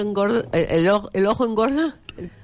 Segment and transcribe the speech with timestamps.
[0.00, 1.96] engorda, el, ojo, el ojo engorda.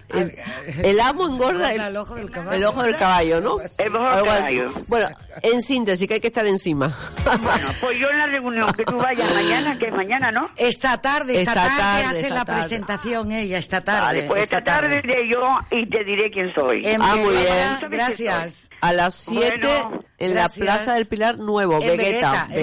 [0.08, 0.37] El,
[0.85, 2.57] el amo engorda el, el ojo del caballo.
[2.57, 3.57] el ojo del caballo, ¿no?
[3.79, 4.57] El ojo del Algo así.
[4.58, 4.75] caballo.
[4.88, 5.08] Bueno,
[5.42, 6.93] en síntesis, que hay que estar encima.
[7.24, 10.48] Bueno, pues yo en la reunión que tú vayas mañana, que es mañana, ¿no?
[10.56, 12.61] Esta tarde, esta, Esta tarde, tarde, hace esta la tarde.
[12.61, 14.01] presentación ella, esta tarde.
[14.06, 16.84] Vale, pues esta tarde iré yo y te diré quién soy.
[16.84, 17.91] En Ah, muy bien.
[17.91, 18.70] Gracias.
[18.80, 20.59] A las 7 Bueno, en gracias.
[20.59, 22.47] la Plaza del Pilar Nuevo, En Vegeta.
[22.51, 22.55] En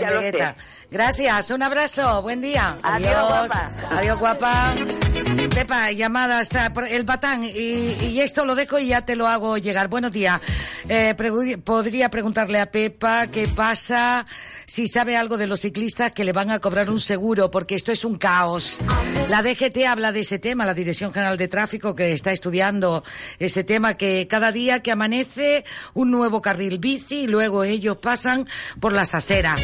[0.00, 0.54] Ya Vegueta.
[0.54, 0.77] sé.
[0.90, 2.78] Gracias, un abrazo, buen día.
[2.82, 3.70] Adiós, guapa.
[3.90, 4.74] Adiós, guapa.
[5.58, 9.88] Pepa, llamada hasta el batán y, esto lo dejo y ya te lo hago llegar.
[9.88, 10.40] Buenos días.
[10.88, 11.16] Eh,
[11.64, 14.24] podría preguntarle a Pepa qué pasa
[14.66, 17.90] si sabe algo de los ciclistas que le van a cobrar un seguro, porque esto
[17.90, 18.78] es un caos.
[19.30, 23.02] La DGT habla de ese tema, la Dirección General de Tráfico, que está estudiando
[23.40, 28.46] ese tema, que cada día que amanece un nuevo carril bici y luego ellos pasan
[28.78, 29.60] por las aceras.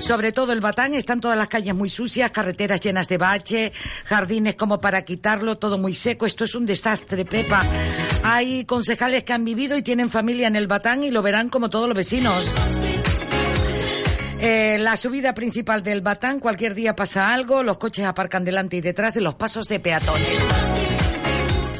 [0.00, 3.72] Sobre todo el Batán, están todas las calles muy sucias, carreteras llenas de bache,
[4.04, 5.02] jardines como para
[5.58, 6.26] todo muy seco.
[6.26, 7.66] Esto es un desastre, Pepa.
[8.22, 11.70] Hay concejales que han vivido y tienen familia en el Batán y lo verán como
[11.70, 12.54] todos los vecinos.
[14.40, 18.80] Eh, la subida principal del Batán, cualquier día pasa algo, los coches aparcan delante y
[18.80, 20.93] detrás de los pasos de peatones.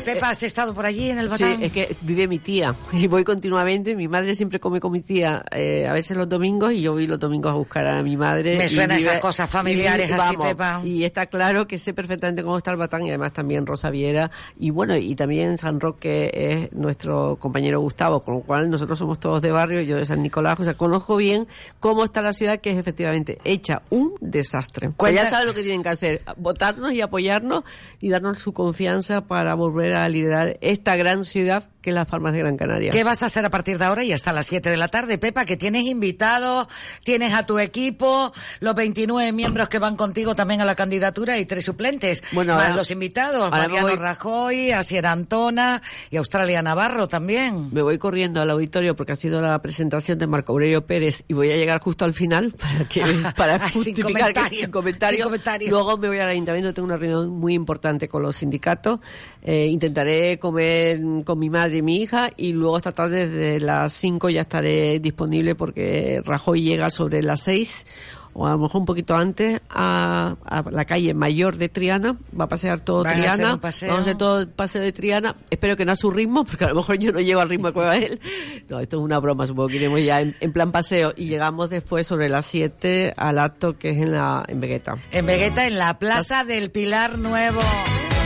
[0.05, 1.63] Pepa, ¿has estado por allí en el Sí, Batán?
[1.63, 3.95] es que vive mi tía y voy continuamente.
[3.95, 7.07] Mi madre siempre come con mi tía, eh, a veces los domingos, y yo voy
[7.07, 8.57] los domingos a buscar a mi madre.
[8.59, 10.81] Me vive- esas cosas familiares vive- así, vamos, Pepa.
[10.85, 14.31] Y está claro que sé perfectamente cómo está el Batán y además también Rosa Viera.
[14.59, 19.19] Y bueno, y también San Roque es nuestro compañero Gustavo, con lo cual nosotros somos
[19.21, 20.59] todos de barrio, yo de San Nicolás.
[20.61, 21.47] O sea, conozco bien
[21.81, 24.91] cómo está la ciudad, que es efectivamente hecha un desastre.
[24.97, 27.65] Pues ya saben lo que tienen que hacer, votarnos y apoyarnos
[28.01, 32.57] y darnos su confianza para volver a liderar esta gran ciudad que Palmas de Gran
[32.57, 32.91] Canaria.
[32.91, 35.19] ¿Qué vas a hacer a partir de ahora y hasta las 7 de la tarde,
[35.19, 35.45] Pepa?
[35.45, 36.67] Que tienes invitados,
[37.05, 41.45] tienes a tu equipo, los 29 miembros que van contigo también a la candidatura y
[41.45, 42.23] tres suplentes.
[42.33, 47.69] Bueno, más ahora- los invitados, Mariano voy- Rajoy, Asier Antona y Australia Navarro también.
[47.73, 51.35] Me voy corriendo al auditorio porque ha sido la presentación de Marco Aurelio Pérez y
[51.35, 53.03] voy a llegar justo al final para que
[53.37, 55.17] para Sin justificar que comentario, sin comentario.
[55.19, 55.71] sin comentario.
[55.71, 59.01] Luego me voy al ayuntamiento, tengo una reunión muy importante con los sindicatos.
[59.43, 63.93] Eh, intentaré comer con mi madre y mi hija y luego esta tarde desde las
[63.93, 67.87] 5 ya estaré disponible porque Rajoy llega sobre las 6
[68.35, 72.45] o a lo mejor un poquito antes a, a la calle mayor de Triana, va
[72.45, 73.89] a pasear todo Van a Triana, paseo.
[73.89, 76.65] vamos a hacer todo el paseo de Triana, espero que no a su ritmo, porque
[76.65, 78.21] a lo mejor yo no llego al ritmo que va él.
[78.69, 81.71] No, esto es una broma, supongo que iremos ya en, en plan paseo y llegamos
[81.71, 84.97] después sobre las 7 al acto que es en la en Vegueta.
[85.13, 87.61] En Vegueta, en la Plaza del Pilar Nuevo,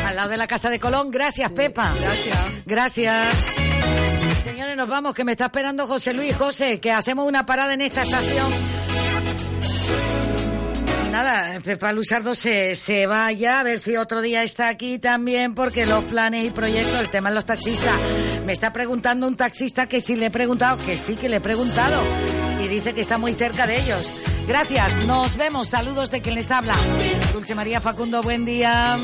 [0.08, 1.10] al lado de la Casa de Colón.
[1.10, 1.94] Gracias, Pepa.
[2.00, 2.38] Gracias.
[2.64, 3.36] Gracias.
[4.42, 6.34] Señores, nos vamos, que me está esperando José Luis.
[6.34, 8.50] José, que hacemos una parada en esta estación.
[11.10, 15.84] Nada, Pepa Luzardo se, se vaya, a ver si otro día está aquí también, porque
[15.84, 17.94] los planes y proyectos, el tema de los taxistas.
[18.46, 21.40] Me está preguntando un taxista que sí le he preguntado, que sí que le he
[21.40, 22.00] preguntado,
[22.62, 24.12] y dice que está muy cerca de ellos.
[24.46, 26.76] Gracias, nos vemos, saludos de quien les habla.
[27.32, 28.96] Dulce María Facundo, buen día.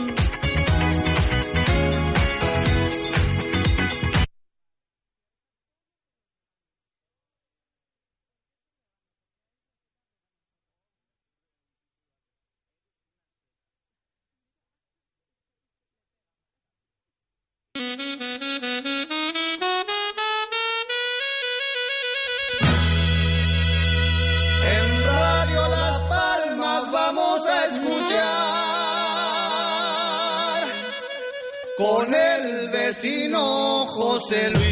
[34.27, 34.64] José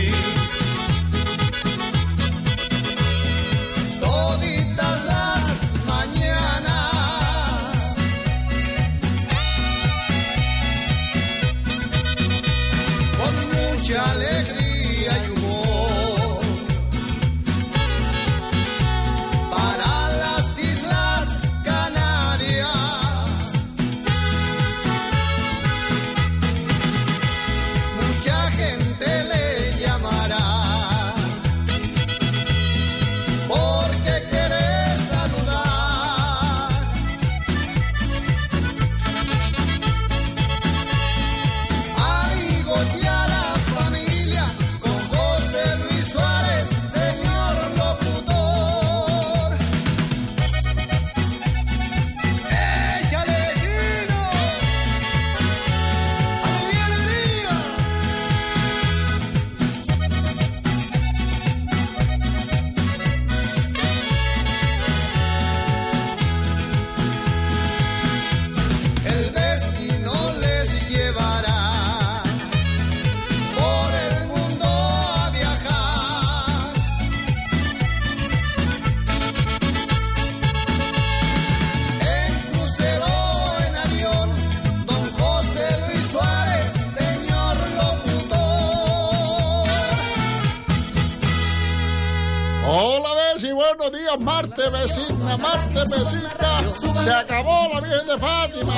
[94.71, 97.03] Marte vecina, Marte vecina.
[97.03, 98.75] Se acabó la Virgen de Fátima.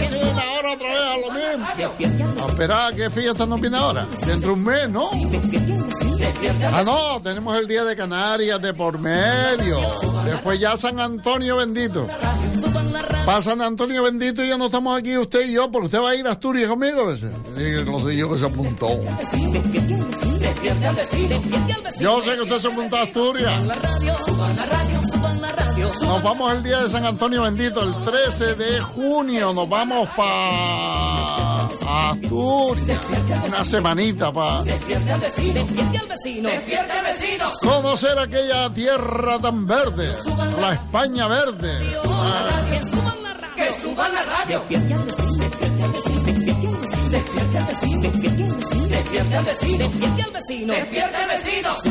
[0.00, 2.74] Vecina, ahora otra vez a lo mismo.
[2.74, 4.06] A qué fiesta nos viene ahora.
[4.26, 5.08] Dentro de un mes, ¿no?
[6.72, 9.80] Ah, no, tenemos el Día de Canarias de por medio.
[10.24, 12.06] Después ya San Antonio bendito.
[13.24, 16.14] Para San Antonio bendito ya no estamos aquí usted y yo, porque usted va a
[16.14, 17.32] ir a Asturias conmigo a veces.
[17.56, 18.88] Sí, no sé yo que se apuntó.
[21.98, 23.64] Yo sé que usted se apuntó a Asturias.
[26.02, 29.54] Nos vamos el día de San Antonio bendito, el 13 de junio.
[29.54, 31.62] Nos vamos para
[32.10, 33.00] Asturias.
[33.48, 34.64] Una semanita para
[37.62, 40.12] conocer aquella tierra tan verde,
[40.60, 41.72] la España verde.
[42.06, 43.03] Ah.
[47.70, 48.48] Suban la radio.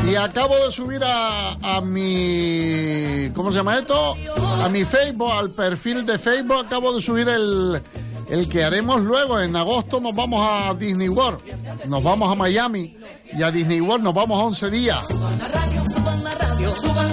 [0.06, 3.30] Y acabo de subir a, a mi.
[3.34, 4.16] ¿Cómo se llama esto?
[4.62, 7.80] A mi Facebook, al perfil de Facebook, acabo de subir el,
[8.28, 9.40] el que haremos luego.
[9.40, 11.40] En agosto nos vamos a Disney World.
[11.86, 12.96] Nos vamos a Miami.
[13.36, 15.04] Y a Disney World nos vamos a 11 días.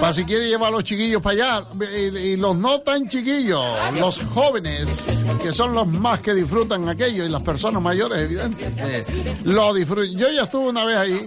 [0.00, 1.66] Para si quiere llevar a los chiquillos para allá.
[1.96, 3.62] Y, los no tan chiquillos,
[3.94, 5.06] los jóvenes,
[5.42, 7.24] que son los más que disfrutan aquello.
[7.24, 9.04] Y las personas mayores, evidentemente,
[9.44, 10.16] lo disfrutan.
[10.16, 11.20] Yo ya estuve una vez ahí,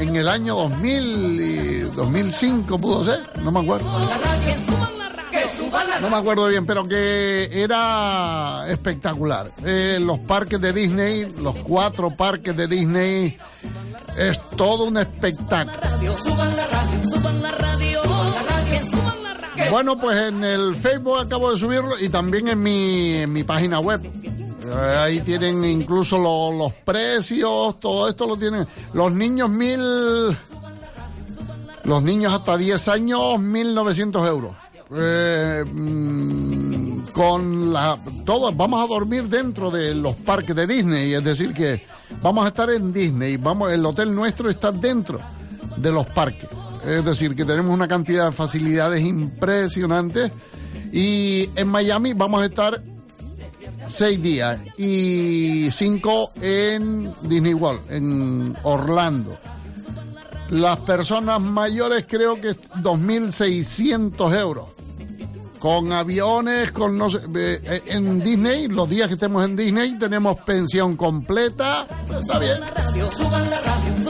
[0.00, 3.90] en el año 2000 y 2005, pudo ser, no me acuerdo.
[6.00, 9.50] No me acuerdo bien, pero que era espectacular.
[9.64, 13.38] Eh, los parques de Disney, los cuatro parques de Disney,
[14.16, 15.78] es todo un espectáculo.
[19.70, 24.00] Bueno, pues en el Facebook acabo de subirlo y también en mi, mi página web.
[24.04, 28.66] Eh, Ahí tienen incluso lo- los precios, todo esto lo tienen.
[28.92, 29.80] Los niños mil...
[31.84, 34.52] Los niños hasta 10 años, 1.900 euros.
[34.94, 37.96] Eh, mm, con la...
[38.26, 41.86] Todos vamos a dormir dentro de los parques de Disney, es decir que
[42.22, 45.18] vamos a estar en Disney, vamos, el hotel nuestro está dentro
[45.76, 46.48] de los parques.
[46.84, 50.32] Es decir, que tenemos una cantidad de facilidades impresionantes.
[50.92, 52.82] Y en Miami vamos a estar
[53.90, 59.36] seis días y cinco en Disney World, en Orlando.
[60.50, 64.66] Las personas mayores creo que es 2.600 euros.
[65.60, 69.98] Con aviones, con no sé, eh, eh, en Disney, los días que estemos en Disney
[69.98, 71.86] tenemos pensión completa.
[72.18, 72.60] Está bien.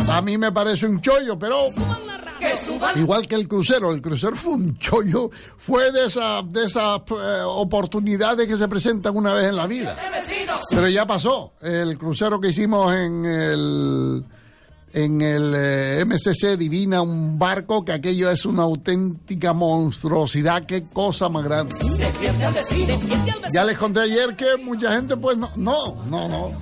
[0.09, 1.65] A mí me parece un chollo, pero
[2.97, 7.43] igual que el crucero, el crucero fue un chollo, fue de esas de esas eh,
[7.45, 9.97] oportunidades que se presentan una vez en la vida.
[10.71, 11.53] Pero ya pasó.
[11.61, 14.25] El crucero que hicimos en el
[14.93, 21.29] en el eh, MCC Divina, un barco que aquello es una auténtica monstruosidad, qué cosa
[21.29, 21.75] más grande.
[23.53, 26.59] Ya les conté ayer que mucha gente pues no, no, no, no.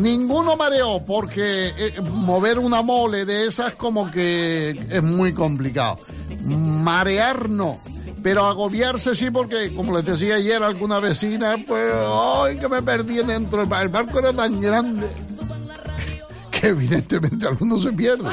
[0.00, 5.98] Ninguno mareó porque eh, mover una mole de esas como que es muy complicado.
[6.44, 7.78] Marear no.
[8.22, 12.82] Pero agobiarse sí porque, como les decía ayer a alguna vecina, pues, ay, que me
[12.82, 13.62] perdí dentro.
[13.62, 15.06] El barco era tan grande
[16.50, 18.32] que evidentemente algunos se pierden.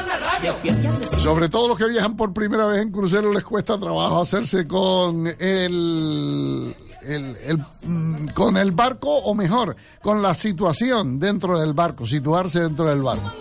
[1.22, 5.26] Sobre todo los que viajan por primera vez en crucero les cuesta trabajo hacerse con
[5.38, 6.74] el,
[7.08, 12.60] el- el, mm, con el barco o mejor, con la situación dentro del barco, situarse
[12.60, 13.32] dentro del barco.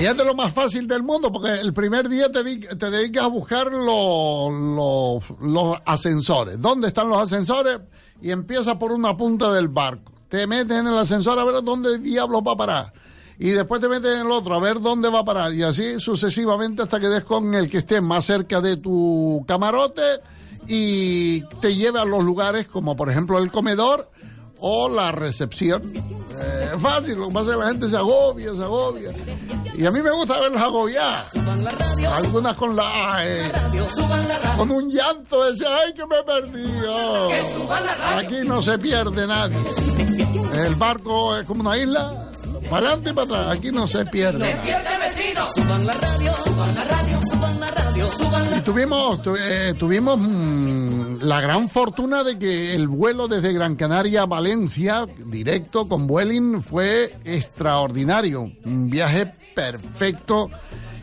[0.00, 2.42] Y es de lo más fácil del mundo, porque el primer día te,
[2.76, 6.60] te dedicas a buscar los, los, los ascensores.
[6.60, 7.80] ¿Dónde están los ascensores?
[8.22, 10.12] Y empiezas por una punta del barco.
[10.28, 12.92] Te metes en el ascensor a ver dónde diablos va a parar.
[13.42, 15.52] Y después te metes en el otro a ver dónde va a parar.
[15.54, 20.02] Y así sucesivamente hasta que des con el que esté más cerca de tu camarote
[20.68, 24.10] y te lleve a los lugares como por ejemplo el comedor
[24.58, 25.80] o la recepción.
[25.96, 29.10] Eh, es fácil, lo que pasa es que la gente se agobia, se agobia.
[29.74, 31.24] Y a mí me gusta verlas agobiar.
[32.12, 33.20] Algunas con la...
[33.26, 33.50] eh,
[34.58, 36.70] con un llanto decía, ay que me perdí.
[36.86, 37.30] oh".
[38.16, 39.56] Aquí no se pierde nadie.
[40.66, 42.29] El barco es como una isla.
[42.70, 43.56] Para adelante y para atrás.
[43.58, 44.38] Aquí no se pierde.
[48.58, 53.74] Y tuvimos, tu- eh, tuvimos mm, la gran fortuna de que el vuelo desde Gran
[53.76, 58.50] Canaria a Valencia, directo con Vueling, fue extraordinario.
[58.64, 60.50] Un viaje perfecto.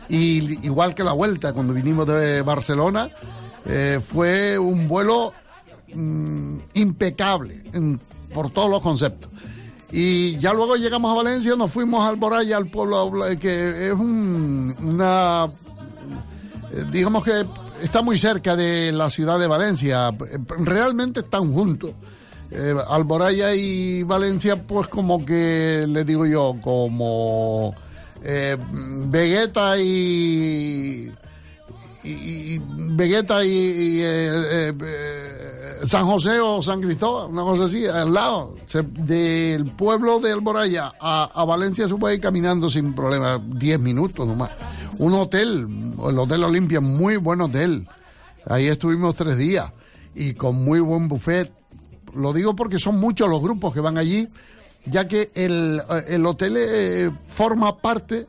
[0.08, 3.10] Y igual que la vuelta, cuando vinimos de Barcelona,
[3.66, 5.34] eh, fue un vuelo
[5.94, 8.00] mm, impecable en-
[8.32, 9.30] por todos los conceptos.
[9.90, 14.74] Y ya luego llegamos a Valencia, nos fuimos al Boraya, al pueblo que es un,
[14.82, 15.50] una,
[16.72, 17.46] eh, digamos que
[17.82, 20.10] está muy cerca de la ciudad de Valencia.
[20.58, 21.92] Realmente están juntos.
[22.50, 27.74] Eh, Alboraya y Valencia, pues como que le digo yo, como
[28.22, 28.56] eh,
[29.06, 31.12] Vegeta y,
[32.04, 38.56] y, Vegeta y, eh, eh, San José o San Cristóbal, una cosa así, al lado.
[38.92, 44.26] del pueblo de Alboraya a, a, Valencia se puede ir caminando sin problema, 10 minutos
[44.26, 44.50] nomás.
[44.98, 45.66] Un hotel,
[46.08, 47.86] el Hotel Olimpia, muy buen hotel.
[48.46, 49.72] Ahí estuvimos tres días
[50.14, 51.52] y con muy buen buffet
[52.14, 54.28] lo digo porque son muchos los grupos que van allí,
[54.86, 58.26] ya que el, eh, hotel eh, forma parte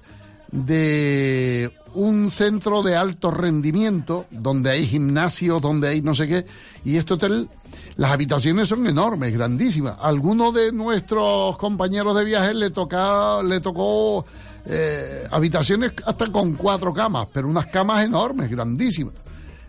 [0.52, 6.46] de un centro de alto rendimiento, donde hay gimnasio, donde hay no sé qué,
[6.86, 7.50] y este hotel,
[7.96, 9.96] las habitaciones son enormes, grandísimas.
[10.02, 14.26] algunos de nuestros compañeros de viaje le, toca, le tocó
[14.66, 19.16] eh, habitaciones hasta con cuatro camas, pero unas camas enormes, grandísimas.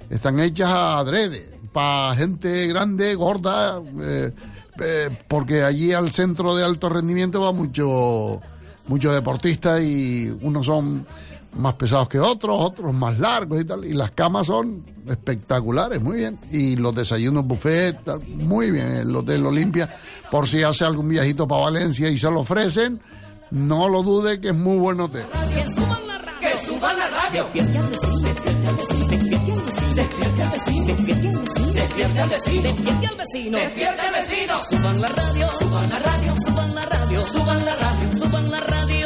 [0.09, 4.33] Están hechas a adrede para gente grande, gorda, eh,
[4.81, 8.41] eh, porque allí al centro de alto rendimiento va mucho,
[8.89, 11.07] mucho deportistas y unos son
[11.55, 16.19] más pesados que otros, otros más largos y tal, y las camas son espectaculares, muy
[16.19, 19.97] bien, y los desayunos buffet, muy bien, el Hotel Olimpia,
[20.31, 23.01] por si hace algún viajito para Valencia y se lo ofrecen,
[23.51, 25.25] no lo dude que es muy buen hotel.
[25.53, 27.49] Que suban la radio, que suban la radio,
[28.23, 29.09] despierte al vecino,
[29.95, 30.87] despierte al vecino,
[31.75, 37.23] despierte al vecino, despierte al vecino, suban la radio, suban la radio, suban la radio,
[37.23, 39.00] suban la radio, suban la radio,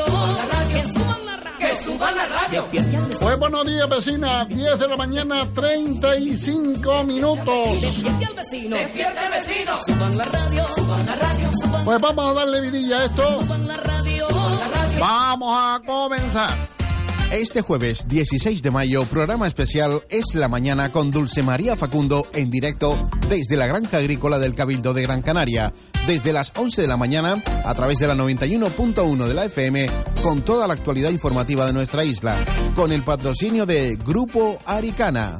[1.87, 3.19] la radio, que suban la radio.
[3.21, 7.81] Pues buenos días vecina, 10 de la mañana, 35 minutos.
[7.81, 12.31] Despierte al vecino, despierte al vecino, suban la radio, suban la radio, suban Pues vamos
[12.31, 13.41] a darle vidilla a esto.
[13.41, 15.01] Suban la radio, suban la radio.
[15.01, 16.51] Vamos a comenzar.
[17.31, 22.49] Este jueves 16 de mayo, programa especial Es la Mañana con Dulce María Facundo en
[22.49, 25.73] directo desde la Granja Agrícola del Cabildo de Gran Canaria,
[26.07, 30.41] desde las 11 de la mañana a través de la 91.1 de la FM con
[30.41, 32.35] toda la actualidad informativa de nuestra isla,
[32.75, 35.39] con el patrocinio de Grupo Aricana.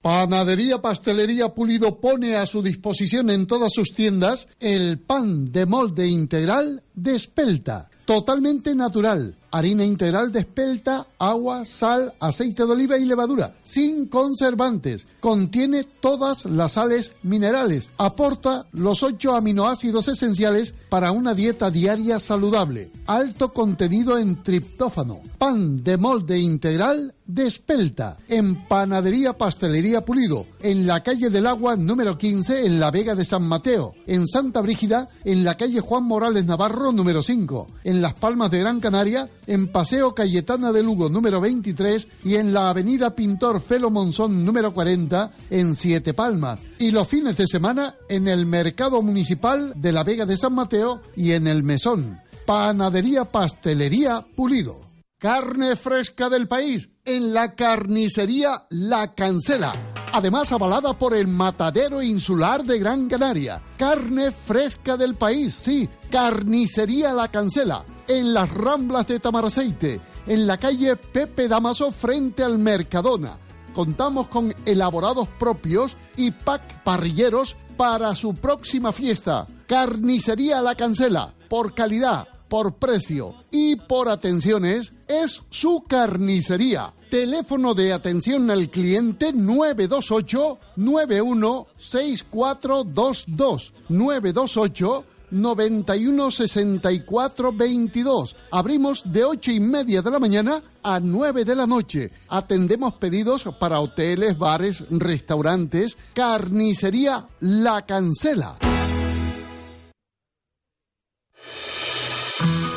[0.00, 6.06] Panadería Pastelería Pulido pone a su disposición en todas sus tiendas el pan de molde
[6.06, 13.04] integral de espelta, totalmente natural harina integral de espelta, agua, sal, aceite de oliva y
[13.04, 15.06] levadura, sin conservantes.
[15.20, 17.88] Contiene todas las sales minerales.
[17.96, 22.90] Aporta los ocho aminoácidos esenciales para una dieta diaria saludable.
[23.06, 25.20] Alto contenido en triptófano.
[25.38, 28.18] Pan de molde integral de espelta.
[28.28, 30.46] En Panadería Pastelería Pulido.
[30.60, 33.94] En la calle del Agua número 15 en la Vega de San Mateo.
[34.06, 37.66] En Santa Brígida en la calle Juan Morales Navarro número 5.
[37.84, 42.52] En Las Palmas de Gran Canaria en Paseo Cayetana de Lugo número 23 y en
[42.52, 46.60] la Avenida Pintor Felo Monzón número 40 en Siete Palmas.
[46.78, 51.00] Y los fines de semana en el Mercado Municipal de la Vega de San Mateo
[51.16, 52.20] y en el Mesón.
[52.46, 54.83] Panadería Pastelería Pulido.
[55.24, 59.72] Carne fresca del país en la carnicería La Cancela.
[60.12, 63.62] Además avalada por el Matadero Insular de Gran Canaria.
[63.78, 70.58] Carne fresca del país, sí, carnicería La Cancela en las Ramblas de Tamaraceite, en la
[70.58, 73.38] calle Pepe Damaso frente al Mercadona.
[73.72, 79.46] Contamos con elaborados propios y pack parrilleros para su próxima fiesta.
[79.66, 86.94] Carnicería La Cancela, por calidad, por precio y por atenciones, es su carnicería.
[87.10, 98.36] Teléfono de atención al cliente 928 916422 928 91 64 22.
[98.52, 102.12] Abrimos de ocho y media de la mañana a 9 de la noche.
[102.28, 108.58] Atendemos pedidos para hoteles, bares, restaurantes, carnicería La Cancela.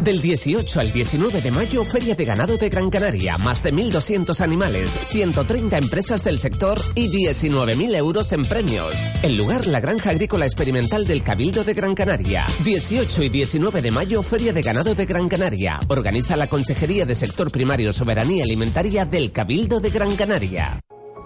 [0.00, 3.38] Del 18 al 19 de mayo, Feria de Ganado de Gran Canaria.
[3.38, 8.92] Más de 1.200 animales, 130 empresas del sector y 19.000 euros en premios.
[9.22, 12.44] El lugar, la Granja Agrícola Experimental del Cabildo de Gran Canaria.
[12.64, 15.78] 18 y 19 de mayo, Feria de Ganado de Gran Canaria.
[15.86, 20.80] Organiza la Consejería de Sector Primario Soberanía Alimentaria del Cabildo de Gran Canaria.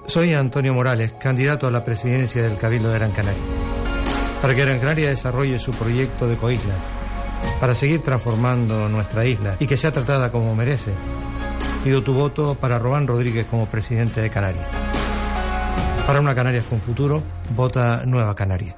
[0.06, 3.42] Soy Antonio Morales, candidato a la presidencia del Cabildo de Gran Canaria.
[4.42, 6.97] Para que Gran Canaria desarrolle su proyecto de coisla,
[7.60, 10.92] para seguir transformando nuestra isla y que sea tratada como merece,
[11.84, 14.66] pido tu voto para Robán Rodríguez como presidente de Canarias.
[16.06, 17.22] Para una Canarias con futuro,
[17.54, 18.76] vota Nueva Canaria.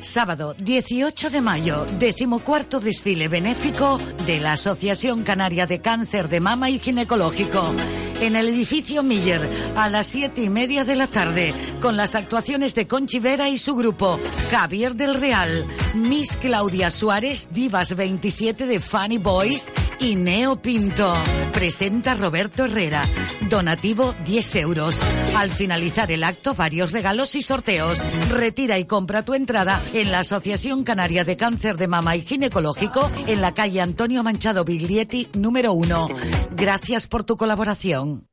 [0.00, 6.70] Sábado 18 de mayo, decimocuarto desfile benéfico de la Asociación Canaria de Cáncer de Mama
[6.70, 7.74] y Ginecológico
[8.20, 12.74] en el edificio Miller a las siete y media de la tarde con las actuaciones
[12.74, 14.18] de Conchi Vera y su grupo,
[14.50, 19.70] Javier del Real, Miss Claudia Suárez, Divas 27 de Funny Boys
[20.00, 21.14] y Neo Pinto.
[21.52, 23.02] Presenta Roberto Herrera.
[23.48, 25.00] Donativo 10 euros.
[25.34, 28.00] Al finalizar el acto, varios regalos y sorteos.
[28.30, 33.10] Retira y compra tu entrada en la Asociación Canaria de Cáncer de Mama y Ginecológico
[33.26, 36.08] en la calle Antonio Manchado Biglietti, número 1.
[36.52, 38.25] Gracias por tu colaboración.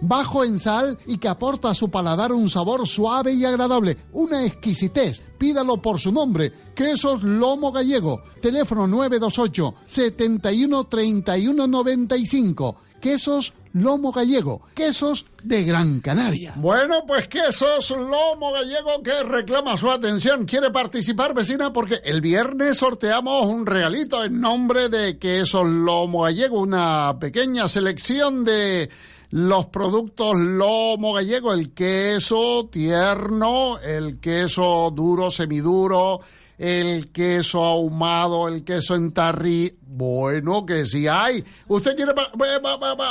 [0.00, 4.44] bajo en sal y que aporta a su paladar un sabor suave y agradable, una
[4.44, 5.22] exquisitez.
[5.38, 12.76] Pídalo por su nombre, Quesos Lomo Gallego, teléfono 928 71 31 95.
[13.00, 16.54] Quesos Lomo Gallego, quesos de Gran Canaria.
[16.56, 20.44] Bueno, pues quesos Lomo Gallego que reclama su atención.
[20.44, 21.72] ¿Quiere participar, vecina?
[21.72, 28.44] Porque el viernes sorteamos un regalito en nombre de quesos Lomo Gallego, una pequeña selección
[28.44, 28.90] de
[29.30, 36.20] los productos lomo gallego, el queso tierno, el queso duro, semiduro,
[36.58, 39.78] el queso ahumado, el queso en tarri.
[39.82, 41.44] Bueno, que si hay.
[41.68, 42.12] Usted quiere.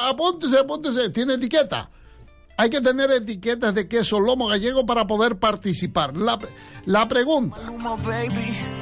[0.07, 1.09] Apúntese, apúntese.
[1.09, 1.89] ¿Tiene etiqueta?
[2.57, 6.17] Hay que tener etiquetas de queso lomo gallego para poder participar.
[6.17, 6.37] La,
[6.85, 7.61] la pregunta.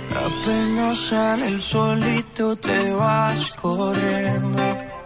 [0.10, 4.97] Apenas sale el solito te vas corriendo.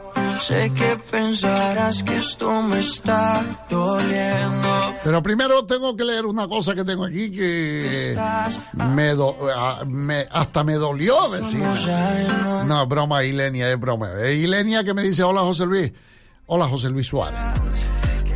[0.48, 4.96] Sé que pensarás que esto me está doliendo.
[5.04, 8.18] Pero primero tengo que leer una cosa que tengo aquí que
[8.74, 9.14] me,
[9.86, 11.64] me hasta me dolió decir.
[12.66, 14.10] No, broma, Ilenia, es broma.
[14.30, 15.92] Ilenia que me dice, hola José Luis.
[16.48, 17.40] Hola José Luis Suárez.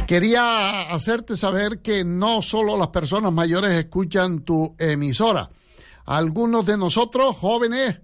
[0.05, 5.49] Quería hacerte saber que no solo las personas mayores escuchan tu emisora.
[6.05, 7.97] Algunos de nosotros, jóvenes,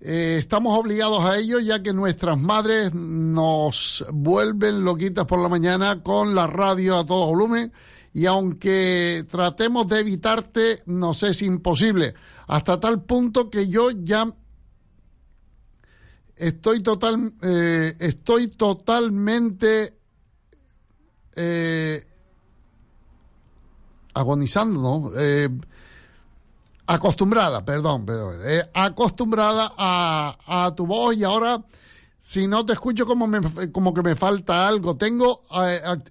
[0.00, 6.02] eh, estamos obligados a ello ya que nuestras madres nos vuelven loquitas por la mañana
[6.02, 7.72] con la radio a todo volumen
[8.12, 12.14] y aunque tratemos de evitarte, nos es imposible.
[12.46, 14.34] Hasta tal punto que yo ya
[16.34, 19.98] estoy total, eh, estoy totalmente
[21.36, 22.06] eh,
[24.14, 25.12] agonizando.
[26.88, 31.62] Acostumbrada, perdón, perdón eh, acostumbrada a, tu voz y ahora
[32.18, 34.96] si no te escucho como, me, como que me falta algo.
[34.96, 35.44] Tengo,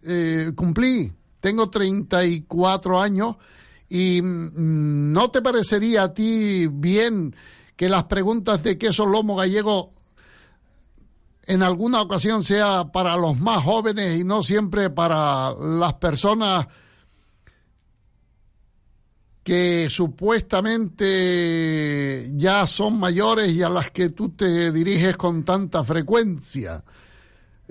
[0.03, 3.35] eh, cumplí, tengo 34 años
[3.89, 7.35] y mm, no te parecería a ti bien
[7.75, 9.93] que las preguntas de queso lomo gallego
[11.43, 16.67] en alguna ocasión sea para los más jóvenes y no siempre para las personas
[19.47, 26.83] que supuestamente ya son mayores y a las que tú te diriges con tanta frecuencia.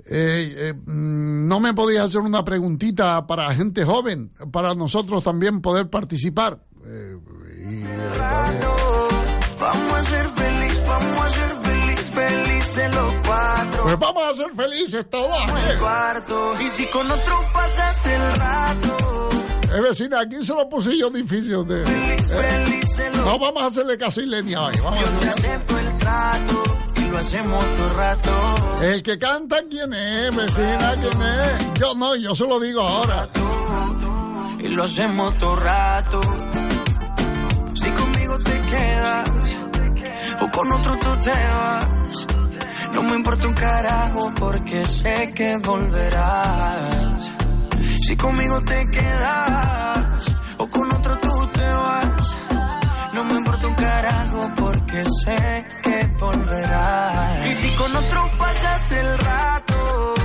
[0.03, 5.61] Eh, eh, mm, no me podías hacer una preguntita para gente joven, para nosotros también
[5.61, 6.57] poder participar.
[6.83, 7.15] Eh,
[9.59, 13.83] vamos a ser felices, vamos a ser feliz, felices los cuatro.
[13.83, 15.37] Pues vamos a ser felices todos.
[16.59, 19.07] Y si con otro pasas el rato.
[19.73, 21.83] Eh, vecina, aquí se lo puse yo difícil de.
[21.83, 22.67] Eh.
[23.17, 24.75] No, vamos a hacerle caso a Ilenia hoy.
[24.81, 25.79] Vamos a hacerle...
[25.79, 26.63] el trato
[26.95, 28.55] y lo hacemos todo rato.
[28.81, 30.95] El que canta, ¿quién es, vecina?
[31.01, 31.79] ¿Quién es?
[31.79, 33.27] Yo no, yo se lo digo ahora.
[34.59, 36.21] Y lo hacemos todo rato.
[37.75, 39.29] Si conmigo te quedas
[40.41, 42.27] o con otro tú te vas.
[42.93, 47.46] No me importa un carajo porque sé que volverás.
[48.07, 50.23] Si conmigo te quedas
[50.59, 52.37] o con otro tú te vas,
[53.13, 57.47] no me importa un carajo porque sé que volverás.
[57.47, 60.15] Y si con otro pasas el rato,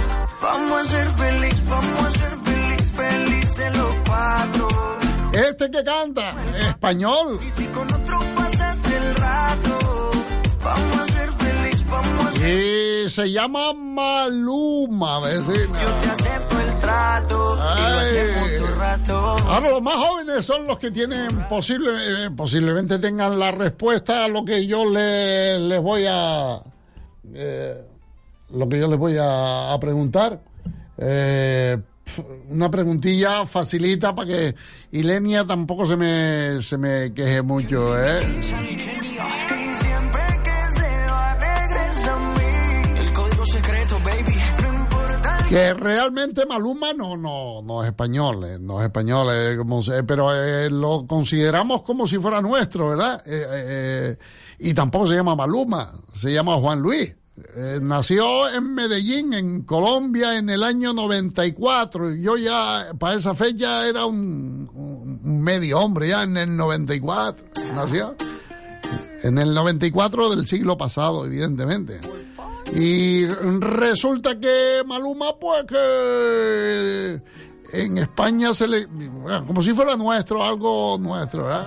[0.40, 4.68] vamos a ser feliz, vamos a ser feliz, felices los cuatro.
[5.32, 6.34] Este que canta,
[6.68, 7.40] español.
[7.44, 10.10] Y si con otro pasas el rato,
[10.62, 11.31] vamos a ser
[12.42, 12.46] a
[13.04, 15.82] que se llama Maluma, vecina.
[15.82, 19.14] Yo te acepto el trato y lo rato.
[19.48, 21.90] Ahora los más jóvenes son los que tienen posible,
[22.26, 26.60] eh, posiblemente tengan la respuesta a lo que yo le- les voy a
[27.34, 27.82] eh,
[28.50, 30.40] lo que yo les voy a, a preguntar.
[30.98, 31.78] Eh,
[32.50, 34.54] una preguntilla facilita para que
[34.90, 38.20] Ilenia tampoco se me se me queje mucho, ¿eh?
[45.52, 50.02] Que realmente Maluma no, no, no es español, eh, no es español, eh, como se-
[50.02, 53.22] pero eh, lo consideramos como si fuera nuestro, ¿verdad?
[53.26, 54.18] Eh, eh,
[54.60, 57.14] y tampoco se llama Maluma, se llama Juan Luis.
[57.54, 62.14] Eh, nació en Medellín, en Colombia, en el año 94.
[62.14, 64.70] Yo ya, para esa fecha, era un-
[65.22, 67.44] un medio hombre, ya en el 94.
[67.74, 68.14] Nació
[69.22, 72.00] en el 94 del siglo pasado, evidentemente.
[72.74, 77.22] Y resulta que Maluma, pues que
[77.72, 78.88] en España se le.
[79.46, 81.66] como si fuera nuestro, algo nuestro, ¿verdad?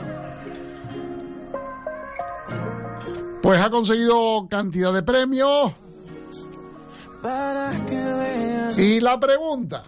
[3.41, 5.71] Pues ha conseguido cantidad de premios.
[8.77, 9.83] Y la pregunta.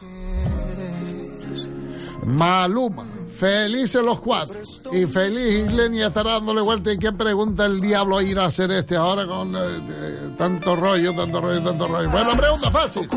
[2.25, 3.05] Maluma,
[3.37, 4.59] felices los cuatro.
[4.91, 6.91] Y feliz Islenia estará dándole vuelta.
[6.91, 11.15] ¿Y qué pregunta el diablo ir a hacer este ahora con eh, eh, tanto rollo,
[11.15, 12.09] tanto rollo, tanto rollo?
[12.11, 13.07] La pregunta fácil.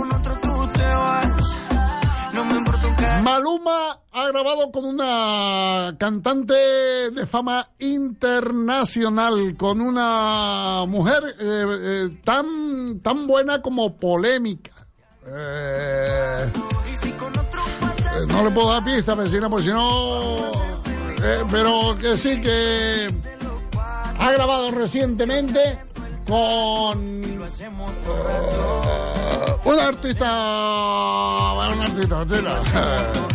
[3.23, 13.01] Maluma ha grabado con una cantante de fama internacional, con una mujer eh, eh, tan,
[13.01, 14.73] tan buena como polémica.
[15.27, 16.53] Eh,
[18.29, 20.37] no le puedo dar pista, vecina, porque si no...
[21.23, 23.09] eh, pero que sí que
[24.19, 25.79] ha grabado recientemente
[26.27, 27.41] con
[28.25, 29.61] rato.
[29.65, 31.53] un artista...
[31.55, 32.25] Bueno, un artista...
[32.63, 33.29] rato.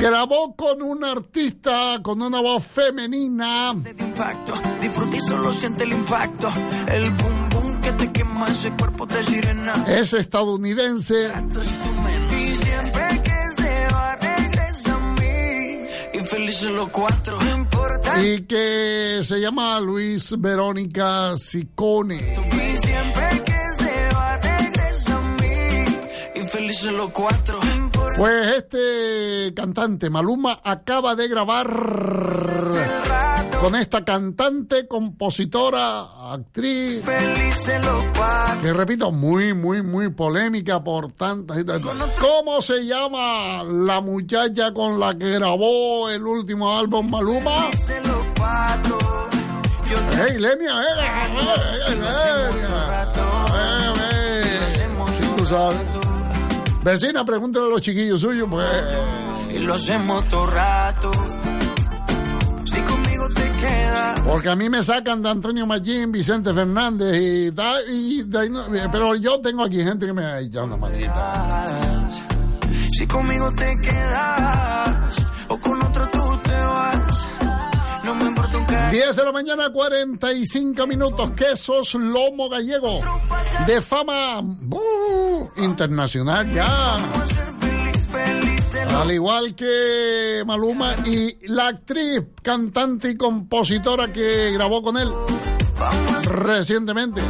[0.00, 3.72] Grabó con un artista con una voz femenina.
[3.74, 4.54] de impacto.
[7.86, 9.84] Que te quema ese cuerpo de sirena.
[9.86, 11.30] Es estadounidense.
[11.30, 15.86] Y siempre que se va regresa a mí.
[16.14, 17.38] Y felices los cuatro.
[17.40, 18.20] No importa.
[18.20, 22.16] Y que se llama Luis Verónica Sicone.
[22.16, 25.54] Y siempre que se va regresa a mí.
[26.34, 27.60] Y felices los cuatro.
[27.62, 31.68] No importa Pues este cantante, Maluma, acaba de grabar.
[33.60, 38.60] Con esta cantante, compositora, actriz, Felices los cuatro.
[38.62, 42.10] que repito, muy, muy, muy polémica por tantas y tantas.
[42.20, 47.70] ¿Cómo se llama la muchacha con la que grabó el último álbum Maluma?
[49.88, 50.72] ¡Hey, Lenia!
[50.82, 52.52] ¡Hey, Lenia!
[53.54, 54.88] Eh, eh.
[55.18, 55.78] Sí, tú sabes.
[56.82, 58.66] Vecina, pregúntale a los chiquillos suyos, pues.
[59.52, 61.10] y lo hacemos todo rato.
[64.24, 68.64] Porque a mí me sacan de Antonio Machín, Vicente Fernández y, da- y ahí no-
[68.92, 71.64] pero yo tengo aquí gente que me ha echado una manita.
[72.96, 75.16] Si conmigo te quedas
[75.48, 77.28] o con otro tú te vas,
[78.04, 78.92] no me importa un carajo.
[78.92, 81.30] 10 de la mañana, 45 minutos.
[81.32, 83.00] Quesos Lomo Gallego.
[83.66, 86.96] De fama uh, internacional ya.
[88.82, 95.10] Al igual que Maluma y la actriz, cantante y compositora que grabó con él
[96.24, 97.20] recientemente.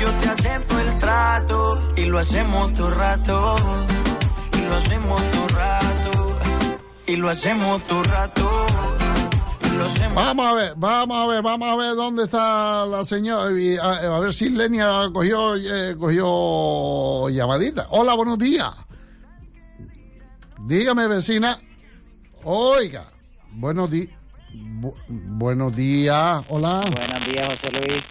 [0.00, 3.56] Yo te acepto el trato y lo hacemos todo rato.
[4.54, 6.38] Y lo hacemos todo rato.
[7.06, 8.99] Y lo hacemos todo rato.
[10.14, 13.58] Vamos a ver, vamos a ver, vamos a ver dónde está la señora.
[13.58, 17.86] y a, a ver si Lenia cogió, eh, cogió llamadita.
[17.90, 18.70] Hola, buenos días.
[20.66, 21.58] Dígame, vecina.
[22.44, 23.10] Oiga,
[23.52, 24.10] buenos días.
[25.08, 26.44] buenos días.
[26.48, 26.80] Hola.
[26.80, 28.02] Buenos días, José Luis.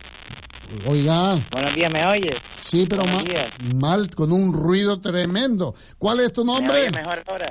[0.88, 1.48] Oiga.
[1.52, 2.36] Buenos días, ¿me oyes?
[2.58, 3.48] Sí, pero Buenos mal, días.
[3.76, 5.76] mal, con un ruido tremendo.
[6.00, 6.90] ¿Cuál es tu ¿Me nombre?
[6.92, 7.48] mejor ahora?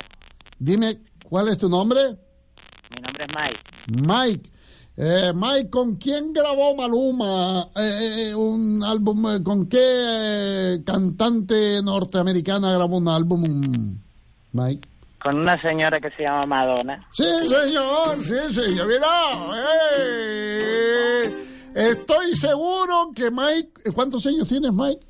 [0.59, 2.01] Dime, ¿cuál es tu nombre?
[2.91, 3.61] Mi nombre es Mike.
[3.89, 4.51] Mike.
[5.01, 9.31] Eh, Mike, ¿con quién grabó Maluma eh, eh, un álbum?
[9.31, 13.97] eh, ¿Con qué eh, cantante norteamericana grabó un álbum,
[14.53, 14.89] Mike?
[15.23, 17.07] Con una señora que se llama Madonna.
[17.13, 18.87] Sí, señor, sí, señor.
[18.89, 19.09] Mira,
[19.99, 23.93] eh, estoy seguro que Mike...
[23.95, 25.01] ¿Cuántos años tienes, Mike?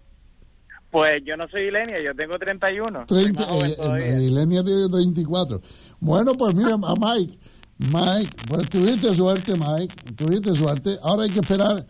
[0.90, 3.04] Pues yo no soy Ilenia, yo tengo 31.
[3.08, 5.60] Soy 30, más joven eh, eh, Ilenia tiene 34.
[6.00, 7.38] Bueno, pues mira, a Mike,
[7.78, 10.12] Mike, pues tuviste suerte, Mike.
[10.16, 10.98] Tuviste suerte.
[11.02, 11.86] Ahora hay que esperar.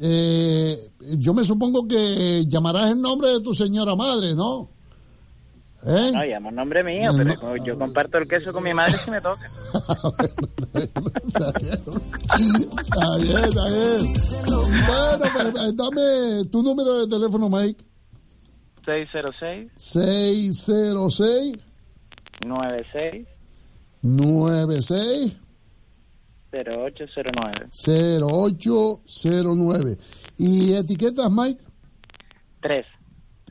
[0.00, 0.76] Eh,
[1.18, 4.70] yo me supongo que llamarás el nombre de tu señora madre, ¿no?
[5.86, 6.10] ¿Eh?
[6.14, 7.64] No, llamo el nombre mío, No, pero no.
[7.64, 9.42] yo comparto el queso con mi madre si me toca.
[12.80, 14.14] Está bien, está bien.
[14.46, 17.84] Bueno, pues dame tu número de teléfono, Mike.
[18.86, 21.56] 606 606
[22.46, 23.26] 96
[24.04, 25.36] 96
[26.52, 29.98] 0809 0809.
[30.38, 31.60] ¿Y etiquetas, Mike?
[32.60, 32.86] 3.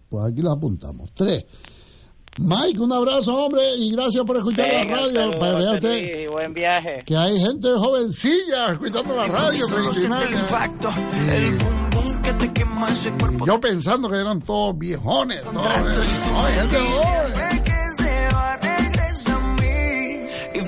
[0.10, 1.12] Pues aquí las apuntamos.
[1.14, 1.46] Tres.
[2.38, 5.40] Mike, un abrazo, hombre, y gracias por escuchar la radio.
[5.40, 7.04] Para que vea usted y buen viaje.
[7.06, 9.68] que hay gente jovencilla escuchando la radio.
[9.68, 10.26] treinta
[12.46, 15.42] y Yo pensando que eran todos viejones.
[15.44, 17.53] todos, no, gente joven.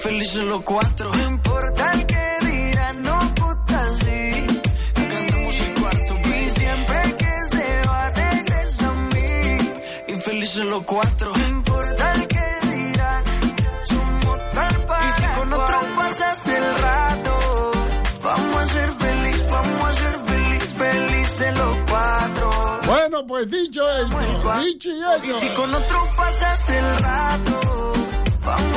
[0.06, 1.12] Felices los cuatro.
[1.14, 4.48] No importa el que dirán, no puta sí.
[4.94, 6.50] Cantamos el cuarto, baby.
[6.50, 9.72] Siempre que se va, regresa a mí.
[10.08, 11.32] Y felices los cuatro.
[11.36, 13.24] No importa el que dirán,
[13.90, 17.72] somos tal para Y si con otro pasas el rato,
[18.24, 22.50] vamos a ser feliz, vamos a ser feliz, felices los cuatro.
[22.86, 25.40] Bueno, pues dicho hecho, dicho y Y hecho.
[25.40, 27.94] si con otro pasas el rato,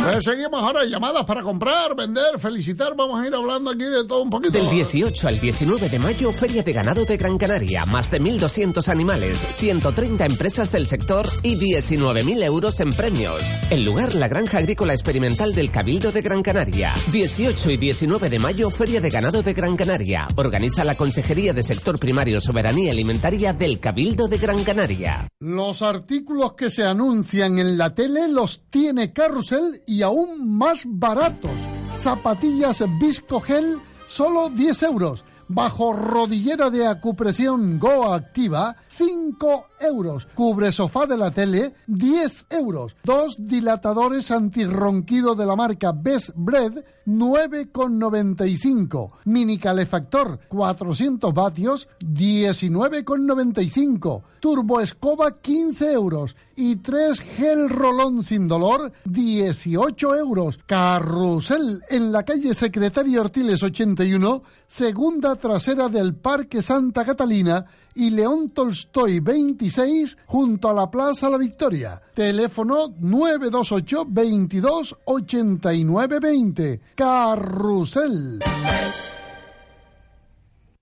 [0.03, 2.95] Pues seguimos ahora llamadas para comprar, vender, felicitar.
[2.97, 4.53] Vamos a ir hablando aquí de todo un poquito.
[4.53, 7.85] Del 18 al 19 de mayo, Feria de Ganado de Gran Canaria.
[7.87, 13.43] Más de 1.200 animales, 130 empresas del sector y 19.000 euros en premios.
[13.71, 16.95] El lugar, la Granja Agrícola Experimental del Cabildo de Gran Canaria.
[17.13, 20.29] 18 y 19 de mayo, Feria de Ganado de Gran Canaria.
[20.37, 25.29] Organiza la Consejería de Sector Primario Soberanía Alimentaria del Cabildo de Gran Canaria.
[25.41, 31.51] Los artículos que se anuncian en la tele los tiene Carrusel y aún más baratos.
[31.97, 33.79] Zapatillas Visco Gel,
[34.09, 35.25] solo 10 euros.
[35.49, 40.27] Bajo rodillera de acupresión Go Activa, 5 euros.
[40.35, 42.95] Cubre sofá de la tele, 10 euros.
[43.05, 49.13] Dos dilatadores antirronquido de la marca Best Bread, 9,95.
[49.25, 54.23] Mini calefactor, 400 vatios, 19,95.
[54.41, 56.35] Turbo escoba, 15 euros.
[56.55, 60.59] Y tres gel rolón sin dolor, 18 euros.
[60.67, 67.67] Carrusel, en la calle Secretario Ortiles 81, segunda trasera del Parque Santa Catalina
[67.99, 72.01] y León Tolstoy 26 junto a la Plaza La Victoria.
[72.15, 76.81] Teléfono 928 22 89 20.
[76.95, 78.39] Carrusel.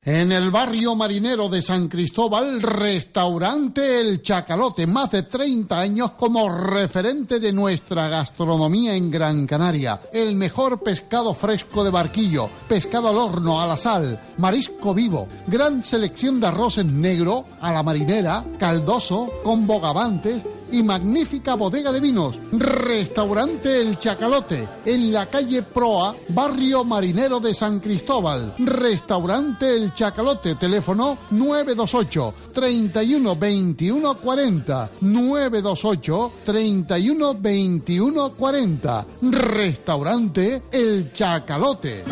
[0.07, 6.49] En el barrio marinero de San Cristóbal, restaurante El Chacalote, más de 30 años como
[6.49, 10.03] referente de nuestra gastronomía en Gran Canaria.
[10.13, 15.83] El mejor pescado fresco de barquillo, pescado al horno, a la sal, marisco vivo, gran
[15.83, 20.41] selección de arroces negro, a la marinera, caldoso, con bogavantes,
[20.73, 22.39] y magnífica bodega de vinos.
[22.53, 28.55] Restaurante El Chacalote, en la calle Proa, barrio marinero de San Cristóbal.
[28.59, 34.91] Restaurante El Chacalote, teléfono 928 31 21 40.
[35.01, 39.07] 928 31 21 40.
[39.23, 42.05] Restaurante El Chacalote.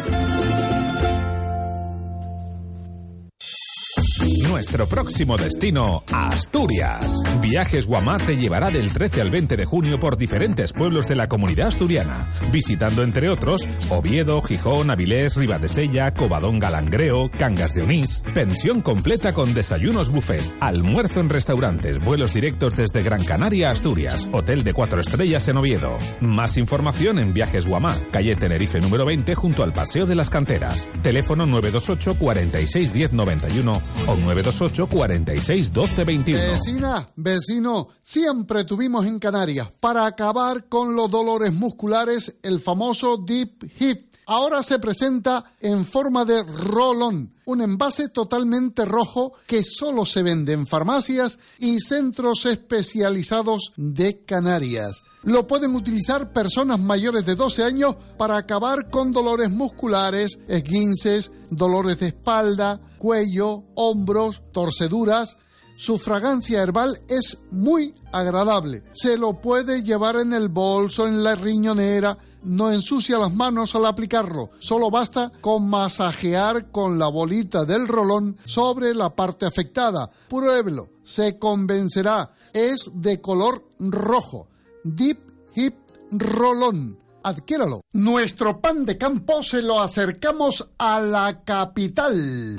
[4.54, 7.20] Nuestro próximo destino, Asturias.
[7.40, 11.28] Viajes Guamá te llevará del 13 al 20 de junio por diferentes pueblos de la
[11.28, 18.22] comunidad asturiana, visitando entre otros Oviedo, Gijón, Avilés, Ribadesella, Covadonga, Langreo, Cangas de Onís.
[18.32, 24.28] Pensión completa con desayunos buffet, almuerzo en restaurantes, vuelos directos desde Gran Canaria a Asturias,
[24.30, 25.98] hotel de cuatro estrellas en Oviedo.
[26.20, 30.88] Más información en Viajes Guamá, calle Tenerife número 20 junto al Paseo de las Canteras.
[31.02, 36.38] Teléfono 928 46 10 91 o 928 46 12 21.
[36.38, 43.70] Vecina, vecino, siempre tuvimos en Canarias para acabar con los dolores musculares el famoso Deep
[43.80, 44.14] Hip.
[44.26, 50.52] Ahora se presenta en forma de rolón, un envase totalmente rojo que solo se vende
[50.52, 55.02] en farmacias y centros especializados de Canarias.
[55.24, 61.98] Lo pueden utilizar personas mayores de 12 años para acabar con dolores musculares, esguinces, dolores
[62.00, 65.38] de espalda, cuello, hombros, torceduras.
[65.76, 68.84] Su fragancia herbal es muy agradable.
[68.92, 72.18] Se lo puede llevar en el bolso, en la riñonera.
[72.42, 74.50] No ensucia las manos al aplicarlo.
[74.58, 80.10] Solo basta con masajear con la bolita del rolón sobre la parte afectada.
[80.28, 80.90] Pruébelo.
[81.02, 82.34] Se convencerá.
[82.52, 84.48] Es de color rojo.
[84.84, 85.18] Deep
[85.54, 85.74] Hip
[86.12, 86.98] Rolón.
[87.22, 87.80] adquiéralo.
[87.94, 92.56] Nuestro pan de campo se lo acercamos a la capital.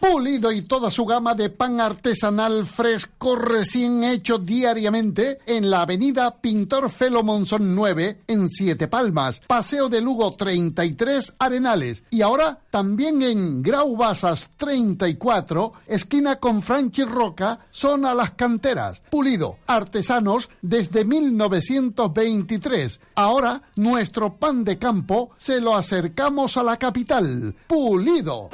[0.00, 6.36] Pulido y toda su gama de pan artesanal fresco recién hecho diariamente en la avenida
[6.40, 13.22] Pintor Felo Monzón 9 en Siete Palmas, Paseo de Lugo 33 Arenales y ahora también
[13.22, 19.02] en Grau Basas 34, esquina con Franchi Roca, zona Las Canteras.
[19.10, 23.00] Pulido, artesanos desde 1923.
[23.16, 27.56] Ahora nuestro pan de campo se lo acercamos a la capital.
[27.66, 28.48] Pulido.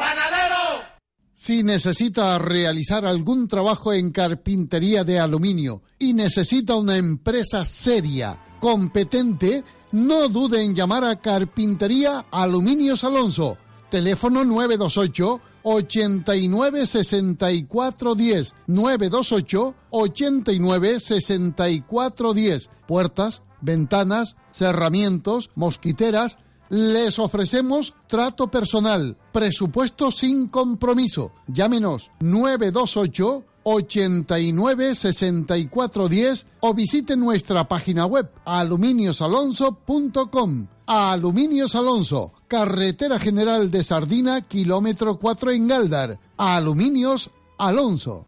[1.36, 9.64] Si necesita realizar algún trabajo en carpintería de aluminio y necesita una empresa seria, competente,
[9.90, 13.58] no dude en llamar a Carpintería Aluminios Alonso.
[13.90, 26.38] Teléfono 928 89 64 10 928 89 64 10 Puertas, ventanas, cerramientos, mosquiteras,
[26.74, 31.30] les ofrecemos trato personal, presupuesto sin compromiso.
[31.46, 40.66] Llámenos 928 89 64 10 o visite nuestra página web aluminiosalonso.com.
[40.86, 46.18] Aluminios Alonso, Carretera General de Sardina, kilómetro 4 en Galdar.
[46.36, 48.26] Aluminios Alonso.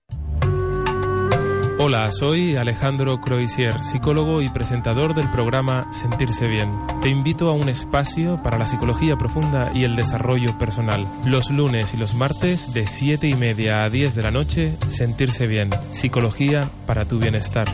[1.79, 6.73] Hola, soy Alejandro Croisier, psicólogo y presentador del programa Sentirse Bien.
[7.03, 11.07] Te invito a un espacio para la psicología profunda y el desarrollo personal.
[11.27, 15.47] Los lunes y los martes de 7 y media a 10 de la noche, Sentirse
[15.47, 15.69] Bien.
[15.91, 17.69] Psicología para tu bienestar.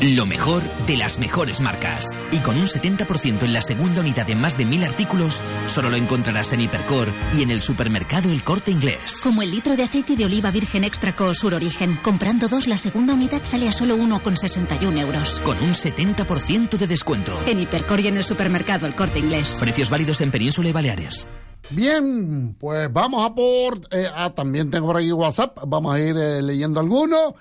[0.00, 2.06] Lo mejor de las mejores marcas.
[2.30, 5.96] Y con un 70% en la segunda unidad de más de mil artículos, solo lo
[5.96, 9.18] encontrarás en Hipercor y en el supermercado El Corte Inglés.
[9.24, 11.96] Como el litro de aceite de oliva virgen extra Sur Origen.
[11.96, 15.40] Comprando dos, la segunda unidad sale a solo 1,61 euros.
[15.40, 17.36] Con un 70% de descuento.
[17.46, 19.56] En Hipercor y en el supermercado El Corte Inglés.
[19.58, 21.26] Precios válidos en Península y Baleares.
[21.70, 23.80] Bien, pues vamos a por...
[23.90, 27.34] eh, ah, también tengo por aquí WhatsApp, vamos a ir eh, leyendo algunos.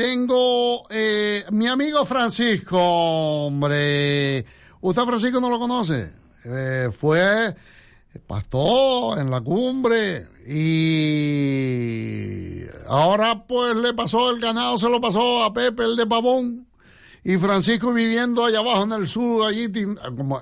[0.00, 4.46] Tengo eh, mi amigo Francisco, hombre.
[4.80, 6.10] ¿Usted Francisco no lo conoce?
[6.42, 7.54] Eh, fue
[8.26, 15.52] pastor en la cumbre y ahora pues le pasó el ganado, se lo pasó a
[15.52, 16.66] Pepe el de Pavón
[17.22, 19.70] y Francisco viviendo allá abajo en el sur, allí
[20.16, 20.40] como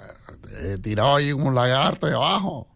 [0.53, 2.69] eh, tirado allí como un lagarto allá abajo.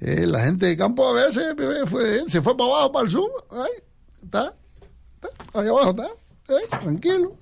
[0.00, 3.10] Eh, la gente de campo a veces eh, fue, se fue para abajo, para el
[3.10, 3.30] sur.
[3.50, 3.82] Ahí,
[4.24, 4.54] está,
[5.52, 6.21] allá abajo está,
[6.70, 7.36] tranquilo.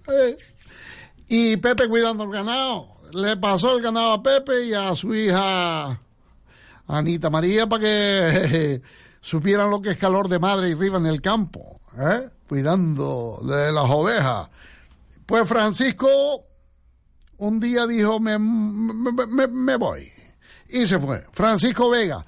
[1.29, 2.89] Y Pepe cuidando el ganado.
[3.13, 6.01] Le pasó el ganado a Pepe y a su hija
[6.87, 8.83] Anita María para que
[9.21, 12.29] supieran lo que es calor de madre y arriba en el campo, ¿eh?
[12.49, 14.49] cuidando de las ovejas.
[15.27, 16.45] Pues Francisco
[17.39, 20.11] un día dijo, me, me, me- me voy.
[20.69, 21.25] Y se fue.
[21.33, 22.25] Francisco Vega,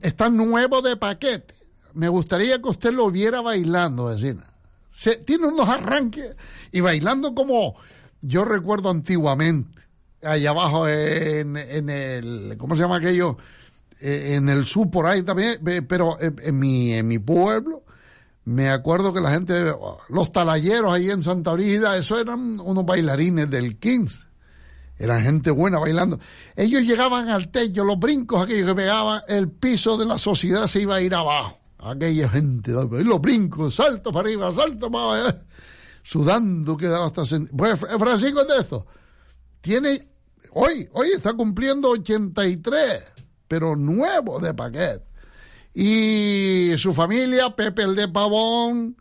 [0.00, 1.54] está nuevo de paquete.
[1.92, 4.44] Me gustaría que usted lo viera bailando, vecina.
[4.94, 6.36] Se, tiene unos arranques
[6.70, 7.74] y bailando como
[8.20, 9.82] yo recuerdo antiguamente,
[10.22, 13.36] allá abajo en, en el, ¿cómo se llama aquello?
[14.00, 17.84] Eh, en el sur por ahí también, pero en, en mi, en mi pueblo,
[18.44, 19.54] me acuerdo que la gente,
[20.08, 24.24] los talayeros ahí en Santa Brígida, eso eran unos bailarines del 15.
[24.98, 26.20] Eran gente buena bailando.
[26.54, 30.82] Ellos llegaban al techo, los brincos aquellos que pegaban, el piso de la sociedad se
[30.82, 31.58] iba a ir abajo.
[31.84, 35.38] Aquella gente, los brincos, salto para arriba, salto para abajo,
[36.02, 37.22] sudando, quedaba hasta...
[37.22, 38.86] sen- Pues Fr- Francisco de esto.
[39.60, 40.08] Tiene,
[40.52, 43.02] hoy, hoy está cumpliendo 83,
[43.46, 45.04] pero nuevo de paquete.
[45.74, 48.96] Y su familia, Pepe el de Pavón,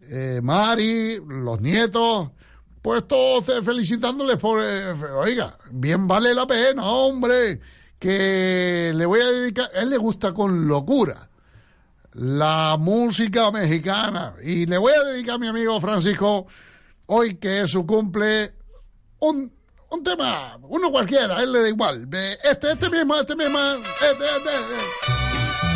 [0.00, 2.30] eh, Mari, los nietos,
[2.80, 7.60] pues todos eh, felicitándoles por, eh, oiga, bien vale la pena, hombre,
[7.98, 11.28] que le voy a dedicar, él le gusta con locura
[12.16, 16.46] la música mexicana y le voy a dedicar a mi amigo Francisco,
[17.06, 18.54] hoy que es su cumple,
[19.18, 19.52] un,
[19.90, 22.08] un tema, uno cualquiera, a él le da igual,
[22.42, 25.16] este, este mismo, este mismo, este, este, este.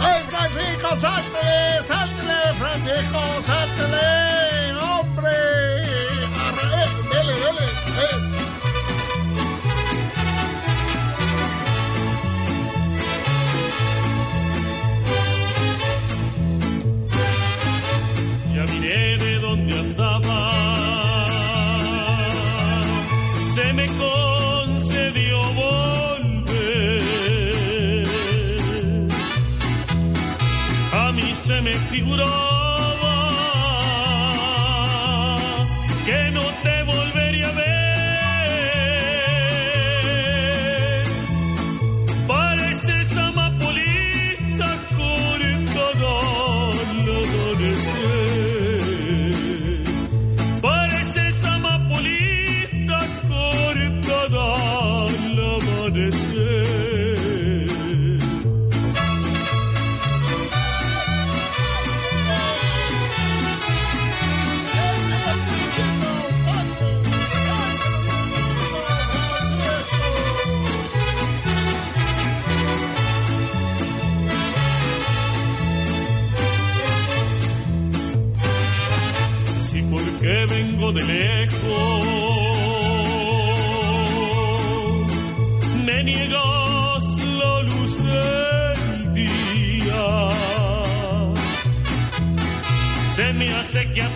[0.03, 1.85] ¡Ay, Francisco, sáltele!
[1.85, 3.43] ¡Sáltele, Francisco!
[3.43, 4.73] ¡Sáltele!
[4.81, 5.90] ¡Hombre!
[19.51, 20.70] Dónde andaba.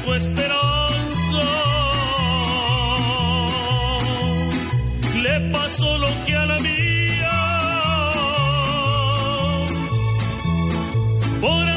[0.05, 0.95] Tu esperanza
[5.23, 7.41] le pasó lo que a la mía.
[11.41, 11.74] Por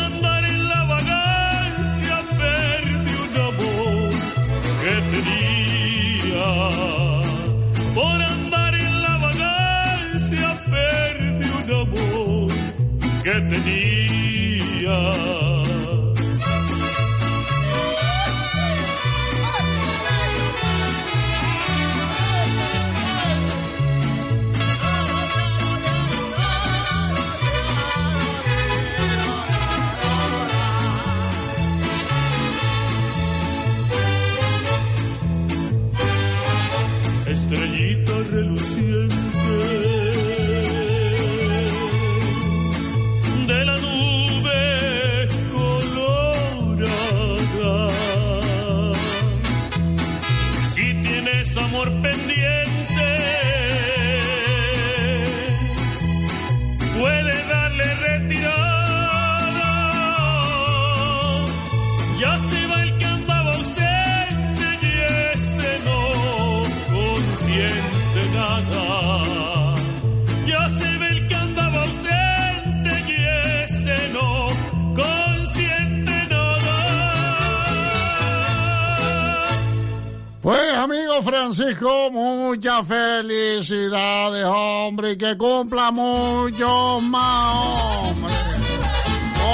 [81.77, 88.33] Francisco, muchas felicidades, hombre, y que cumpla mucho más, hombre.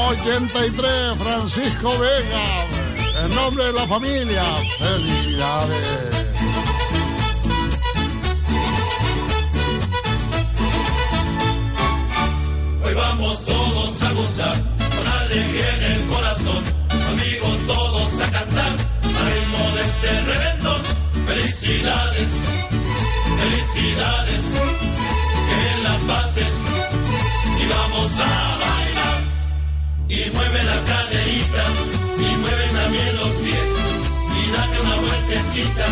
[0.10, 4.44] 83, Francisco Vega, en nombre de la familia,
[4.80, 6.26] felicidades.
[12.86, 19.32] Hoy vamos todos a gozar, con alegría en el corazón, amigos todos a cantar, al
[19.32, 20.83] ritmo de este reventón.
[21.34, 22.32] Felicidades,
[23.40, 24.44] felicidades,
[25.50, 26.64] que las pases
[27.60, 29.20] y vamos a bailar.
[30.10, 31.64] Y mueve la caderita
[32.20, 33.70] y mueve también los pies
[34.38, 35.86] y date una vueltecita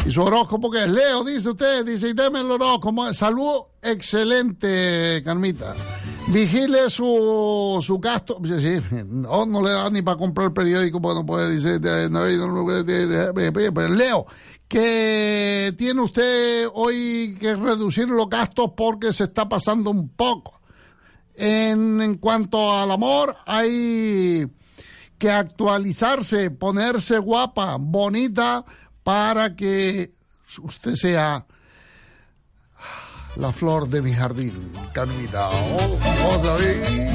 [0.06, 3.12] Y su horóscopo que es Leo, dice usted, dice, y deme el horóscopo.
[3.14, 5.74] Salud excelente, Carmita.
[6.32, 8.38] Vigile su, su gasto.
[9.06, 12.26] No, no le da ni para comprar el periódico, porque no puede, dice, de- no,
[12.26, 14.26] no puede, de- de- de- de- pero Leo,
[14.68, 20.60] que tiene usted hoy que reducir los gastos porque se está pasando un poco.
[21.34, 24.46] En, en cuanto al amor, hay
[25.18, 28.64] que actualizarse, ponerse guapa, bonita,
[29.02, 30.14] para que
[30.62, 31.46] usted sea
[33.36, 35.48] la flor de mi jardín, Carmita.
[35.48, 37.10] Oh, oh, David.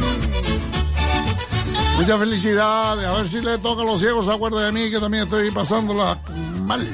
[1.98, 3.06] Muchas felicidades.
[3.06, 5.52] A ver si le toca a los ciegos, se acuerda de mí que también estoy
[5.52, 6.20] pasándola
[6.64, 6.86] mal.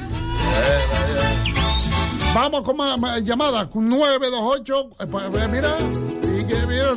[2.34, 3.68] Vamos con más, llamadas.
[3.74, 4.90] 928.
[5.00, 5.76] eh, pues, eh, mira,
[6.22, 6.94] y que mira,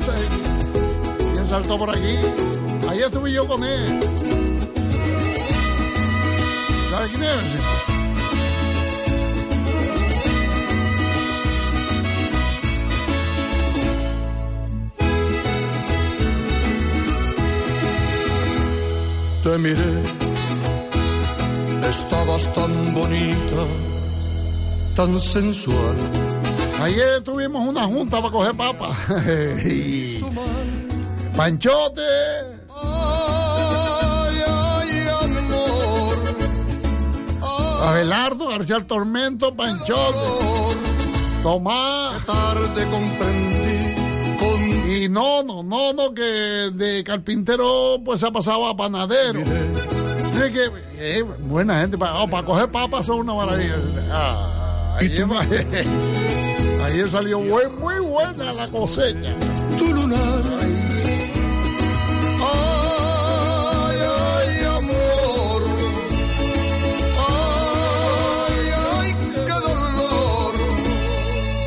[1.34, 2.18] ¿quién saltó por aquí?
[2.88, 4.00] Ahí estuve yo con él.
[6.90, 7.75] ¿Sabe quién es?
[19.46, 20.02] Te miré,
[21.88, 23.64] estabas tan bonita,
[24.96, 25.96] tan sensual.
[26.82, 28.98] Ayer tuvimos una junta para coger papas.
[29.64, 30.20] Y-
[31.38, 32.02] Panchote.
[32.76, 36.18] Ay, ay, amor.
[37.84, 40.74] Abelardo, García el Tormento, Panchote.
[41.44, 42.26] Tomás.
[42.26, 43.45] tarde comprendí.
[45.16, 46.22] No, no, no, no, que
[46.74, 49.40] de carpintero pues se ha pasado a panadero.
[49.46, 53.76] Sí, que, eh, buena gente, para, oh, para coger papas son una maravilla.
[54.12, 55.26] Ah, ayer,
[56.84, 59.34] ayer salió muy, muy buena la cosecha.
[59.78, 60.44] Tu lunar.
[62.42, 65.62] Ay, ay, amor.
[67.30, 70.56] Ay, ay, qué dolor.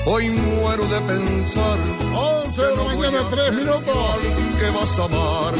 [0.04, 2.07] Hoy muero de pensar
[2.58, 4.18] 11 de la mañana, 3 minutos.
[4.58, 5.54] que vas a amar.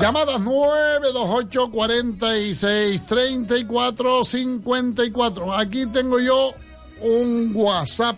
[0.00, 5.54] Llamadas 928 46 34 54.
[5.54, 6.52] Aquí tengo yo
[7.00, 8.16] un WhatsApp.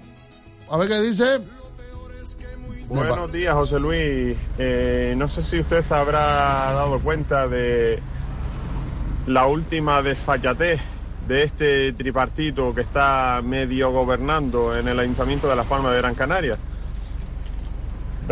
[0.71, 1.41] A ver qué dice.
[2.89, 4.37] Buenos días, José Luis.
[4.59, 8.01] Eh, no sé si usted se habrá dado cuenta de
[9.27, 10.81] la última desfachatez
[11.29, 16.15] de este tripartito que está medio gobernando en el Ayuntamiento de Las Palmas de Gran
[16.15, 16.57] Canaria.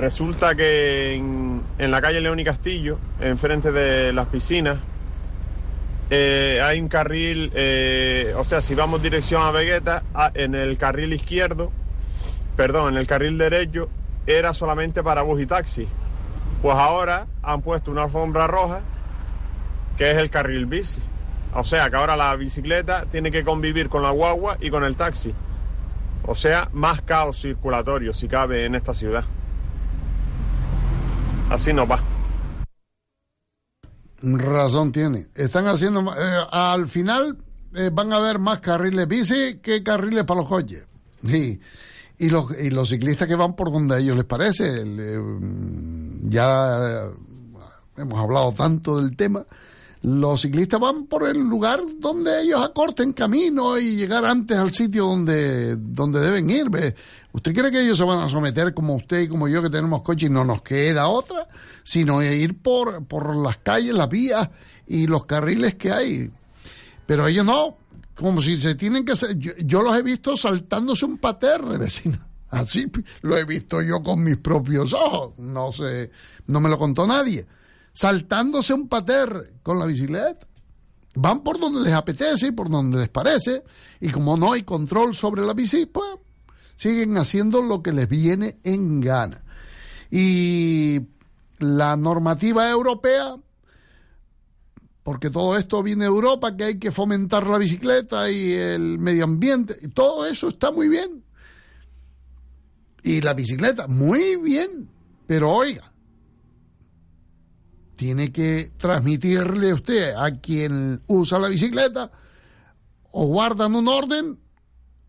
[0.00, 4.78] Resulta que en, la calle León y Castillo, enfrente de las piscinas,
[6.08, 10.78] eh, hay un carril, eh, o sea, si vamos dirección a Vegueta, a- en el
[10.78, 11.70] carril izquierdo,
[12.56, 13.90] perdón, en el carril derecho,
[14.26, 15.86] era solamente para bus y taxi.
[16.62, 18.80] Pues ahora han puesto una alfombra roja,
[19.98, 21.02] que es el carril bici.
[21.52, 24.96] O sea, que ahora la bicicleta tiene que convivir con la guagua y con el
[24.96, 25.34] taxi.
[26.26, 29.24] O sea, más caos circulatorio, si cabe, en esta ciudad.
[31.50, 32.00] Así nos va.
[34.22, 35.28] Razón tiene.
[35.34, 36.00] Están haciendo.
[36.16, 37.38] eh, al final
[37.74, 40.84] eh, van a haber más carriles bici que carriles para los coches.
[41.22, 41.58] Y,
[42.18, 44.82] y, los, y los ciclistas que van por donde a ellos les parece.
[44.82, 47.08] Eh, mm, ya
[47.96, 49.44] hemos hablado tanto del tema.
[50.02, 55.04] Los ciclistas van por el lugar donde ellos acorten camino y llegar antes al sitio
[55.04, 56.70] donde, donde deben ir.
[57.32, 60.02] ¿Usted cree que ellos se van a someter como usted y como yo que tenemos
[60.02, 61.46] coche y no nos queda otra?
[61.84, 64.48] Sino ir por, por las calles, las vías
[64.86, 66.30] y los carriles que hay.
[67.06, 67.76] Pero ellos no,
[68.16, 69.12] como si se tienen que...
[69.12, 72.26] hacer- Yo, los he visto saltándose un paterre, vecina.
[72.48, 72.90] Así
[73.22, 75.38] lo he visto yo con mis propios ojos.
[75.38, 76.10] No sé,
[76.48, 77.46] no me lo contó nadie.
[77.92, 80.46] Saltándose un paterre con la bicicleta.
[81.14, 83.62] Van por donde les apetece y por donde les parece.
[84.00, 86.08] Y como no hay control sobre la bici, pues
[86.80, 89.44] siguen haciendo lo que les viene en gana.
[90.10, 91.02] Y
[91.58, 93.36] la normativa europea
[95.02, 99.24] porque todo esto viene de Europa, que hay que fomentar la bicicleta y el medio
[99.24, 101.24] ambiente, y todo eso está muy bien.
[103.02, 104.88] Y la bicicleta, muy bien,
[105.26, 105.92] pero oiga,
[107.96, 112.12] tiene que transmitirle usted a quien usa la bicicleta,
[113.10, 114.38] o guardan un orden,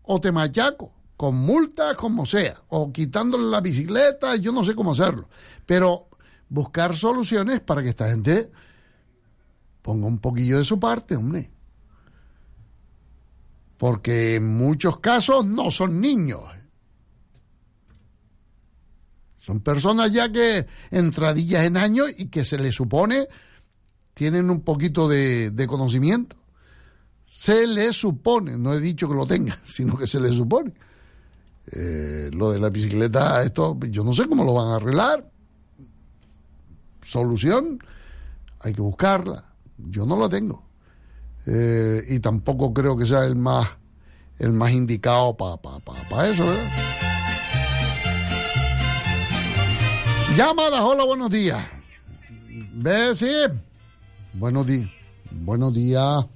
[0.02, 0.92] o te machaco,
[1.22, 5.28] con multas, como sea, o quitándole la bicicleta, yo no sé cómo hacerlo,
[5.64, 6.08] pero
[6.48, 8.50] buscar soluciones para que esta gente
[9.82, 11.48] ponga un poquillo de su parte, hombre.
[13.78, 16.42] Porque en muchos casos no son niños.
[19.38, 23.28] Son personas ya que entradillas en años y que se les supone
[24.14, 26.34] tienen un poquito de, de conocimiento.
[27.26, 30.74] Se les supone, no he dicho que lo tengan, sino que se les supone.
[31.70, 35.30] Eh, lo de la bicicleta, esto, yo no sé cómo lo van a arreglar.
[37.04, 37.78] Solución,
[38.60, 39.44] hay que buscarla.
[39.78, 40.62] Yo no la tengo.
[41.46, 43.68] Eh, y tampoco creo que sea el más
[44.38, 46.64] el más indicado para pa, pa, eso, ¿verdad?
[50.36, 51.64] Llamadas, hola, buenos días.
[53.14, 53.30] Sí.
[54.32, 54.90] Buenos días.
[55.30, 56.26] Buenos días.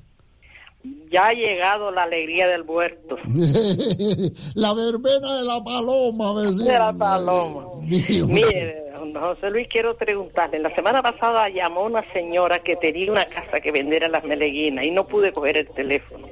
[1.17, 3.17] Ya ha llegado la alegría del huerto.
[4.55, 6.65] la verbena de la paloma, vecino.
[6.67, 7.69] De la paloma.
[7.87, 8.29] Dios.
[8.29, 10.59] Mire, don José Luis, quiero preguntarle.
[10.59, 14.85] La semana pasada llamó una señora que tenía una casa que vender en las Meleguinas
[14.85, 16.27] y no pude coger el teléfono.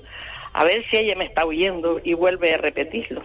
[0.52, 3.22] A ver si ella me está oyendo y vuelve a repetirlo.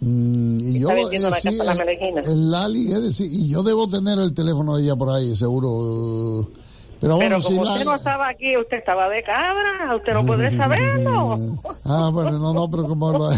[0.00, 3.48] Mm, y yo, Está vendiendo eh, la sí, casa eh, el Lali, es decir, y
[3.48, 6.42] yo debo tener el teléfono de ella por ahí, seguro.
[6.42, 6.67] eh,
[7.00, 10.12] Pero bueno, Pero si como Lali- usted no estaba aquí, usted estaba de cabra, usted
[10.14, 11.56] no podrá saberlo.
[11.84, 13.30] Ah, bueno, no, no, pero como lo...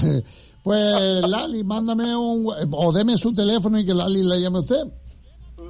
[0.63, 2.47] Pues Lali, mándame un...
[2.71, 4.83] O deme su teléfono y que Lali le llame a usted.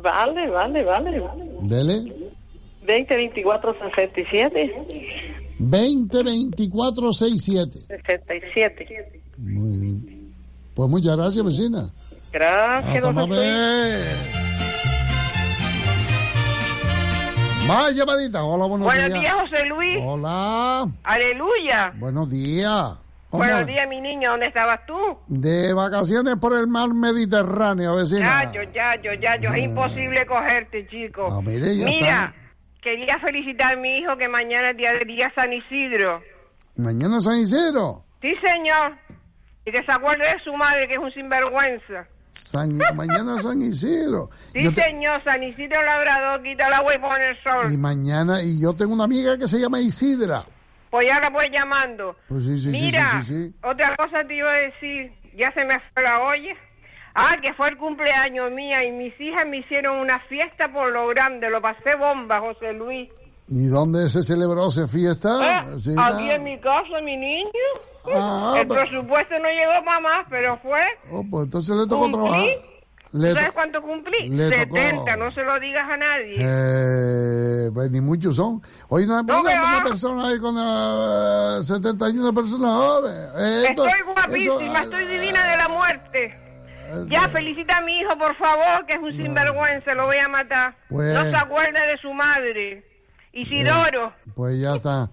[0.02, 1.22] Vale, vale, vale.
[1.62, 2.12] Dele.
[2.86, 4.72] 20, 24, 67.
[5.58, 7.78] 20 24 67.
[8.06, 9.20] 67.
[9.38, 10.32] Muy bien.
[10.74, 11.90] Pues muchas gracias, vecina.
[12.32, 14.49] Gracias, Hasta don
[17.66, 18.44] más llamadita.
[18.44, 19.98] Hola, buenos, Buenos días, José Luis.
[20.02, 20.88] Hola.
[21.02, 21.92] Aleluya.
[21.96, 22.94] Buenos días.
[23.30, 24.30] Buenos días, mi niño.
[24.32, 25.18] ¿Dónde estabas tú?
[25.28, 28.44] De vacaciones por el mar Mediterráneo, vecina.
[28.44, 29.50] Ya, yo, ya, yo, ya, yo.
[29.52, 31.28] Es imposible cogerte, chico.
[31.30, 32.34] Ah, mire, ya Mira,
[32.82, 36.22] quería felicitar a mi hijo que mañana es día de día San Isidro.
[36.76, 38.04] Mañana San Isidro.
[38.20, 38.96] Sí, señor.
[39.64, 42.08] Y que se acuerde de su madre, que es un sinvergüenza.
[42.34, 44.30] San- mañana San Isidro.
[44.52, 45.22] Sí, te- señor.
[45.24, 47.72] San Isidro Labrador, quita agua y pone el sol.
[47.72, 50.42] Y mañana, y yo tengo una amiga que se llama Isidra.
[50.90, 52.16] Pues ya la voy llamando.
[52.28, 55.12] Pues sí, sí, Mira, sí, otra cosa te iba a decir.
[55.36, 56.54] ya se me fue la olla.
[57.14, 61.08] Ah, que fue el cumpleaños mía y mis hijas me hicieron una fiesta por lo
[61.08, 63.08] grande, lo pasé bomba, José Luis.
[63.48, 65.64] ¿Y dónde se celebró esa fiesta?
[65.76, 67.50] Eh, aquí en mi casa, mi niño.
[68.14, 70.80] Ah, el pero- presupuesto no llegó para más, pero fue.
[71.10, 72.20] Oh, pues entonces le tocó Cumplí.
[72.20, 72.48] trabajar.
[73.12, 74.28] Le ¿Sabes to- cuánto cumplí?
[74.28, 74.76] le tocó.
[74.76, 76.36] 70, no se lo digas a nadie.
[76.38, 78.62] Eh, pues ni muchos son.
[78.88, 79.76] Hoy no hay No, va.
[79.76, 83.28] una persona ahí con eh, 71 personas jóvenes.
[83.36, 86.36] Eh, esto- Estoy guapísima, eso- estoy divina de la muerte.
[87.08, 90.76] Ya, felicita a mi hijo, por favor, que es un sinvergüenza, lo voy a matar.
[90.88, 92.84] Pues- No se acuerda de su madre.
[93.32, 94.12] Isidoro.
[94.34, 95.08] Pues ya está.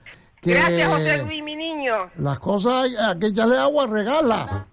[0.47, 1.93] Que Gracias, José Luis, mi niño.
[2.19, 4.65] Las cosas hay, hay que echarle agua, regala.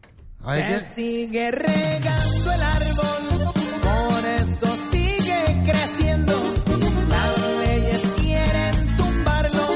[0.44, 3.52] Hay Se que, sigue regando el árbol,
[3.82, 6.32] por eso sigue creciendo.
[7.08, 9.66] Las leyes quieren tumbarlo,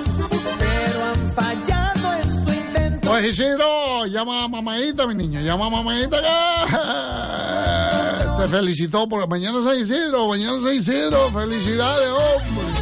[0.61, 3.09] pero han fallado en su intento.
[3.11, 6.17] Pues Isidro, llama a mamadita, mi niño, llama a mamadita
[8.37, 12.78] que te felicitó porque mañana es San Isidro, mañana es San Isidro, felicidades, hombre.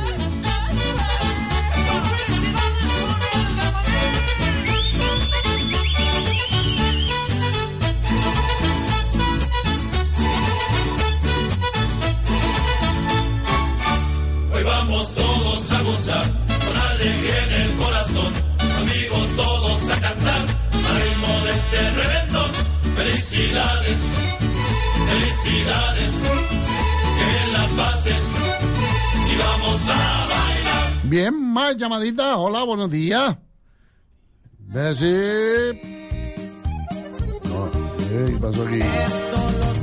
[14.96, 16.24] Vamos todos a gozar,
[16.64, 18.32] con alegría en el corazón,
[18.78, 20.40] amigos todos a cantar,
[20.88, 22.50] al ritmo de este reventón.
[22.96, 24.00] Felicidades,
[25.06, 26.14] felicidades,
[27.18, 28.32] que bien la pases
[29.30, 30.92] y vamos a bailar.
[31.04, 33.36] Bien, más llamadita, hola, buenos días.
[34.58, 35.78] Decir...
[37.44, 38.80] No, ¿qué pasó aquí?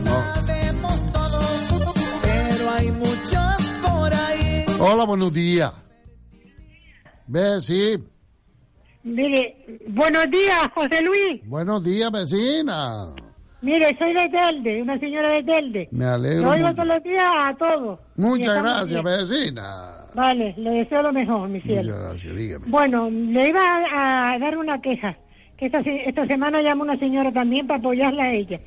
[0.06, 1.94] Sabemos todos,
[2.24, 4.53] pero hay muchos por ahí.
[4.86, 5.72] Hola, buenos días.
[7.28, 8.04] Ve, sí.
[9.04, 11.42] Mire, buenos días, José Luis.
[11.46, 13.14] Buenos días, vecina.
[13.62, 15.88] Mire, soy de Telde, una señora de Telde.
[15.92, 16.76] Me Lo alegro oigo mucho.
[16.76, 18.00] todos los días a todos.
[18.18, 19.92] Muchas gracias, vecina.
[20.16, 21.84] Vale, le deseo lo mejor, mi cielo.
[21.84, 22.66] Muchas gracias, dígame.
[22.68, 25.18] Bueno, le iba a, a dar una queja,
[25.58, 28.60] que esta, esta semana llamó una señora también para apoyarla a ella.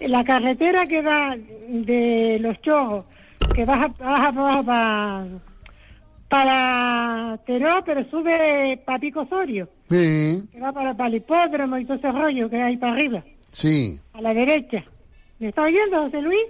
[0.00, 1.36] La carretera que va
[1.68, 3.06] de Los Chojos,
[3.54, 5.26] que baja, baja abajo para,
[6.38, 11.84] para Teró, pero sube para Pico Osorio, Sí, que va para, para el hipódromo y
[11.84, 14.00] todo ese rollo que hay para arriba, sí.
[14.14, 14.82] a la derecha.
[15.38, 16.46] ¿Me está oyendo, José Luis?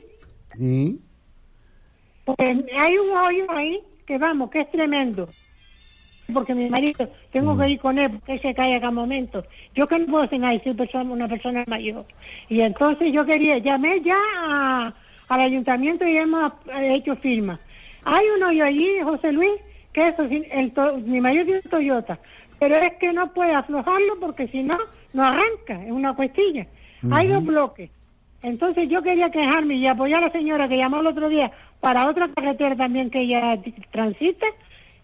[0.59, 0.99] ¿Y?
[2.24, 2.39] Pues
[2.78, 5.28] hay un hoyo ahí que vamos, que es tremendo.
[6.32, 9.45] Porque mi marido, tengo que ir con él, porque se cae a cada momento.
[9.74, 12.07] Yo que no puedo hacer nada, soy persona, una persona mayor.
[12.49, 14.95] Y entonces yo quería, llamé ya a-
[15.28, 17.61] al ayuntamiento y hemos eh, hecho firma.
[18.05, 19.53] Hay un hoyo allí, José Luis,
[19.95, 20.72] que eso, el,
[21.05, 22.18] mi marido tiene Toyota,
[22.59, 24.76] pero es que no puede aflojarlo porque si no,
[25.12, 26.66] no arranca, es una cuestilla.
[27.11, 27.90] Hay dos bloques.
[28.42, 32.09] Entonces yo quería quejarme y apoyar a la señora que llamó el otro día para
[32.09, 33.59] otra carretera también que ella
[33.90, 34.47] transita.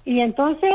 [0.04, 0.74] Y entonces,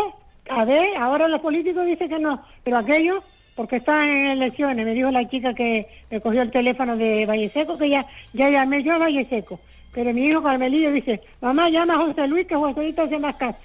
[0.49, 3.23] a ver, ahora los políticos dicen que no, pero aquello,
[3.55, 7.49] porque están en elecciones, me dijo la chica que me cogió el teléfono de Valle
[7.49, 9.59] Seco, que ya, ya llamé yo a Valle Seco.
[9.93, 13.19] Pero mi hijo Carmelillo dice, mamá llama a José Luis, que José Luis te hace
[13.19, 13.59] más caso.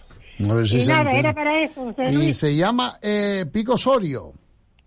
[0.49, 1.20] A ver si y se nada, entiende.
[1.20, 4.32] era para eso, José Y se llama eh, Pico Osorio.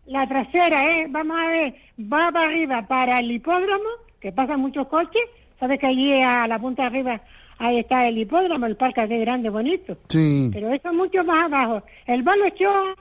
[0.06, 1.08] La trasera, ¿eh?
[1.10, 3.90] Vamos a ver, va para arriba, para el hipódromo,
[4.20, 5.24] que pasan muchos coches.
[5.60, 7.22] Sabes que allí a la punta de arriba,
[7.58, 9.98] ahí está el hipódromo, el parque así grande, bonito.
[10.10, 10.50] Sí.
[10.52, 11.84] Pero eso es mucho más abajo.
[12.06, 12.96] El Balo Chorro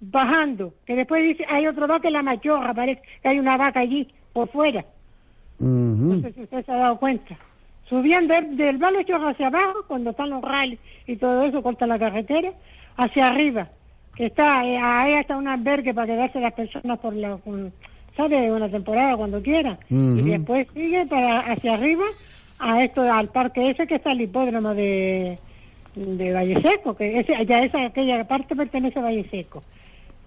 [0.00, 3.80] bajando, que después dice, hay otro que es la machorra, parece que hay una vaca
[3.80, 4.84] allí, por fuera.
[5.58, 6.14] Ujú.
[6.16, 7.38] No sé si usted se ha dado cuenta.
[7.92, 11.86] Subiendo del, del Balo Chorro hacia abajo, cuando están los rallies y todo eso, corta
[11.86, 12.50] la carretera,
[12.96, 13.68] hacia arriba,
[14.16, 17.70] que está, eh, ahí está un albergue para quedarse las personas por la, con-
[18.16, 18.50] ¿sabe?
[18.50, 19.76] Una temporada, cuando quieran.
[19.90, 20.16] Ujú.
[20.20, 22.04] Y después sigue para hacia arriba,
[22.60, 25.38] a esto, al parque ese que está el hipódromo de,
[25.94, 29.62] de Valle Seco, que ese, ya esa, aquella parte pertenece a Valle Seco.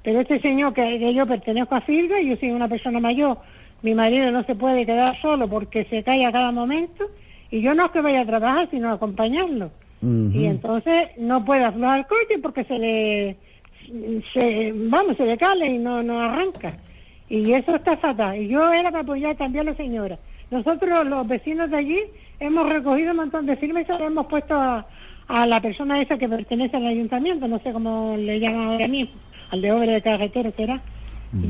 [0.04, 3.40] Pero este señor que, que yo pertenezco a Filga, yo soy una persona mayor,
[3.82, 7.06] mi marido no se puede quedar solo porque se cae a cada momento,
[7.52, 9.72] y yo no es que vaya a trabajar, sino a acompañarlo.
[10.02, 13.38] Y entonces no puede aflojar el coche porque se le,
[14.34, 16.78] se, vamos, se le cale y no, no arranca.
[17.28, 18.40] Y eso está fatal.
[18.40, 20.20] Y yo era para apoyar también a la señora.
[20.52, 22.04] Nosotros, los vecinos de allí,
[22.40, 24.86] hemos recogido un montón de firmas y se lo hemos puesto a,
[25.28, 29.16] a la persona esa que pertenece al ayuntamiento, no sé cómo le llaman ahora mismo,
[29.50, 30.82] al de obra de carretera será.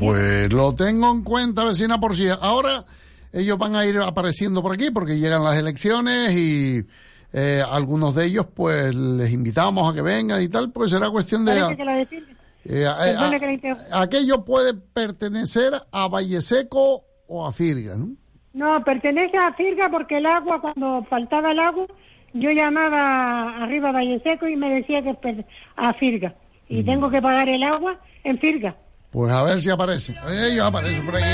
[0.00, 2.84] Pues lo tengo en cuenta, vecina, por si ahora
[3.32, 6.84] ellos van a ir apareciendo por aquí porque llegan las elecciones y
[7.32, 11.44] eh, algunos de ellos pues les invitamos a que vengan y tal, pues será cuestión
[11.44, 11.54] de...
[11.54, 12.32] Defiende.
[12.64, 13.84] eh, eh, a- la interrumpa.
[14.00, 18.08] aquello puede pertenecer a Valleseco o a Firga, ¿no?
[18.54, 21.86] No, pertenece a Firga porque el agua, cuando faltaba el agua,
[22.32, 25.44] yo llamaba arriba a Valle Seco y me decía que per-
[25.76, 26.34] a Firga.
[26.68, 28.76] Y tengo que pagar el agua en Firga.
[29.16, 30.14] Pues a ver si aparece.
[30.28, 31.24] Ellos aparecen por pues,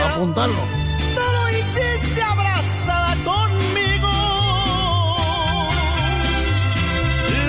[0.00, 0.56] a apuntarlo.
[1.14, 4.10] Todo hiciste abrazada conmigo.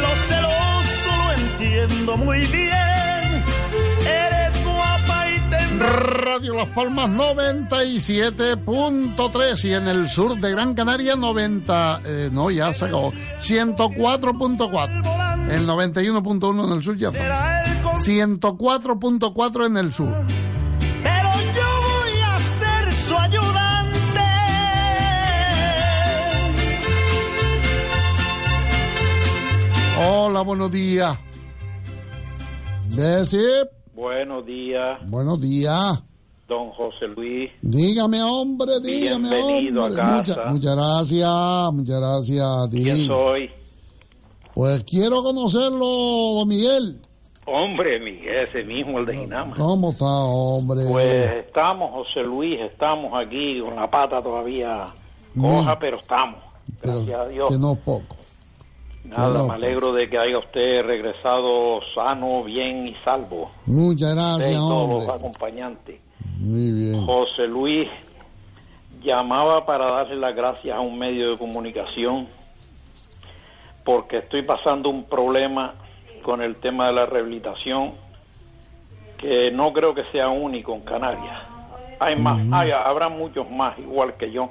[0.02, 3.44] Lo celoso lo entiendo muy bien.
[4.06, 11.16] Eres guapa y te Radio Las Palmas 97.3 y en el sur de Gran Canaria
[11.16, 15.52] 90, eh, no, ya se acabó, 104.4.
[15.52, 17.77] El 91.1 en el sur ya está.
[18.06, 20.14] 104.4 en el sur.
[21.04, 24.22] Pero yo voy a ser su ayudante.
[30.00, 31.18] Hola, buenos días.
[32.90, 33.40] Bessie,
[33.96, 36.02] Buenos días, buenos días.
[36.48, 37.50] don José Luis.
[37.62, 40.02] Dígame, hombre, dígame, Bienvenido a hombre.
[40.02, 40.20] casa.
[40.22, 42.84] Mucha- muchas gracias, muchas gracias a ti.
[42.84, 43.50] ¿Quién soy?
[44.54, 45.86] Pues quiero conocerlo,
[46.38, 47.00] don Miguel.
[47.50, 49.56] Hombre, Miguel, ese mismo, el de Ginama.
[49.56, 50.82] ¿Cómo está, hombre?
[50.86, 54.88] Pues estamos, José Luis, estamos aquí con la pata todavía
[55.40, 56.42] coja, pero estamos.
[56.82, 57.50] Pero Gracias a Dios.
[57.50, 58.18] Que no poco.
[59.06, 63.50] Nada, me alegro de que haya usted regresado sano, bien y salvo.
[63.66, 66.02] Muchas Usted y gracias, todos los acompañantes.
[66.40, 67.06] Muy bien.
[67.06, 67.88] José Luis
[69.02, 72.28] llamaba para darle las gracias a un medio de comunicación
[73.86, 75.76] porque estoy pasando un problema
[76.24, 77.94] con el tema de la rehabilitación
[79.18, 81.44] que no creo que sea único en Canarias.
[82.00, 84.50] Hay más, hay- habrá muchos más igual que yo,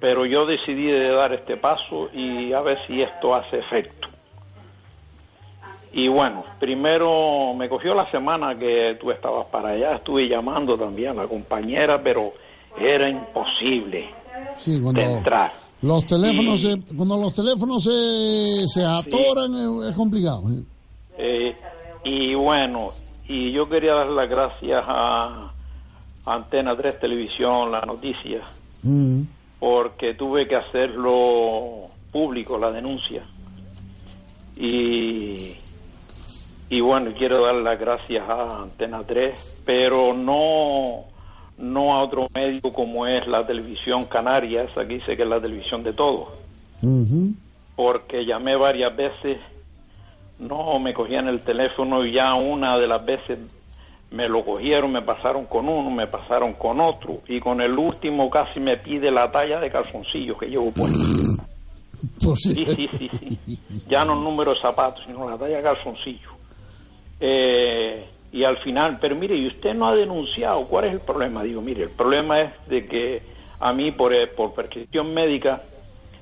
[0.00, 4.08] pero yo decidí de dar este paso y a ver si esto hace efecto.
[5.94, 11.10] Y bueno, primero me cogió la semana que tú estabas para allá, estuve llamando también
[11.18, 12.32] a la compañera, pero
[12.78, 14.08] era imposible
[14.58, 15.52] Sí, de entrar.
[15.82, 20.44] los teléfonos se, cuando los teléfonos se, se atoran es, es complicado.
[21.22, 21.56] ¿Eh?
[22.04, 22.92] Y bueno,
[23.28, 25.52] y yo quería dar las gracias a
[26.26, 28.40] Antena 3 Televisión, la noticia,
[28.82, 29.22] Mm.
[29.60, 33.22] porque tuve que hacerlo público, la denuncia.
[34.56, 35.54] Y,
[36.68, 41.04] y bueno, quiero dar las gracias a Antena 3, pero no,
[41.58, 45.40] no a otro medio como es la televisión canaria, esa que dice que es la
[45.40, 46.28] televisión de todos,
[46.82, 47.32] Ujú.
[47.76, 49.38] porque llamé varias veces,
[50.42, 53.38] no me cogían el teléfono y ya una de las veces
[54.10, 58.28] me lo cogieron, me pasaron con uno, me pasaron con otro, y con el último
[58.28, 60.98] casi me pide la talla de calzoncillos que llevo puesto.
[62.24, 63.84] Pues Sí, sí, sí, sí.
[63.88, 66.30] Ya no el número de zapatos, sino la talla de calzoncillo.
[67.20, 71.44] Eh, y al final, pero mire, y usted no ha denunciado, ¿cuál es el problema?
[71.44, 73.22] Digo, mire, el problema es de que
[73.60, 75.62] a mí por, eh, por prescripción médica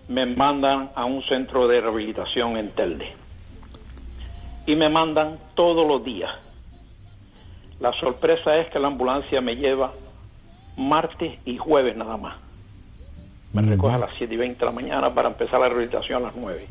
[0.09, 3.15] me mandan a un centro de rehabilitación en Telde.
[4.71, 6.31] Y me mandan todos los días.
[7.81, 9.93] La sorpresa es que la ambulancia me lleva
[10.77, 12.37] martes y jueves nada más.
[13.53, 16.27] Me recoge a las 7 y 20 de la mañana para empezar la rehabilitación a
[16.27, 16.69] las 9.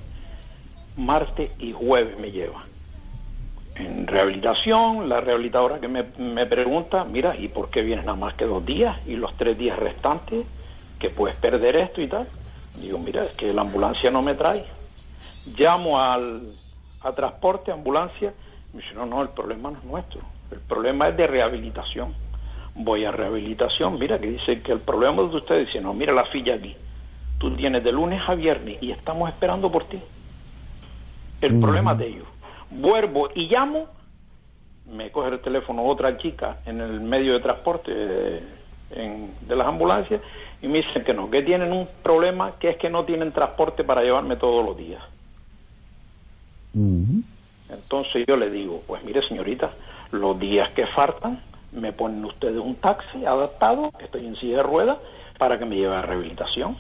[0.96, 2.64] Martes y jueves me lleva.
[3.76, 8.34] En rehabilitación, la rehabilitadora que me, me pregunta, mira, ¿y por qué vienes nada más
[8.36, 8.98] que dos días?
[9.08, 10.46] Y los tres días restantes,
[11.00, 12.30] que puedes perder esto y tal.
[12.80, 14.64] Digo, mira, es que la ambulancia no me trae.
[15.58, 16.54] Llamo al,
[17.02, 18.34] a transporte, ambulancia,
[18.74, 20.22] me dice, no, no, el problema no es nuestro.
[20.52, 22.16] El problema es de rehabilitación
[22.76, 26.26] voy a rehabilitación, mira que dice que el problema de ustedes dice, no, mira la
[26.26, 26.78] filla aquí,
[27.38, 30.02] tú tienes de lunes a viernes y estamos esperando por ti.
[31.42, 32.28] El problema de ellos.
[32.70, 33.88] Vuelvo y llamo,
[34.86, 38.44] me coge el teléfono otra chica en el medio de transporte eh,
[38.92, 40.22] en- de las ambulancias
[40.62, 43.84] y me dicen que no, que tienen un problema que es que no tienen transporte
[43.84, 45.04] para llevarme todos los días.
[46.74, 49.72] Entonces yo le digo, pues mire señorita,
[50.12, 51.42] los días que faltan,
[51.72, 54.98] me ponen ustedes un taxi adaptado, estoy en silla de ruedas,
[55.38, 56.78] para que me lleve a rehabilitación.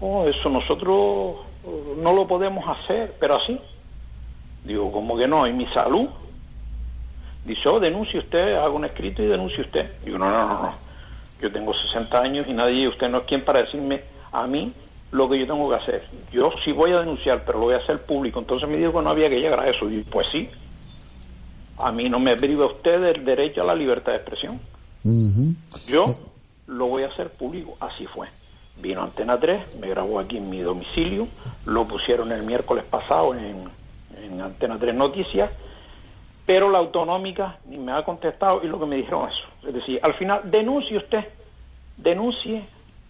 [0.00, 3.60] Oh, eso nosotros eh, no lo podemos hacer, pero así.
[4.64, 5.46] Digo, como que no?
[5.46, 6.08] ¿Y mi salud?
[7.44, 9.90] Dice, oh, denuncie usted, haga un escrito y denuncie usted.
[10.04, 10.74] Digo, no, no, no, no.
[11.40, 14.02] Yo tengo 60 años y nadie, usted no es quien para decirme
[14.32, 14.72] a mí
[15.10, 16.06] lo que yo tengo que hacer.
[16.30, 18.38] Yo sí voy a denunciar, pero lo voy a hacer público.
[18.38, 19.90] Entonces me dijo que no había que llegar a eso.
[19.90, 20.48] Y pues sí.
[21.78, 24.60] A mí no me priva usted del derecho a la libertad de expresión.
[25.86, 26.06] Yo
[26.66, 27.76] lo voy a hacer público.
[27.80, 28.28] Así fue.
[28.80, 31.26] Vino Antena 3, me grabó aquí en mi domicilio,
[31.66, 33.64] lo pusieron el miércoles pasado en,
[34.22, 35.50] en Antena 3 Noticias
[36.46, 39.44] Pero la autonómica ni me ha contestado y lo que me dijeron eso.
[39.66, 41.26] Es decir, al final, denuncie usted,
[41.96, 42.62] denuncie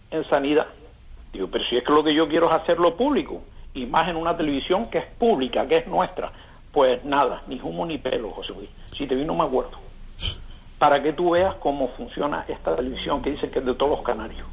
[0.09, 0.67] en sanidad.
[1.33, 3.41] Digo, pero si es que lo que yo quiero es hacerlo público,
[3.73, 6.31] y más en una televisión que es pública, que es nuestra,
[6.71, 8.69] pues nada, ni humo ni pelo, José Luis.
[8.95, 9.77] Si te vi no me acuerdo.
[10.77, 14.01] Para que tú veas cómo funciona esta televisión que dice que es de todos los
[14.01, 14.47] canarios.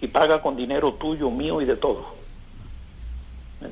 [0.00, 2.04] Y paga con dinero tuyo, mío y de todos.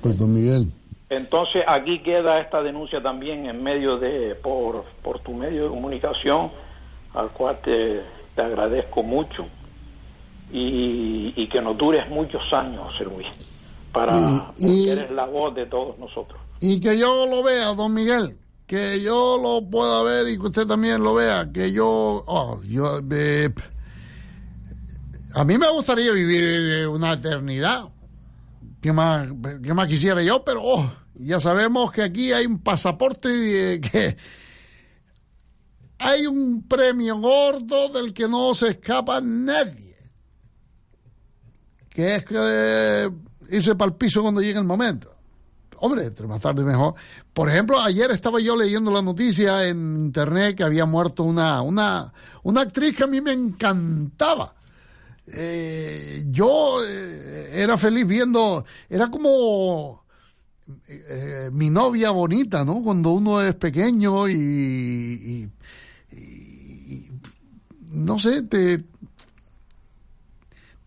[0.01, 0.66] Pues don Miguel.
[1.09, 6.53] Entonces aquí queda esta denuncia también en medio de, por, por tu medio de comunicación,
[7.14, 8.03] al cual te,
[8.37, 9.47] te agradezco mucho
[10.53, 13.26] y, y que nos dures muchos años, José Luis,
[13.92, 16.40] para, Y- porque y- eres la voz de todos nosotros.
[16.61, 18.36] Y que yo lo vea, don Miguel,
[18.66, 23.01] que yo lo pueda ver y que usted también lo vea, que yo, oh, yo,
[23.11, 23.51] eh,
[25.34, 27.84] a mí me gustaría vivir eh, una eternidad,
[28.80, 29.28] ¿qué más,
[29.62, 30.44] qué más quisiera yo?
[30.44, 34.16] Pero oh, ya sabemos que aquí hay un pasaporte de que
[35.98, 39.89] hay un premio gordo del que no se escapa nadie,
[42.03, 43.11] es que eh,
[43.51, 45.14] irse para el piso cuando llegue el momento
[45.82, 46.94] hombre, entre más tarde mejor.
[47.32, 52.12] Por ejemplo, ayer estaba yo leyendo la noticia en internet que había muerto una, una,
[52.42, 54.55] una actriz que a mí me encantaba.
[55.26, 60.05] Eh, yo eh, era feliz viendo, era como
[61.53, 62.82] mi novia bonita, ¿no?
[62.82, 64.34] Cuando uno es pequeño y-
[66.12, 67.09] y-
[67.92, 68.84] no sé, te,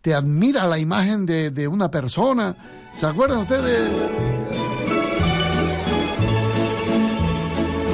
[0.04, 2.56] te admira la imagen de, de una persona.
[2.94, 3.90] ¿Se acuerdan ustedes?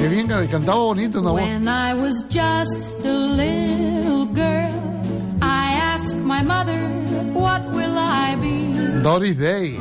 [0.00, 1.40] Qué bien cantaba bonito una voz.
[1.40, 4.72] When I was just a little girl,
[5.40, 6.80] I asked my mother,
[7.32, 9.02] What will I be?
[9.02, 9.78] Doris Day.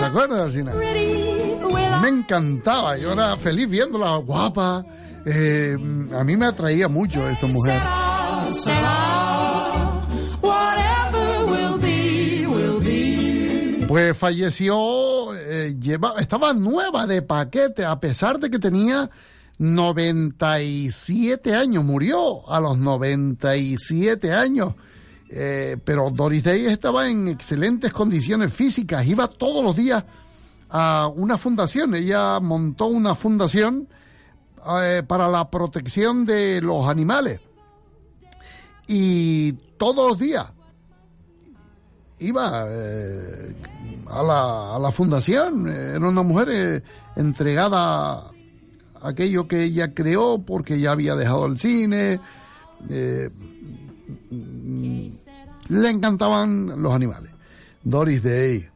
[0.00, 4.84] ¿Se acuerdan, will Me encantaba, yo era feliz viéndola guapa.
[5.24, 5.76] Eh,
[6.18, 7.80] a mí me atraía mucho esta mujer.
[13.88, 15.74] Pues falleció, eh,
[16.18, 19.08] estaba nueva de paquete, a pesar de que tenía
[19.56, 24.74] 97 años, murió a los 97 años.
[25.30, 30.04] Eh, pero Doris Day estaba en excelentes condiciones físicas, iba todos los días
[30.68, 33.88] a una fundación, ella montó una fundación
[34.82, 37.40] eh, para la protección de los animales.
[38.86, 40.46] Y todos los días
[42.20, 43.54] iba eh,
[44.10, 45.68] a, la, a la fundación.
[45.68, 46.82] Era una mujer eh,
[47.16, 48.32] entregada a
[49.02, 52.20] aquello que ella creó porque ya había dejado el cine.
[52.88, 53.28] eh,
[54.30, 55.08] mm,
[55.68, 57.30] le encantaban los animales.
[57.82, 58.68] Doris Day.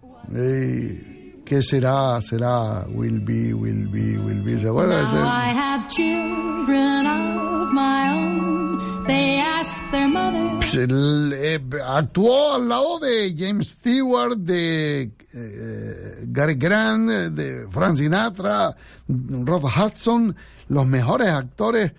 [1.52, 2.18] ¿Qué será?
[2.22, 4.58] Será Will Be, Will Be, Will Be.
[4.58, 5.16] ¿Se acuerda de ese?
[5.16, 9.04] Now I have children of my own.
[9.06, 16.24] They ask their mother, Pues, él, eh, actuó al lado de James Stewart, de eh,
[16.28, 18.74] Gary Grant, de Frank Sinatra,
[19.08, 20.34] Rod Hudson.
[20.68, 21.92] Los mejores actores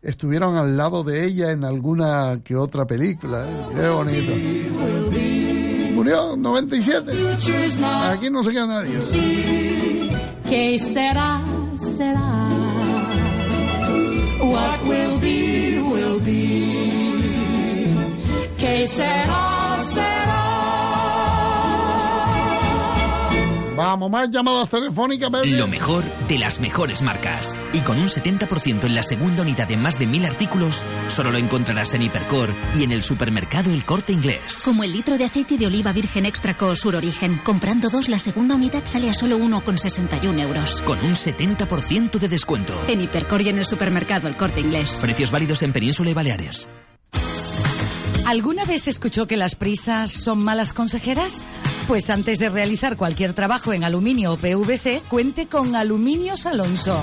[0.00, 3.44] estuvieron al lado de ella en alguna que otra película.
[3.46, 3.66] eh.
[3.74, 4.32] Qué bonito.
[5.94, 7.12] Murió 97.
[8.10, 8.98] Aquí no se queda nadie.
[10.48, 11.42] ¿Qué será,
[11.76, 12.48] será?
[14.40, 16.64] What will be, will be.
[18.58, 20.33] ¿Qué será, será?
[23.76, 25.50] Vamos, más llamadas telefónicas, baby.
[25.50, 27.56] Lo mejor de las mejores marcas.
[27.72, 31.38] Y con un 70% en la segunda unidad de más de mil artículos, solo lo
[31.38, 34.62] encontrarás en Hipercor y en el supermercado El Corte Inglés.
[34.64, 37.40] Como el litro de aceite de oliva virgen extra sur origen.
[37.44, 40.80] Comprando dos, la segunda unidad sale a solo 1,61 euros.
[40.82, 42.74] Con un 70% de descuento.
[42.88, 44.98] En Hipercor y en el supermercado El Corte Inglés.
[45.00, 46.68] Precios válidos en Península y Baleares.
[48.26, 51.42] ¿Alguna vez escuchó que las prisas son malas consejeras?
[51.86, 57.02] Pues antes de realizar cualquier trabajo en aluminio o PVC, cuente con Aluminios Alonso.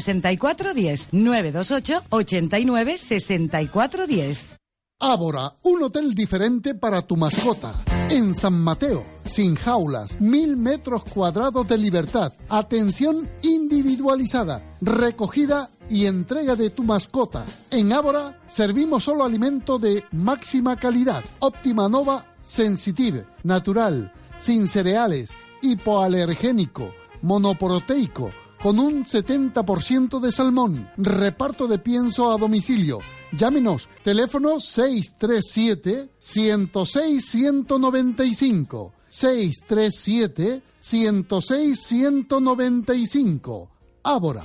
[0.00, 1.08] 64 10.
[1.12, 4.56] 928 89 64 10.
[5.00, 7.74] Ábora, un hotel diferente para tu mascota.
[8.10, 16.56] En San Mateo, sin jaulas, mil metros cuadrados de libertad, atención individualizada, recogida y entrega
[16.56, 17.44] de tu mascota.
[17.70, 21.22] En Ávora servimos solo alimento de máxima calidad.
[21.38, 25.30] Óptima Nova Sensitive, natural, sin cereales,
[25.62, 26.92] hipoalergénico,
[27.22, 28.30] monoproteico,
[28.64, 30.88] con un 70% de salmón.
[30.96, 33.00] Reparto de pienso a domicilio.
[33.32, 38.94] Llámenos, teléfono 637 106 195.
[39.06, 43.70] 637 106 195.
[44.02, 44.44] Ábora.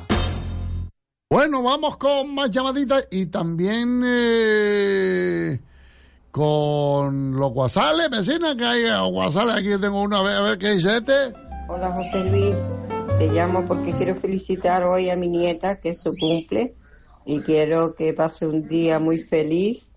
[1.30, 5.61] Bueno, vamos con más llamaditas y también eh,
[6.30, 9.55] con los guasales, vecina, que hay guasales.
[9.55, 11.34] Aquí tengo una a ver qué dice este.
[11.70, 12.55] Hola José Luis,
[13.20, 16.74] te llamo porque quiero felicitar hoy a mi nieta que es su cumple
[17.26, 19.95] y quiero que pase un día muy feliz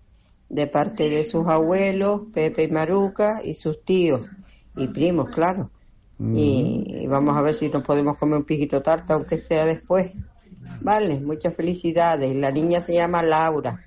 [0.49, 4.23] de parte de sus abuelos, Pepe y Maruca y sus tíos
[4.75, 5.71] y primos, claro.
[6.19, 10.11] Y, y vamos a ver si nos podemos comer un pijito tarta, aunque sea después.
[10.81, 12.35] Vale, muchas felicidades.
[12.35, 13.85] La niña se llama Laura.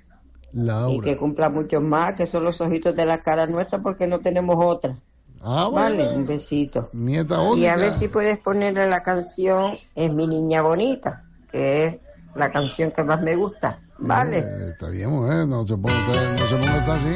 [0.51, 0.93] Laura.
[0.93, 4.19] Y que cumpla muchos más, que son los ojitos de la cara nuestra porque no
[4.19, 4.99] tenemos otra.
[5.49, 6.89] Ah, Vale, un besito.
[6.91, 11.95] Nieta Y a ver si puedes ponerle la canción Es mi niña bonita, que es
[12.35, 13.79] la canción que más me gusta.
[13.97, 14.39] Vale.
[14.39, 17.15] Eh, está bien, mujer, no se ponga no se ponga así.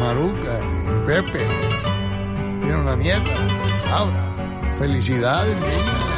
[0.00, 1.46] Maruca y Pepe.
[2.60, 3.30] Tiene una nieta.
[3.88, 4.74] Laura.
[4.78, 6.08] Felicidades, niña.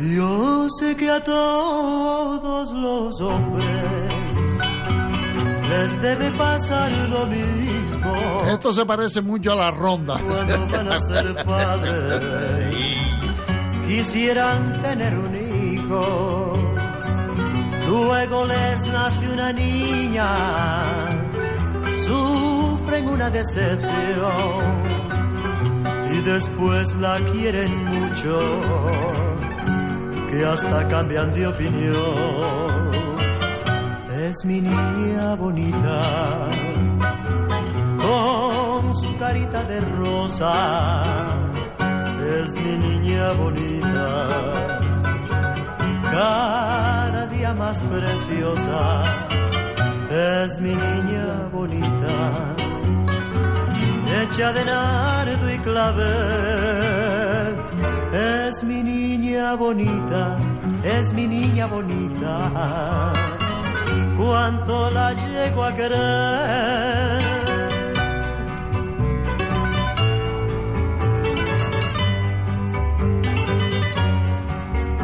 [0.00, 3.66] Yo sé que a todos los hombres
[5.68, 8.12] les debe pasar lo mismo.
[8.48, 10.16] Esto se parece mucho a la ronda.
[10.18, 12.22] Cuando van a ser padres,
[13.88, 16.54] quisieran tener un hijo.
[17.88, 20.26] Luego les nace una niña,
[22.06, 24.82] sufren una decepción
[26.12, 28.40] y después la quieren mucho,
[30.30, 32.90] que hasta cambian de opinión.
[34.28, 36.48] Es mi niña bonita,
[37.98, 41.34] con su carita de rosa,
[42.42, 44.28] es mi niña bonita,
[46.02, 49.02] cada día más preciosa,
[50.10, 52.54] es mi niña bonita,
[54.20, 57.56] hecha de nardo y clavel,
[58.18, 60.36] es mi niña bonita,
[60.82, 63.12] es mi niña bonita,
[64.16, 67.18] cuánto la llego a querer.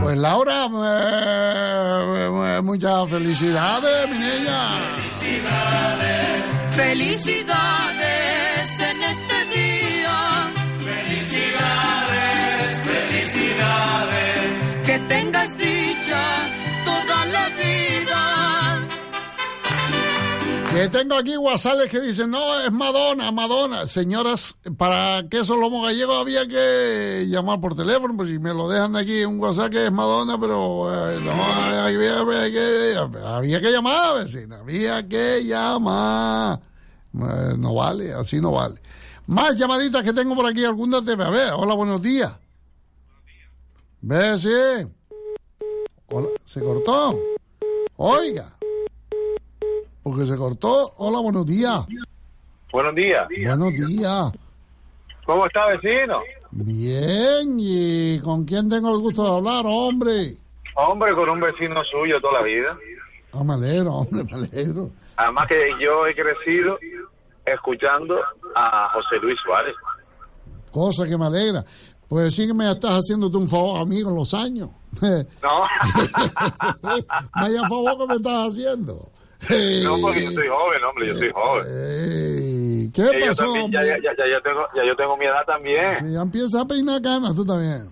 [0.01, 4.61] Pues Laura, eh, eh, muchas felicidades, mi niña.
[6.73, 7.94] Felicidades
[15.09, 16.23] tengas dicha
[16.85, 18.89] toda la vida.
[20.73, 23.87] Que tengo aquí guasales que dicen, no, es Madonna, Madonna.
[23.87, 28.95] Señoras, para queso lomo gallego había que llamar por teléfono, pues si me lo dejan
[28.95, 31.31] de aquí un WhatsApp que es Madonna, pero eh,
[31.79, 32.51] había,
[33.61, 36.59] que, llamar, vecina, había que llamar.
[37.15, 38.81] Eh, no vale, así no vale.
[39.29, 41.13] Más llamaditas que tengo por aquí, algunas de...
[41.13, 42.33] A ver, hola, buenos días.
[44.07, 44.87] Sí.
[46.09, 47.19] Hola, ¿se cortó?
[47.97, 48.53] Oiga.
[50.03, 50.93] Porque se cortó.
[50.99, 51.87] Hola, buenos días.
[52.71, 53.27] Buenos días.
[53.47, 54.33] Buenos días.
[55.25, 56.21] ¿Cómo está, vecino?
[56.51, 60.37] Bien, ¿y con quién tengo el gusto de hablar, hombre?
[60.75, 62.77] Hombre, con un vecino suyo toda la vida.
[63.33, 64.91] Ah, me alegro, hombre, me alegro.
[65.17, 66.79] Además que yo he crecido
[67.47, 68.21] escuchando
[68.55, 69.75] a José Luis Suárez.
[70.71, 71.65] Cosa que me alegra.
[72.15, 74.69] Pues sí que me estás haciéndote un favor a mí con los años.
[75.03, 75.09] No,
[77.35, 79.11] Vaya favor que me estás haciendo.
[79.51, 82.93] no porque yo soy joven, hombre, yo soy joven.
[82.93, 85.45] ¿Qué yo pasó, también, ya, ya, ya, ya yo tengo, ya yo tengo mi edad
[85.45, 85.93] también.
[85.95, 87.89] Si ya empiezas a peinar canas, tú también.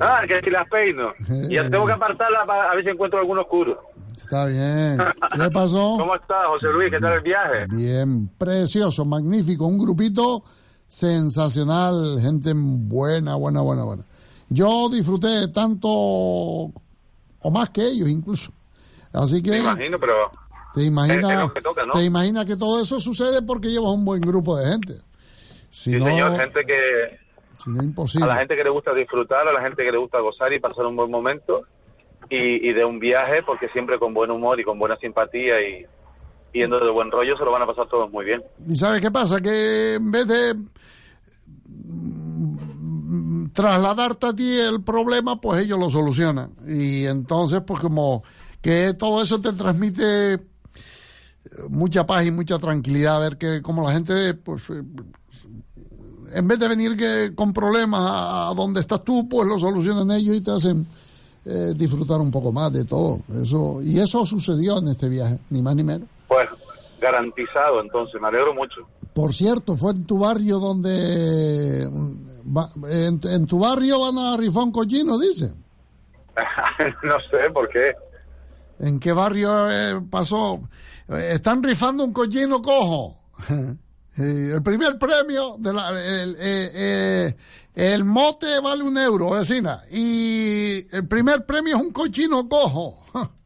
[0.00, 1.12] Ah, que si las peino.
[1.28, 3.78] Y ya tengo que apartarlas para a ver si encuentro alguno oscuro.
[4.16, 4.96] Está bien.
[5.36, 5.98] ¿Qué pasó?
[6.00, 6.90] ¿Cómo está, José Luis?
[6.90, 7.66] ¿Qué tal el viaje?
[7.68, 10.44] Bien, precioso, magnífico, un grupito
[10.90, 14.04] sensacional, gente buena, buena, buena, buena.
[14.48, 18.50] Yo disfruté tanto o más que ellos incluso.
[19.12, 20.32] Así que Me imagino, pero
[20.74, 21.92] te imaginas, que toca, ¿no?
[21.92, 24.94] te imaginas que todo eso sucede porque llevas un buen grupo de gente.
[25.70, 27.20] Si sí, no, señor, gente que
[27.62, 28.26] si no a imposible.
[28.26, 30.86] la gente que le gusta disfrutar, a la gente que le gusta gozar y pasar
[30.86, 31.66] un buen momento
[32.28, 35.86] y, y de un viaje porque siempre con buen humor y con buena simpatía y,
[36.52, 38.42] yendo de buen rollo, se lo van a pasar todos muy bien.
[38.66, 39.40] ¿Y sabes qué pasa?
[39.40, 40.56] Que en vez de
[43.52, 46.52] trasladarte a ti el problema, pues ellos lo solucionan.
[46.66, 48.22] Y entonces, pues como
[48.60, 50.40] que todo eso te transmite eh,
[51.68, 54.82] mucha paz y mucha tranquilidad, ver que como la gente, pues, eh,
[56.32, 60.10] en vez de venir que, con problemas a, a donde estás tú, pues lo solucionan
[60.12, 60.86] ellos y te hacen
[61.44, 63.20] eh, disfrutar un poco más de todo.
[63.42, 66.08] Eso Y eso sucedió en este viaje, ni más ni menos.
[66.28, 66.48] Pues
[67.00, 68.88] garantizado, entonces, me alegro mucho.
[69.12, 71.88] Por cierto, fue en tu barrio donde...
[71.90, 72.58] mm,
[72.90, 75.52] en, en tu barrio van a rifar un cochino, dice.
[77.02, 77.94] no sé por qué.
[78.78, 80.60] ¿En qué barrio eh, pasó?
[81.08, 83.18] Eh, están rifando un cochino cojo.
[84.16, 87.36] El primer premio, de la, el, eh, eh,
[87.74, 89.84] el mote vale un euro, vecina.
[89.90, 92.98] Y el primer premio es un cochino cojo.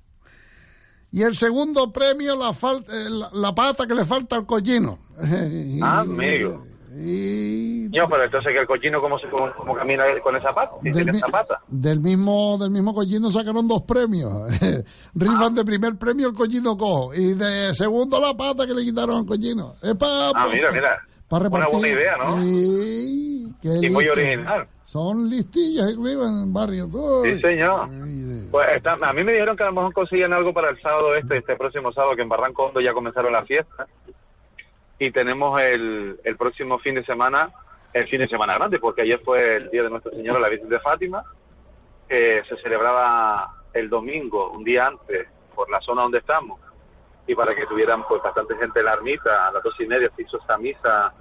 [1.15, 4.99] Y el segundo premio, la, fal- eh, la, la pata que le falta al cochino.
[5.23, 6.65] Y- Ah, amigo.
[6.97, 10.73] No, pero entonces que el cochino, ¿cómo, se, cómo, cómo camina con esa pata?
[10.83, 11.61] Del, tiene mi- esa pata.
[11.69, 14.33] del mismo del mismo cochino sacaron dos premios.
[15.15, 19.19] Rifan de primer premio el cochino cojo y de segundo la pata que le quitaron
[19.19, 19.75] al cochino.
[19.83, 20.99] Es pa- Ah, pa- mira, mira.
[21.41, 21.79] Pa Una repartir.
[21.79, 22.43] buena idea, ¿no?
[22.43, 24.67] Sí, qué Y muy original.
[24.85, 26.89] Son listillas que viven en el barrio.
[26.91, 27.25] todo.
[27.25, 27.89] Sí, señor.
[28.51, 31.15] Pues está- a mí me dijeron que a lo mejor conseguían algo para el sábado
[31.15, 33.89] este, este próximo sábado, que en Barranco Hondo ya comenzaron las fiestas.
[34.99, 37.51] Y tenemos el, el próximo fin de semana,
[37.93, 40.69] el fin de semana grande, porque ayer fue el día de Nuestra Señora, la Virgen
[40.69, 41.25] de Fátima,
[42.09, 46.61] que se celebraba el domingo, un día antes, por la zona donde estamos.
[47.27, 50.11] Y para que tuvieran pues bastante gente en la ermita, a las dos y media
[50.15, 51.13] se hizo esta misa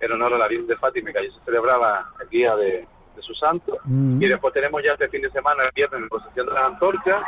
[0.00, 2.86] en honor a la Virgen de Fátima, que ayer se celebraba el día de,
[3.16, 3.78] de su santo.
[3.84, 4.22] Mm.
[4.22, 7.22] Y después tenemos ya este fin de semana, el viernes, la procesión de las antorchas.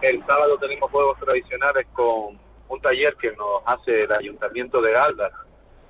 [0.00, 2.38] El sábado tenemos juegos tradicionales con
[2.68, 5.30] un taller que nos hace el Ayuntamiento de Galdas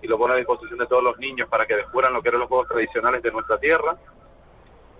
[0.03, 2.40] y lo pone a disposición de todos los niños para que descubran lo que eran
[2.40, 3.96] los juegos tradicionales de nuestra tierra.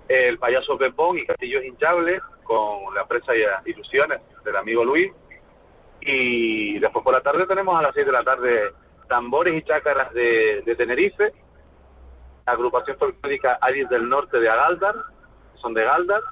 [0.09, 5.11] El payaso Pepón y Castillos Hinchables con la empresa y- Ilusiones del amigo Luis.
[6.01, 8.73] Y después por la tarde tenemos a las 6 de la tarde
[9.13, 11.35] tambores y chácaras de, Tenerife,
[12.47, 14.95] agrupación folclórica Aris del Norte de Agaldar,
[15.61, 16.23] son de Galdar,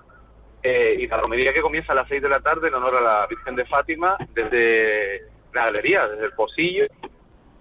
[0.63, 3.01] eh, y la romería que comienza a las 6 de la tarde en honor a
[3.03, 6.87] la Virgen de Fátima desde la galería, desde el pocillo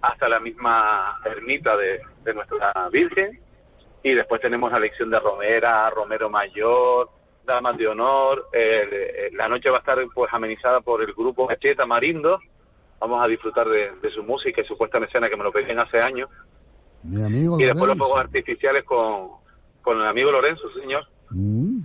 [0.00, 2.00] hasta la misma ermita de,
[2.34, 3.38] nuestra Virgen.
[4.02, 7.10] Y después tenemos la lección de Romera, Romero Mayor,
[7.44, 8.48] Damas de Honor.
[8.54, 12.40] eh, la noche va a estar pues amenizada por el grupo Macheta Marindo.
[13.00, 15.52] Vamos a disfrutar de, de su música y su puesta en escena que me lo
[15.52, 16.28] pedían hace años.
[17.02, 19.30] Mi amigo Y después los fuegos artificiales con,
[19.82, 21.06] con el amigo Lorenzo, señor.
[21.30, 21.80] Mm.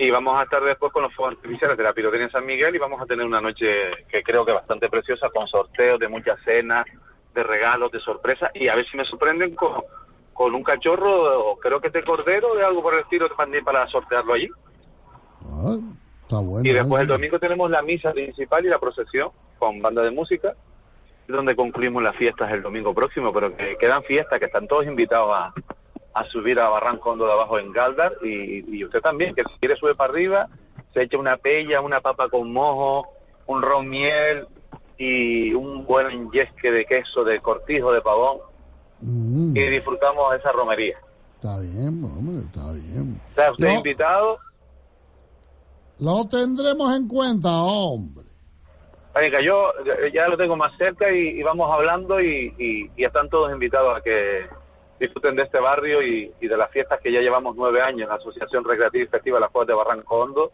[0.00, 2.78] Y vamos a estar después con los fuegos artificiales de la pirotecnia San Miguel y
[2.78, 6.84] vamos a tener una noche que creo que bastante preciosa con sorteos de muchas cenas,
[7.34, 9.82] de regalos, de sorpresas y a ver si me sorprenden con,
[10.32, 13.88] con un cachorro, o creo que de cordero, de algo por el estilo también para
[13.88, 14.48] sortearlo allí.
[15.44, 15.78] Ah,
[16.28, 16.68] está bueno.
[16.68, 17.02] y después ¿eh?
[17.02, 20.54] el domingo tenemos la misa principal y la procesión con banda de música,
[21.26, 25.34] donde concluimos las fiestas el domingo próximo, pero que quedan fiestas, que están todos invitados
[25.34, 25.52] a,
[26.14, 29.58] a subir a Barranco Hondo de abajo en Galdar, y, y usted también, que si
[29.58, 30.48] quiere sube para arriba,
[30.94, 33.08] se echa una pella, una papa con mojo,
[33.46, 34.46] un ron miel
[34.96, 38.38] y un buen yesque de queso, de cortijo, de pavón,
[39.00, 40.96] Mm, y disfrutamos esa romería.
[41.36, 43.20] está bien, hombre, está bien.
[43.30, 43.74] O sea, usted No.
[43.74, 44.38] invitado,
[46.00, 48.24] Lo tendremos en cuenta, hombre.
[49.14, 49.72] Venga, yo
[50.14, 53.96] ya- lo tengo más cerca y, y vamos hablando y, y- y están todos invitados
[53.96, 54.46] a que
[55.00, 58.14] disfruten de este barrio y, de las fiestas que ya llevamos nueve años en la
[58.16, 60.52] Asociación Recreativa y Festiva Las Juegos de Barranco Hondo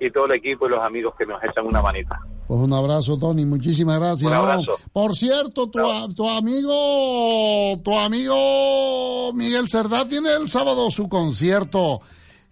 [0.00, 2.18] y todo el equipo y los amigos que nos echan una manita.
[2.46, 3.44] Pues un abrazo, Tony.
[3.44, 4.30] Muchísimas gracias.
[4.30, 4.72] Un abrazo.
[4.74, 11.08] Oh, Por cierto, tu, a- tu amigo, tu amigo Miguel Cerdá tiene el sábado su
[11.10, 12.00] concierto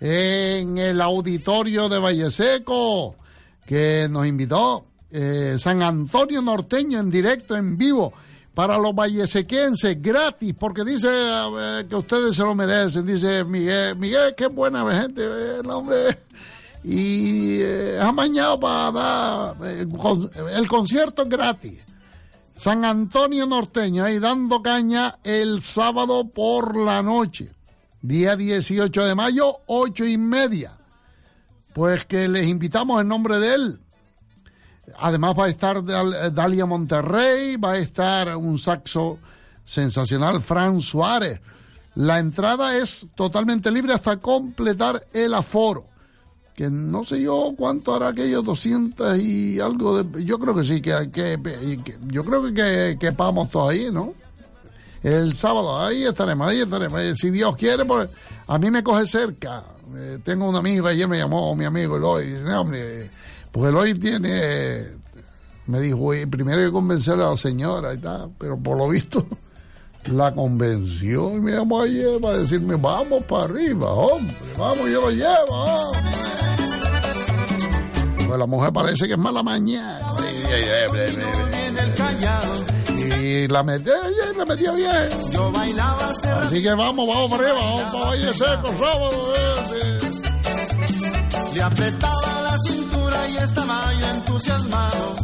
[0.01, 3.17] en el auditorio de Valleseco,
[3.65, 8.13] que nos invitó eh, San Antonio Norteño en directo, en vivo,
[8.55, 11.09] para los vallesequenses, gratis, porque dice
[11.89, 13.05] que ustedes se lo merecen.
[13.05, 15.23] Dice Miguel, Miguel, qué buena gente,
[15.61, 16.19] el hombre
[16.89, 19.85] y eh, ha mañado para dar eh,
[20.55, 21.83] el concierto gratis.
[22.57, 27.53] San Antonio Norteño, ahí dando caña el sábado por la noche,
[28.03, 30.73] día 18 de mayo, ocho y media.
[31.75, 33.81] Pues que les invitamos en nombre de él.
[34.99, 39.19] Además va a estar Dal- Dalia Monterrey, va a estar un saxo
[39.65, 41.41] sensacional, Fran Suárez.
[41.97, 45.87] La entrada es totalmente libre hasta completar el aforo.
[46.55, 50.25] que no sé yo cuánto hará aquellos 200 y algo de...
[50.25, 51.39] Yo creo que sí, que, que,
[51.85, 54.15] que- yo creo que, que, todos ahí, ¿no?
[55.07, 57.01] El sábado, ahí estaremos, ahí estaremos.
[57.01, 58.09] Eh, Si Dios quiere, pues
[58.49, 59.63] a mí me coge cerca.
[59.95, 63.09] Eh, tengo un amigo, ayer me llamó mi amigo Eloy, y dice, "No, hombre,
[63.53, 64.97] porque Eloy tiene...
[65.67, 68.89] Me dijo, "Oye, primero hay que convencer a la señora y tal, pero por lo
[68.89, 69.25] visto
[70.07, 75.11] la convenció y me llamó ayer para decirme, vamos para arriba, hombre, vamos, yo lo
[75.11, 76.01] llevo, hombre".
[78.27, 80.01] Pues la mujer parece que es mala mañana.
[83.27, 85.09] Y la metió, ella la metió bien.
[85.33, 86.11] Yo bailaba.
[86.43, 89.35] Así que vamos, vamos para arriba, vamos para Valle Seco, sábado.
[89.37, 89.99] eh.
[91.55, 95.17] Le apretaba la cintura y estaba yo entusiasmado.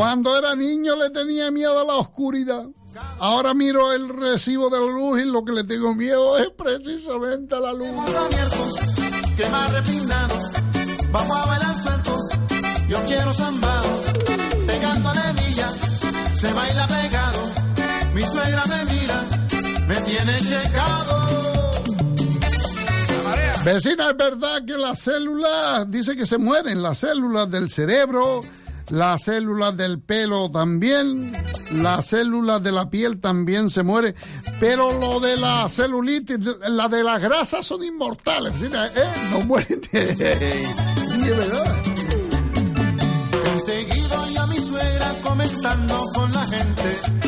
[0.00, 2.64] Cuando era niño le tenía miedo a la oscuridad.
[3.18, 7.54] Ahora miro el recibo de la luz y lo que le tengo miedo es precisamente
[7.54, 7.90] a la luz.
[7.90, 8.80] abiertos,
[9.36, 10.34] que más refinado.
[11.12, 12.16] Vamos a bailar suelto,
[12.88, 13.30] yo quiero.
[14.66, 15.68] Pegándole villa,
[16.34, 17.38] se baila pegado.
[18.14, 19.24] Mi suegra me mira,
[19.86, 21.70] me tiene checado.
[23.66, 28.40] Vecina, es verdad que las células, dice que se mueren, las células del cerebro,
[28.90, 31.32] las células del pelo también,
[31.72, 34.14] las células de la piel también se mueren,
[34.58, 36.38] pero lo de la celulitis,
[36.68, 38.70] la de las grasas son inmortales, ¿eh?
[39.30, 39.80] No mueren.
[43.60, 43.74] Sí.
[43.76, 47.19] Enseguida mi suegra comentando con la gente.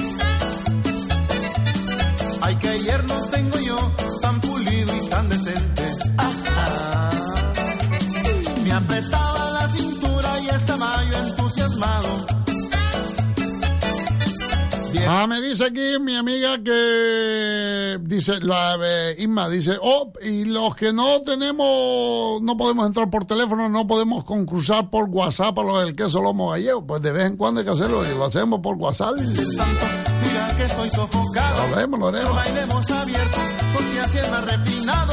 [15.08, 20.74] Ah, me dice aquí mi amiga que dice la eh, Isma dice, "Oh, y los
[20.76, 25.84] que no tenemos no podemos entrar por teléfono, no podemos concursar por WhatsApp a los
[25.84, 28.60] del queso lomo gallego, pues de vez en cuando hay que hacerlo y lo hacemos
[28.60, 31.66] por WhatsApp." Mira que estoy sofocado.
[31.68, 32.34] Lo haremos, lo haremos.
[32.34, 33.40] Bailemos abiertos,
[33.74, 35.12] porque así es más refinado.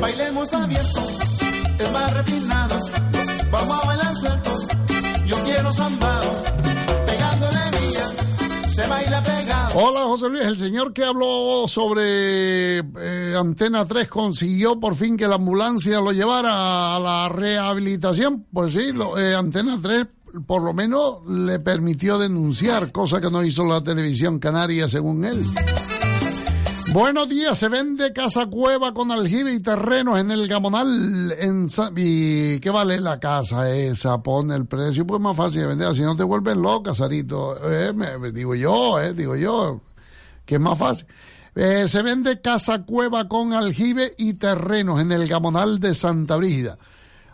[0.00, 1.18] Bailemos abiertos,
[1.78, 2.76] es más refinado.
[3.50, 4.60] Vamos a bailar sueltos,
[5.26, 6.25] yo quiero zambado.
[9.78, 15.28] Hola José Luis, el señor que habló sobre eh, Antena 3 consiguió por fin que
[15.28, 18.46] la ambulancia lo llevara a la rehabilitación.
[18.54, 20.06] Pues sí, lo- eh, Antena 3
[20.46, 25.42] por lo menos le permitió denunciar, cosa que no hizo la televisión canaria según él.
[26.92, 31.32] Buenos días, se vende casa cueva con aljibe y terrenos en el Gamonal.
[31.38, 34.22] En Sa- ¿Y qué vale la casa esa?
[34.22, 37.56] Pone el precio, pues más fácil de vender, si no te vuelven loca, Sarito.
[37.70, 39.80] Eh, me- me digo yo, eh, digo yo,
[40.46, 41.06] que es más fácil.
[41.54, 46.78] Eh, se vende casa cueva con aljibe y terrenos en el Gamonal de Santa Brígida.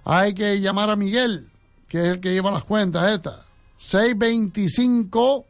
[0.05, 1.49] Hay que llamar a Miguel,
[1.89, 3.41] que es el que lleva las cuentas estas.
[3.77, 5.45] 625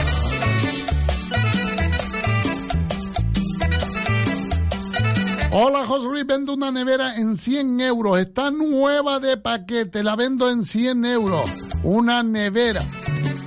[5.51, 8.19] Hola José Luis, vendo una nevera en 100 euros.
[8.19, 11.49] Está nueva de paquete, la vendo en 100 euros.
[11.83, 12.85] Una nevera.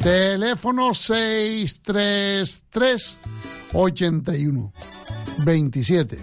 [0.03, 3.17] Teléfono 633
[3.73, 4.73] 81
[5.39, 6.19] 27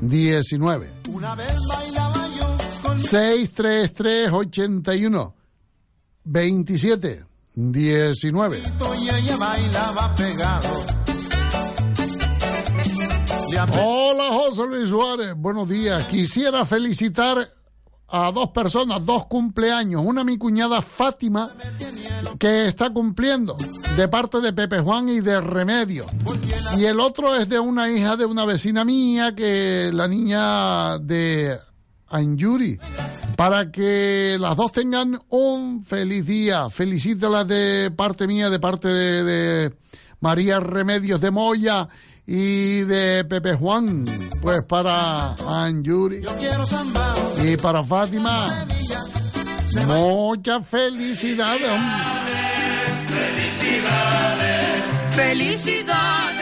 [0.00, 0.90] 19.
[1.10, 5.34] Una vez bailaba yo con 633 81
[6.24, 7.24] 27
[7.54, 8.62] 19.
[8.98, 10.68] y ella bailaba pegado.
[13.80, 16.04] Hola José Luis Suárez, buenos días.
[16.06, 17.48] Quisiera felicitar
[18.08, 20.02] a dos personas, dos cumpleaños.
[20.04, 21.48] Una mi cuñada Fátima,
[22.38, 23.56] que está cumpliendo,
[23.96, 26.06] de parte de Pepe Juan y de Remedio.
[26.78, 31.58] Y el otro es de una hija de una vecina mía, que la niña de
[32.08, 32.78] Anjuri.
[33.36, 36.68] Para que las dos tengan un feliz día.
[36.68, 39.74] Felicítalas de parte mía, de parte de, de
[40.20, 41.88] María Remedios de Moya
[42.26, 44.04] y de Pepe Juan,
[44.40, 46.22] pues para Anjuri
[47.44, 48.66] y para Fátima.
[49.86, 52.40] Muchas felicidades, hombre.
[55.14, 56.00] Felicidades.
[56.00, 56.39] En este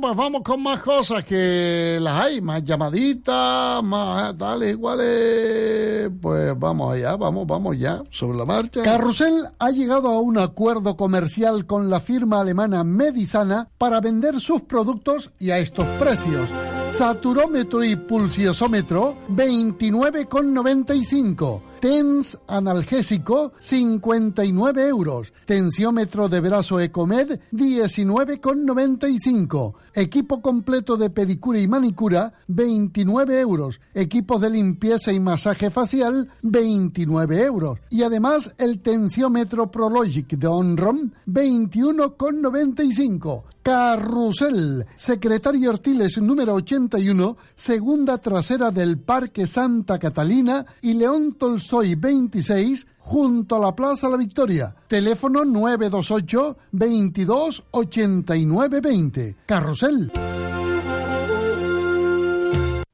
[0.00, 6.10] pues vamos con más cosas que las hay, más llamaditas, más tales, iguales.
[6.20, 8.82] Pues vamos allá, vamos, vamos ya, sobre la marcha.
[8.82, 14.62] Carrusel ha llegado a un acuerdo comercial con la firma alemana Medisana para vender sus
[14.62, 16.48] productos y a estos precios.
[16.90, 21.71] Saturómetro y pulsiosómetro 29,95.
[21.82, 25.32] TENS analgésico 59 euros.
[25.46, 29.74] Tensiómetro de brazo Ecomed 19,95.
[29.92, 33.80] Equipo completo de pedicura y manicura 29 euros.
[33.94, 37.80] Equipos de limpieza y masaje facial 29 euros.
[37.90, 43.42] Y además el tensiómetro Prologic de Onrom 21,95.
[43.62, 52.86] Carrusel, secretario Artiles número 81, segunda trasera del Parque Santa Catalina y León Tolstoy 26,
[52.98, 54.74] junto a la Plaza La Victoria.
[54.88, 59.36] Teléfono 928 22 89 20.
[59.46, 60.12] Carrusel.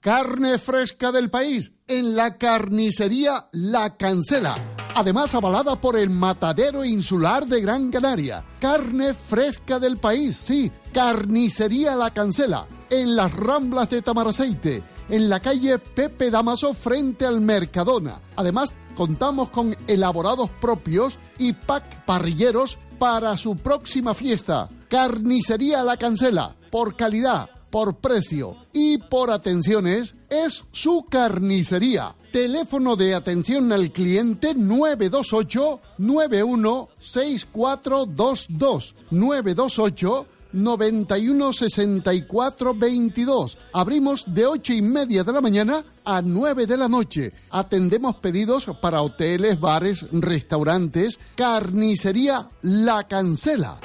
[0.00, 4.54] Carne fresca del país en la carnicería La Cancela.
[4.94, 8.44] Además avalada por el Matadero Insular de Gran Canaria.
[8.60, 10.72] Carne fresca del país, sí.
[10.92, 12.66] Carnicería La Cancela.
[12.90, 14.82] En las Ramblas de Tamaraceite.
[15.08, 18.20] En la calle Pepe Damaso frente al Mercadona.
[18.36, 24.68] Además contamos con elaborados propios y pack parrilleros para su próxima fiesta.
[24.88, 26.56] Carnicería La Cancela.
[26.70, 32.16] Por calidad por precio y por atenciones es su carnicería.
[32.32, 43.58] Teléfono de atención al cliente 928 916422 928 91 64 22.
[43.72, 47.32] Abrimos de ocho y media de la mañana a 9 de la noche.
[47.50, 51.18] Atendemos pedidos para hoteles, bares, restaurantes.
[51.34, 53.78] Carnicería La Cancela.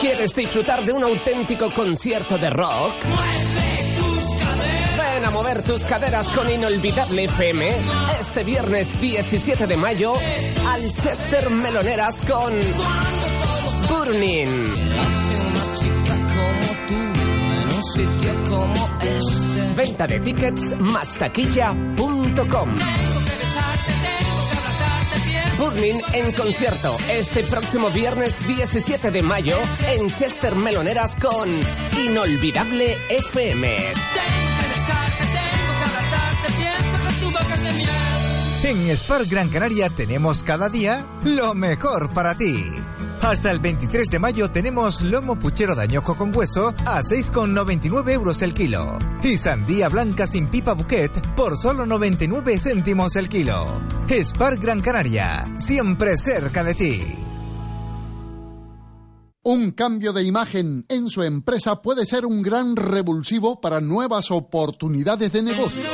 [0.00, 2.92] ¿Quieres disfrutar de un auténtico concierto de rock?
[4.98, 7.70] Ven a mover tus caderas con Inolvidable FM
[8.20, 10.12] este viernes 17 de mayo
[10.68, 12.52] al Chester Meloneras con
[13.88, 14.48] Burning.
[19.76, 22.78] Venta de tickets más taquilla.com.
[25.58, 29.56] Burning en concierto este próximo viernes 17 de mayo
[29.86, 31.48] en Chester Meloneras con
[32.04, 33.76] Inolvidable FM.
[38.64, 42.64] En Spark Gran Canaria tenemos cada día lo mejor para ti.
[43.22, 48.54] Hasta el 23 de mayo tenemos lomo puchero de con hueso a 6,99 euros el
[48.54, 48.98] kilo.
[49.22, 53.80] Y sandía blanca sin pipa bouquet por solo 99 céntimos el kilo.
[54.08, 57.02] Spark Gran Canaria, siempre cerca de ti.
[59.42, 65.32] Un cambio de imagen en su empresa puede ser un gran revulsivo para nuevas oportunidades
[65.32, 65.84] de negocio.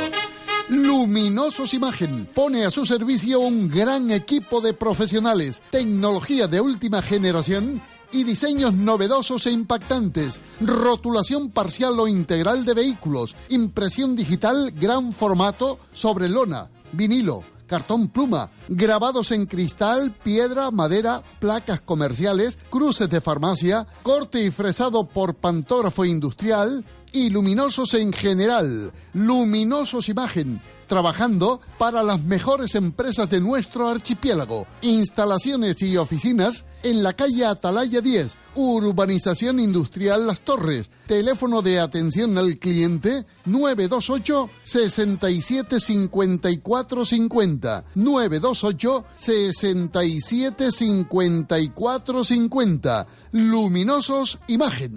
[0.69, 7.81] Luminosos Imagen pone a su servicio un gran equipo de profesionales, tecnología de última generación
[8.13, 15.79] y diseños novedosos e impactantes, rotulación parcial o integral de vehículos, impresión digital gran formato
[15.91, 23.85] sobre lona, vinilo, cartón pluma, grabados en cristal, piedra, madera, placas comerciales, cruces de farmacia,
[24.01, 28.91] corte y fresado por pantógrafo industrial y luminosos en general.
[29.13, 34.67] Luminosos Imagen, trabajando para las mejores empresas de nuestro archipiélago.
[34.81, 40.89] Instalaciones y oficinas en la calle Atalaya 10, Urbanización Industrial Las Torres.
[41.07, 47.85] Teléfono de atención al cliente 928 67 54 50.
[47.95, 53.07] 928 67 54 50.
[53.31, 54.93] Luminosos Imagen.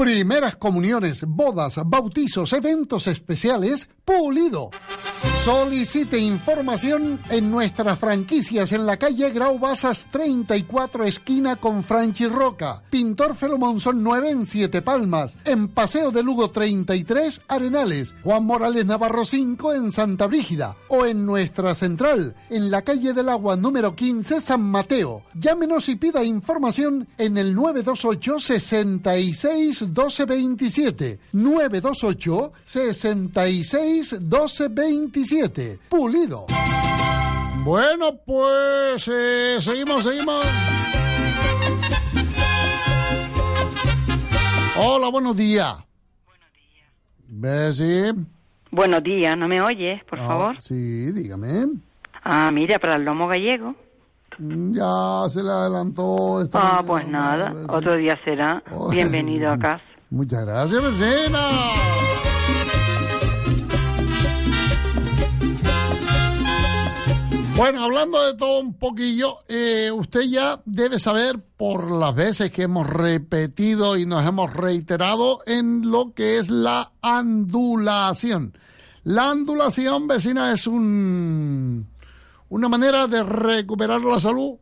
[0.00, 4.70] Primeras comuniones, bodas, bautizos, eventos especiales, Pulido.
[5.44, 12.82] Solicite información en nuestras franquicias en la calle Grau Basas 34 esquina con Franchi Roca,
[12.90, 19.24] Pintor Felomonson 9 en Siete Palmas, en Paseo de Lugo 33 Arenales, Juan Morales Navarro
[19.24, 20.76] 5 en Santa Brígida.
[20.88, 25.22] O en nuestra central en la calle del Agua número 15 San Mateo.
[25.34, 35.09] Llámenos y pida información en el 928 66 12 27 928 66 12 27
[35.88, 36.46] Pulido.
[37.64, 40.44] Bueno, pues eh, seguimos, seguimos.
[44.76, 45.76] Hola, buenos días.
[47.28, 48.14] Buenos días.
[48.70, 50.62] Buenos días, ¿no me oyes, por Ah, favor?
[50.62, 51.66] Sí, dígame.
[52.22, 53.74] Ah, mira, para el lomo gallego,
[54.38, 56.40] Ya se le adelantó.
[56.42, 56.86] esta Ah, mañana.
[56.86, 58.62] pues nada, otro día será.
[58.90, 59.84] Bienvenido a casa.
[60.10, 61.48] Muchas gracias, vecina.
[67.60, 72.62] Bueno, hablando de todo un poquillo, eh, usted ya debe saber por las veces que
[72.62, 78.56] hemos repetido y nos hemos reiterado en lo que es la andulación.
[79.04, 81.86] La andulación, vecina, es un,
[82.48, 84.54] una manera de recuperar la salud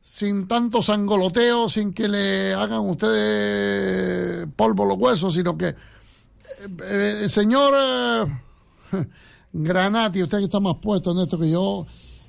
[0.00, 5.76] sin tanto sangoloteo, sin que le hagan ustedes polvo los huesos, sino que, eh,
[7.24, 8.26] eh, señor eh,
[9.52, 11.84] Granati, usted que está más puesto en esto que yo,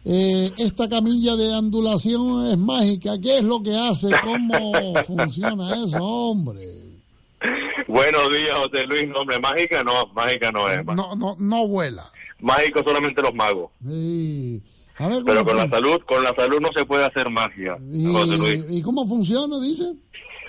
[0.06, 3.20] eh, esta camilla de andulación es mágica.
[3.22, 4.10] ¿Qué es lo que hace?
[4.24, 6.66] ¿Cómo funciona eso, hombre?
[7.88, 9.08] Buenos días, José Luis.
[9.08, 10.86] No, hombre, mágica no, mágica no es.
[10.86, 12.12] No, no, no vuela.
[12.40, 13.72] Mágico solamente los magos.
[13.86, 14.62] Sí.
[14.98, 17.78] A ver, Pero ¿cómo con la salud, con la salud no se puede hacer magia,
[18.12, 18.66] José Luis.
[18.70, 19.94] ¿Y, ¿Y cómo funciona, dice?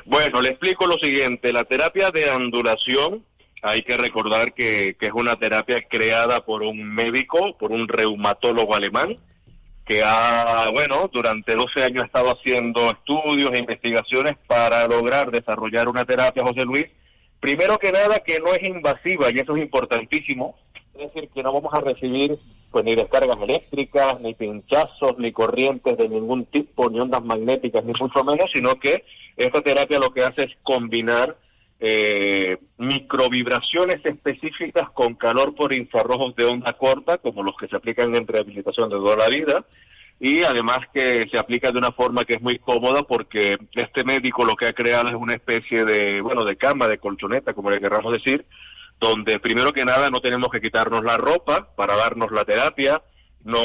[0.07, 1.53] Bueno, le explico lo siguiente.
[1.53, 3.25] La terapia de andulación,
[3.63, 8.75] hay que recordar que, que es una terapia creada por un médico, por un reumatólogo
[8.75, 9.19] alemán,
[9.91, 15.89] que ha, bueno, durante 12 años ha estado haciendo estudios e investigaciones para lograr desarrollar
[15.89, 16.87] una terapia, José Luis,
[17.41, 20.57] primero que nada que no es invasiva, y eso es importantísimo,
[20.95, 22.39] es decir, que no vamos a recibir
[22.71, 27.93] pues ni descargas eléctricas, ni pinchazos, ni corrientes de ningún tipo, ni ondas magnéticas, ni
[27.99, 29.03] mucho menos, sino que
[29.37, 31.37] esta terapia lo que hace es combinar
[31.81, 38.15] eh, microvibraciones específicas con calor por infrarrojos de onda corta, como los que se aplican
[38.15, 39.65] en rehabilitación de toda la vida,
[40.19, 44.45] y además que se aplica de una forma que es muy cómoda porque este médico
[44.45, 47.81] lo que ha creado es una especie de, bueno, de cama, de colchoneta, como le
[47.81, 48.45] querramos decir,
[49.01, 53.01] donde primero que nada no tenemos que quitarnos la ropa para darnos la terapia,
[53.43, 53.59] no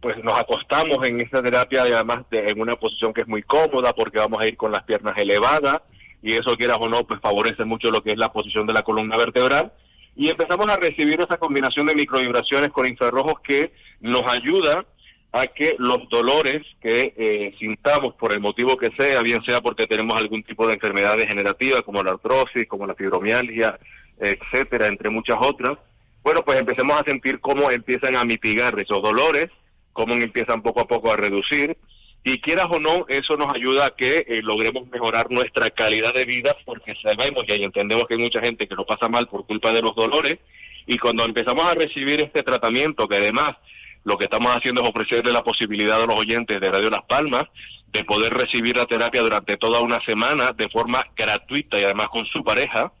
[0.00, 3.92] pues nos acostamos en esta terapia además de- en una posición que es muy cómoda
[3.92, 5.80] porque vamos a ir con las piernas elevadas
[6.22, 8.82] y eso quieras o no pues favorece mucho lo que es la posición de la
[8.82, 9.72] columna vertebral.
[10.16, 14.84] Y empezamos a recibir esa combinación de microvibraciones con infrarrojos que nos ayuda
[15.30, 19.86] a que los dolores que eh, sintamos por el motivo que sea, bien sea porque
[19.86, 23.78] tenemos algún tipo de enfermedad degenerativa como la artrosis, como la fibromialgia,
[24.18, 25.78] etcétera, entre muchas otras,
[26.22, 29.48] bueno, pues empecemos a sentir cómo empiezan a mitigar esos dolores,
[29.92, 31.76] cómo empiezan poco a poco a reducir,
[32.28, 36.24] y quieras o no, eso nos ayuda a que eh, logremos mejorar nuestra calidad de
[36.24, 39.72] vida, porque sabemos y entendemos que hay mucha gente que lo pasa mal por culpa
[39.72, 40.38] de los dolores,
[40.86, 43.52] y cuando empezamos a recibir este tratamiento, que además
[44.04, 47.44] lo que estamos haciendo es ofrecerle la posibilidad a los oyentes de Radio Las Palmas
[47.88, 52.24] de poder recibir la terapia durante toda una semana de forma gratuita y además con
[52.26, 52.92] su pareja,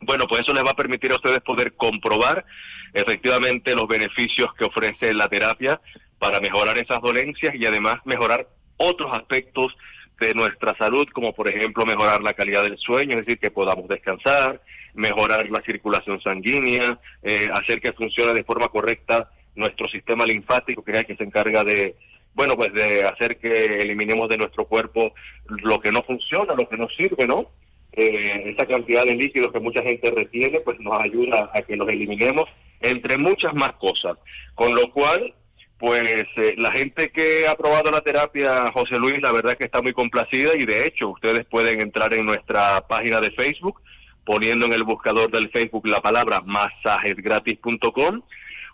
[0.00, 2.44] bueno, pues eso les va a permitir a ustedes poder comprobar
[2.92, 5.80] efectivamente los beneficios que ofrece la terapia
[6.18, 9.76] para mejorar esas dolencias y además mejorar otros aspectos
[10.20, 13.88] de nuestra salud, como por ejemplo mejorar la calidad del sueño, es decir, que podamos
[13.88, 14.60] descansar,
[14.94, 20.92] mejorar la circulación sanguínea, eh, hacer que funcione de forma correcta nuestro sistema linfático, que
[20.92, 21.96] es el que se encarga de,
[22.34, 25.12] bueno, pues de hacer que eliminemos de nuestro cuerpo
[25.46, 27.50] lo que no funciona, lo que no sirve, ¿no?
[27.92, 31.88] Eh, esa cantidad de líquidos que mucha gente retiene, pues nos ayuda a que los
[31.88, 32.48] eliminemos,
[32.80, 34.18] entre muchas más cosas.
[34.54, 35.34] Con lo cual,
[35.78, 39.64] pues eh, la gente que ha probado la terapia, José Luis, la verdad es que
[39.64, 43.80] está muy complacida y de hecho ustedes pueden entrar en nuestra página de Facebook
[44.28, 48.22] poniendo en el buscador del Facebook la palabra masajesgratis.com.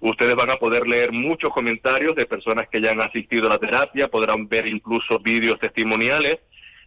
[0.00, 3.58] Ustedes van a poder leer muchos comentarios de personas que ya han asistido a la
[3.58, 6.38] terapia, podrán ver incluso vídeos testimoniales,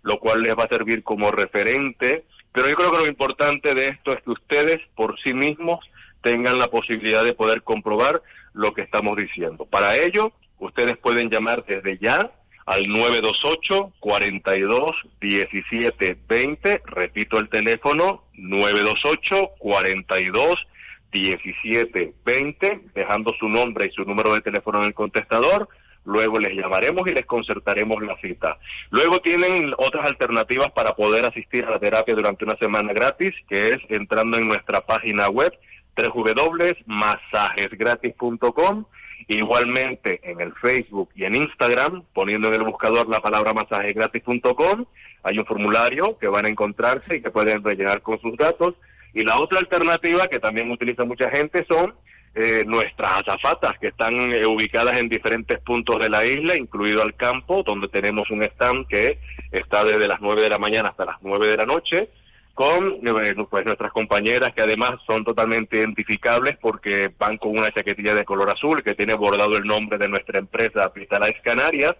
[0.01, 2.25] lo cual les va a servir como referente.
[2.51, 5.79] Pero yo creo que lo importante de esto es que ustedes por sí mismos
[6.21, 8.21] tengan la posibilidad de poder comprobar
[8.57, 9.65] lo que estamos diciendo.
[9.65, 12.31] Para ello, ustedes pueden llamar desde ya
[12.65, 20.67] al 928 42 17 20, repito el teléfono 928 42
[21.11, 25.69] 17 20, dejando su nombre y su número de teléfono en el contestador.
[26.03, 28.57] Luego les llamaremos y les concertaremos la cita.
[28.89, 33.73] Luego tienen otras alternativas para poder asistir a la terapia durante una semana gratis, que
[33.73, 35.53] es entrando en nuestra página web
[35.97, 38.85] www.masajesgratis.com
[39.29, 44.85] Igualmente en el Facebook y en Instagram, poniendo en el buscador la palabra masajesgratis.com,
[45.23, 48.75] hay un formulario que van a encontrarse y que pueden rellenar con sus datos.
[49.13, 51.93] Y la otra alternativa que también utiliza mucha gente son
[52.35, 57.15] eh, nuestras azafatas que están eh, ubicadas en diferentes puntos de la isla, incluido al
[57.15, 59.19] campo, donde tenemos un stand que
[59.51, 62.09] está desde las 9 de la mañana hasta las 9 de la noche,
[62.57, 68.15] con eh, pues, nuestras compañeras que además son totalmente identificables porque van con una chaquetilla
[68.15, 71.95] de color azul que tiene bordado el nombre de nuestra empresa Pistalaes Canarias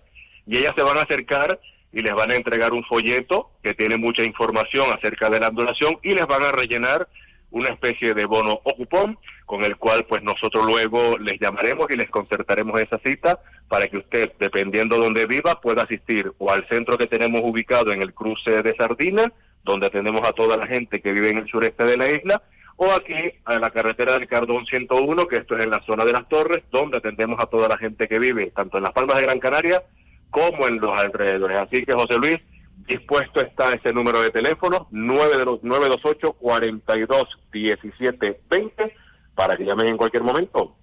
[0.48, 1.60] y ellas se van a acercar
[1.94, 6.00] y les van a entregar un folleto que tiene mucha información acerca de la donación
[6.02, 7.08] y les van a rellenar
[7.52, 11.98] una especie de bono o cupón con el cual pues nosotros luego les llamaremos y
[11.98, 16.98] les concertaremos esa cita para que usted, dependiendo donde viva, pueda asistir o al centro
[16.98, 19.32] que tenemos ubicado en el cruce de Sardina,
[19.68, 22.42] donde tenemos a toda la gente que vive en el sureste de la isla,
[22.78, 23.14] o aquí
[23.46, 26.64] a la carretera del Cardón 101, que esto es en la zona de las Torres,
[26.72, 29.84] donde atendemos a toda la gente que vive tanto en las Palmas de Gran Canaria
[30.30, 31.58] como en los alrededores.
[31.58, 32.38] Así que José Luis,
[32.88, 38.94] dispuesto está ese número de teléfono, 928 42 17 20
[39.36, 40.76] para que llamen en cualquier momento.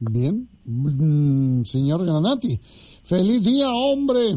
[0.00, 2.58] Bien, Mm, señor Granati.
[3.04, 4.36] Feliz día, hombre.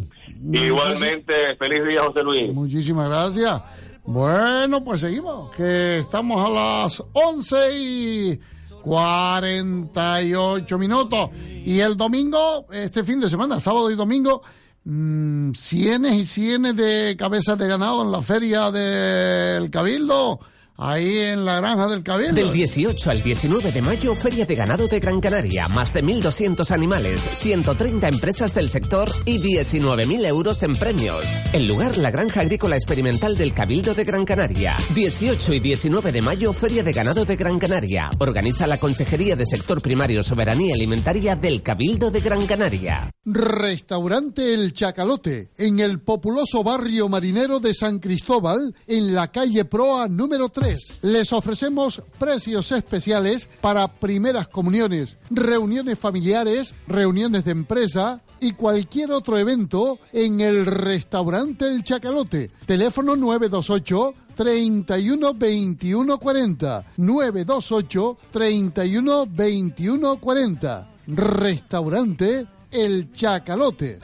[0.51, 2.53] Igualmente, feliz día, José Luis.
[2.53, 3.61] Muchísimas gracias.
[4.03, 8.39] Bueno, pues seguimos, que estamos a las 11 y
[8.81, 11.29] 48 minutos.
[11.65, 14.41] Y el domingo, este fin de semana, sábado y domingo,
[14.83, 20.39] mm, cienes y cienes de cabezas de ganado en la feria del Cabildo.
[20.79, 22.35] Ahí en la granja del Cabildo.
[22.35, 25.67] Del 18 al 19 de mayo, Feria de Ganado de Gran Canaria.
[25.69, 31.25] Más de 1.200 animales, 130 empresas del sector y 19.000 euros en premios.
[31.51, 34.77] El lugar, la Granja Agrícola Experimental del Cabildo de Gran Canaria.
[34.93, 38.11] 18 y 19 de mayo, Feria de Ganado de Gran Canaria.
[38.19, 43.09] Organiza la Consejería de Sector Primario Soberanía Alimentaria del Cabildo de Gran Canaria.
[43.25, 50.07] Restaurante El Chacalote, en el populoso barrio marinero de San Cristóbal, en la calle Proa
[50.07, 50.66] número 3.
[51.01, 59.37] Les ofrecemos precios especiales para primeras comuniones, reuniones familiares, reuniones de empresa y cualquier otro
[59.37, 62.51] evento en el restaurante El Chacalote.
[62.65, 73.99] Teléfono 928 31 21 40 928 31 21 40 Restaurante El Chacalote.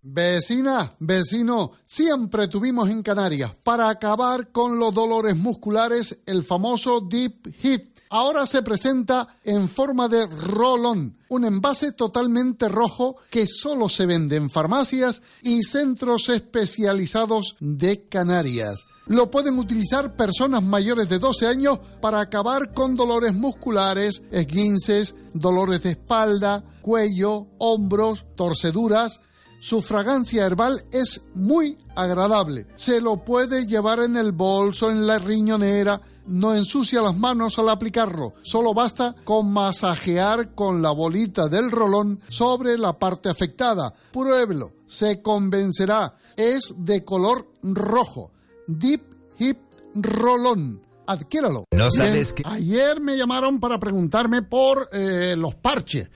[0.00, 7.52] Vecina, vecino, siempre tuvimos en Canarias para acabar con los dolores musculares el famoso Deep
[7.56, 7.98] Hit.
[8.08, 14.36] Ahora se presenta en forma de rolón, un envase totalmente rojo que solo se vende
[14.36, 18.86] en farmacias y centros especializados de Canarias.
[19.08, 25.82] Lo pueden utilizar personas mayores de 12 años para acabar con dolores musculares, esguinces, dolores
[25.82, 29.20] de espalda, cuello, hombros, torceduras,
[29.60, 32.66] su fragancia herbal es muy agradable.
[32.76, 36.00] Se lo puede llevar en el bolso, en la riñonera.
[36.26, 38.34] No ensucia las manos al aplicarlo.
[38.42, 43.92] Solo basta con masajear con la bolita del rolón sobre la parte afectada.
[44.12, 44.72] Pruébelo.
[44.86, 46.14] Se convencerá.
[46.36, 48.30] Es de color rojo.
[48.66, 49.02] Deep
[49.38, 49.58] Hip
[49.94, 50.82] Rolón.
[51.06, 51.64] Adquiéralo.
[51.72, 56.10] No sabes Bien, Ayer me llamaron para preguntarme por eh, los parches.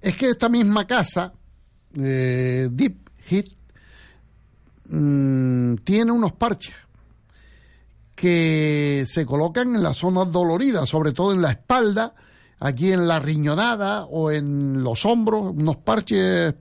[0.00, 1.32] Es que esta misma casa
[1.96, 3.52] eh, Deep Hit
[4.88, 6.74] mm, tiene unos parches
[8.14, 12.14] que se colocan en las zonas doloridas, sobre todo en la espalda,
[12.58, 16.54] aquí en la riñonada o en los hombros, unos parches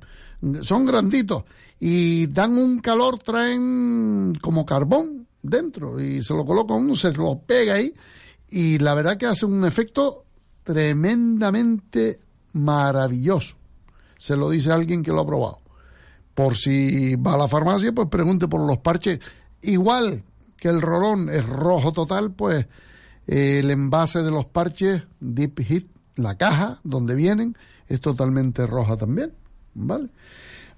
[0.62, 1.46] son granditos
[1.80, 7.40] y dan un calor, traen como carbón dentro y se lo coloca uno, se lo
[7.40, 7.94] pega ahí
[8.50, 10.26] y la verdad que hace un efecto
[10.64, 12.20] tremendamente
[12.54, 13.56] maravilloso
[14.18, 15.60] se lo dice alguien que lo ha probado.
[16.34, 19.20] Por si va a la farmacia, pues pregunte por los parches.
[19.62, 20.24] Igual
[20.58, 22.68] que el rolón es rojo total, pues
[23.28, 27.58] eh, el envase de los parches Deep Hit, la caja donde vienen,
[27.88, 29.34] es totalmente roja también.
[29.74, 30.10] ¿Vale?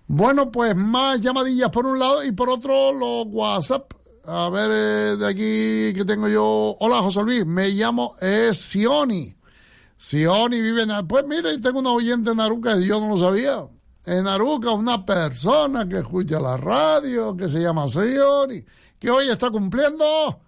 [0.07, 3.93] Bueno, pues más llamadillas por un lado y por otro los WhatsApp.
[4.25, 6.75] A ver, eh, de aquí que tengo yo.
[6.79, 8.51] Hola, José Luis, me llamo eh,
[9.99, 10.55] Sioni.
[10.55, 11.07] Sioni vive en...
[11.07, 13.67] Pues mira, tengo una oyente en Aruca y yo no lo sabía.
[14.05, 18.65] En Aruca una persona que escucha la radio, que se llama Sioni,
[18.97, 20.39] que hoy está cumpliendo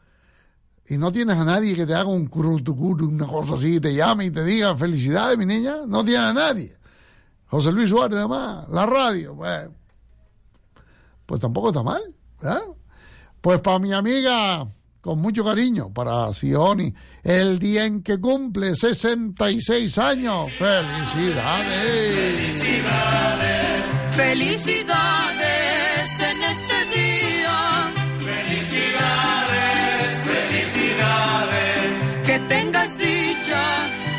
[0.88, 4.26] y no tienes a nadie que te haga un crutucuru, una cosa así, te llame
[4.26, 5.86] y te diga felicidades, mi niña.
[5.88, 6.76] No tienes a nadie.
[7.48, 9.70] José Luis Suárez, además, la radio, pues,
[11.26, 12.02] pues tampoco está mal.
[13.42, 14.68] Pues para mi amiga
[15.02, 20.52] con mucho cariño para Sioni, el día en que cumple 66 años.
[20.54, 22.42] ¡Felicidades!
[22.52, 27.92] Felicidades, felicidades en este día.
[28.20, 31.92] Felicidades, felicidades.
[32.26, 33.64] Que tengas dicha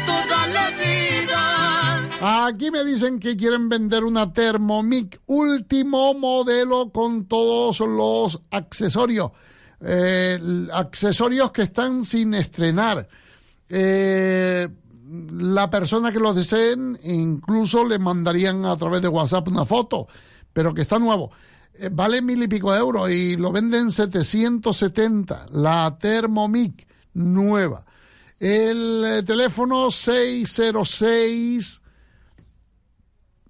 [0.06, 2.08] toda la vida.
[2.46, 9.32] aquí me dicen que quieren vender una Thermomix último modelo con todos los accesorios.
[9.84, 13.08] Eh, accesorios que están sin estrenar.
[13.68, 14.68] Eh,
[15.32, 20.06] la persona que los deseen incluso le mandarían a través de WhatsApp una foto,
[20.52, 21.32] pero que está nuevo.
[21.74, 25.46] Eh, vale mil y pico de euros y lo venden 770.
[25.52, 27.84] La Thermomix nueva.
[28.38, 31.82] El teléfono 606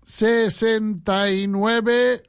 [0.04, 2.22] 69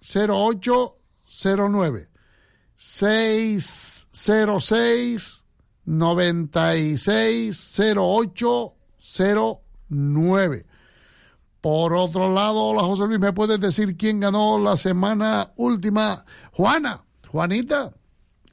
[0.00, 2.11] 0809
[2.84, 5.44] 606
[5.84, 10.66] 96 0809
[11.60, 16.24] por otro lado, hola José Luis, ¿me puedes decir quién ganó la semana última?
[16.50, 17.92] Juana, Juanita.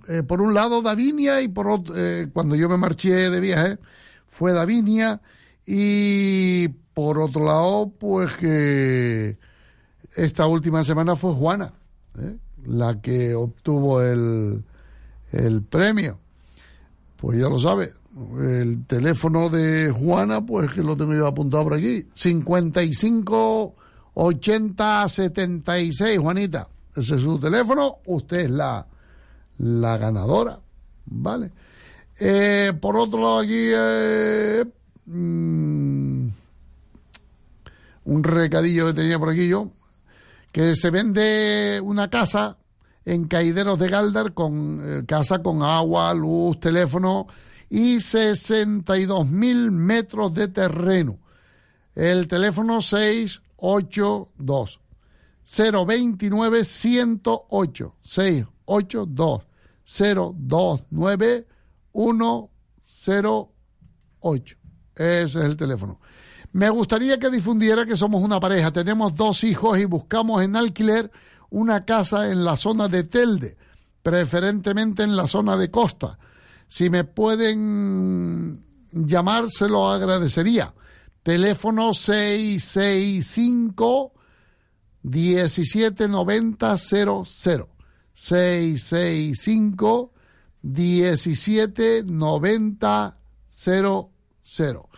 [0.07, 3.79] Eh, por un lado Davinia y por otro, eh, cuando yo me marché de viaje
[4.27, 5.21] fue Davinia
[5.65, 9.39] y por otro lado, pues que
[10.15, 11.73] esta última semana fue Juana,
[12.19, 12.37] ¿eh?
[12.65, 14.63] La que obtuvo el,
[15.31, 16.19] el premio.
[17.17, 17.91] Pues ya lo sabe,
[18.39, 22.07] el teléfono de Juana, pues que lo tengo yo apuntado por aquí.
[22.13, 23.75] 55
[24.13, 26.67] 80 76, Juanita.
[26.95, 27.97] Ese es su teléfono.
[28.05, 28.85] Usted es la,
[29.59, 30.59] la ganadora.
[31.05, 31.51] ¿Vale?
[32.19, 33.69] Eh, por otro lado, aquí.
[33.73, 34.65] Eh,
[35.05, 36.27] mm,
[38.05, 39.69] un recadillo que tenía por aquí yo.
[40.51, 42.57] Que se vende una casa
[43.05, 47.27] en Caideros de Galdar con eh, casa con agua, luz, teléfono
[47.69, 51.19] y 62 mil metros de terreno.
[51.95, 54.79] El teléfono 682
[55.45, 59.41] 029 108 682
[59.85, 61.47] 029
[62.83, 64.57] 108.
[64.95, 65.99] Ese es el teléfono.
[66.51, 68.71] Me gustaría que difundiera que somos una pareja.
[68.71, 71.11] Tenemos dos hijos y buscamos en alquiler
[71.49, 73.57] una casa en la zona de Telde,
[74.01, 76.17] preferentemente en la zona de Costa
[76.69, 80.73] si me pueden llamar, se lo agradecería.
[81.23, 84.13] Teléfono 665
[85.01, 87.25] 1790 00.
[88.13, 90.13] 665
[90.61, 93.17] 1790
[93.47, 94.88] 00.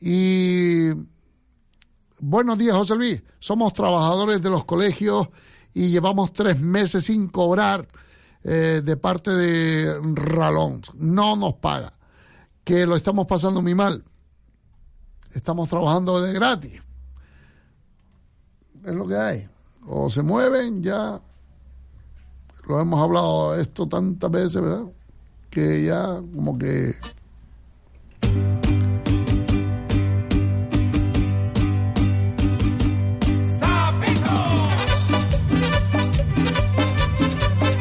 [0.00, 0.90] Y
[2.20, 3.22] buenos días, José Luis.
[3.40, 5.28] Somos trabajadores de los colegios
[5.74, 7.86] y llevamos tres meses sin cobrar
[8.44, 10.82] eh, de parte de Ralón.
[10.94, 11.94] No nos paga.
[12.62, 14.04] Que lo estamos pasando muy mal.
[15.32, 16.80] Estamos trabajando de gratis.
[18.84, 19.48] Es lo que hay.
[19.86, 21.20] O se mueven, ya.
[22.66, 24.84] Lo hemos hablado esto tantas veces, ¿verdad?
[25.50, 26.94] Que ya como que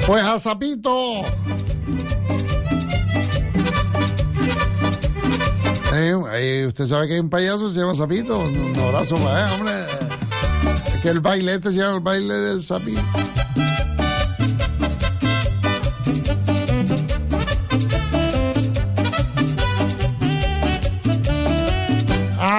[0.08, 1.22] Pues a Zapito.
[6.68, 8.40] Usted sabe que hay un payaso se llama Zapito.
[8.40, 9.74] Un abrazo para él, hombre.
[10.88, 13.02] Es que el baile este se llama el baile del Zapito.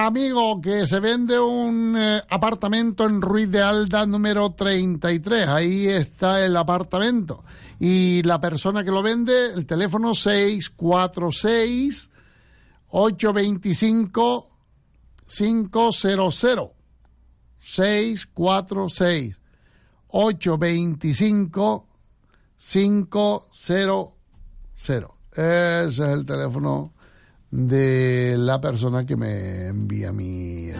[0.09, 5.47] Amigo, que se vende un eh, apartamento en Ruiz de Alda número 33.
[5.47, 7.43] Ahí está el apartamento.
[7.79, 12.09] Y la persona que lo vende, el teléfono 646
[12.87, 14.49] 825
[15.27, 16.71] 500.
[17.61, 19.39] 646
[20.07, 21.87] 825
[22.57, 23.43] 500.
[25.31, 26.95] Ese es el teléfono
[27.51, 30.71] de la persona que me envía mi...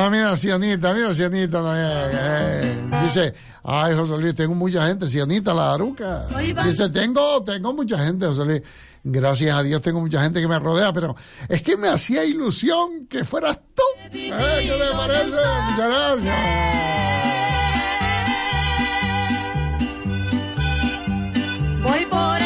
[0.00, 1.60] Ah, mira, Sionita, mira, Sionita.
[1.76, 3.34] Eh, dice,
[3.64, 5.08] ay, José Luis, tengo mucha gente.
[5.08, 6.26] Sionita, la aruca.
[6.64, 8.62] Dice, tengo, tengo mucha gente, José Luis.
[9.04, 11.14] Gracias a Dios tengo mucha gente que me rodea, pero
[11.48, 13.82] es que me hacía ilusión que fueras tú.
[14.10, 14.10] ¿Eh?
[14.12, 15.30] ¿Qué le parece?
[15.30, 16.98] Muchas gracias.
[21.82, 22.37] Voy por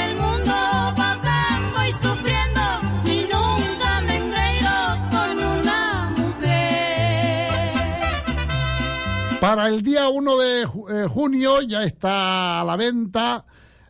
[9.53, 10.66] Para el día 1 de eh,
[11.11, 13.45] junio ya está a la venta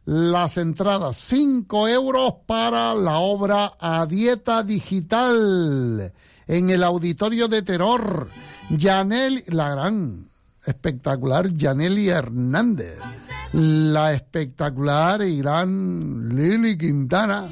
[0.07, 6.13] las entradas, 5 euros para la obra a dieta digital
[6.49, 8.29] en el auditorio de terror.
[8.71, 10.27] Yanel, la gran
[10.67, 12.99] espectacular Yaneli Hernández,
[13.53, 17.49] la espectacular y gran Lili Quintana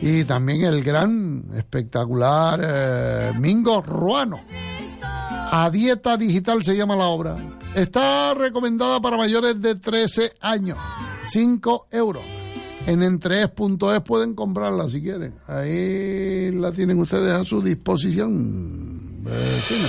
[0.00, 4.38] y también el gran espectacular eh, Mingo Ruano.
[5.54, 7.36] A dieta digital se llama la obra.
[7.74, 10.78] Está recomendada para mayores de 13 años.
[11.24, 12.24] 5 euros.
[12.86, 15.34] En entrees.es pueden comprarla si quieren.
[15.46, 19.22] Ahí la tienen ustedes a su disposición.
[19.22, 19.88] Vecina.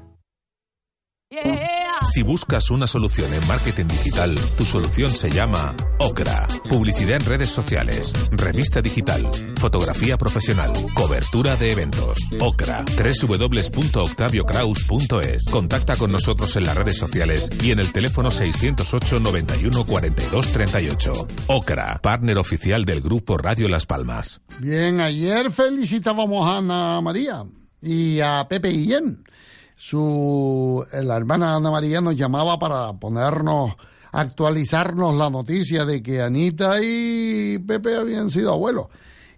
[2.11, 6.45] Si buscas una solución en marketing digital, tu solución se llama Ocra.
[6.67, 12.17] Publicidad en redes sociales, revista digital, fotografía profesional, cobertura de eventos.
[12.41, 12.83] Ocra.
[12.83, 15.45] www.octaviocraus.es.
[15.49, 21.27] Contacta con nosotros en las redes sociales y en el teléfono 608 91 42 38.
[21.47, 24.41] Ocra, partner oficial del grupo Radio Las Palmas.
[24.59, 27.45] Bien, ayer felicitábamos a Ana María
[27.81, 29.23] y a Pepe Guillén.
[29.83, 33.73] Su, la hermana Ana María nos llamaba para ponernos,
[34.11, 38.89] actualizarnos la noticia de que Anita y Pepe habían sido abuelos.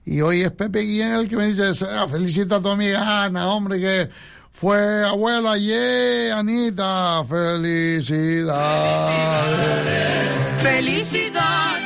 [0.04, 3.48] Y hoy es Pepe Guillén el que me dice, "Ah, felicita a tu amiga Ana,
[3.48, 4.10] hombre, que
[4.52, 8.44] fue abuela ayer, Anita, felicidades.
[10.62, 11.83] Felicidades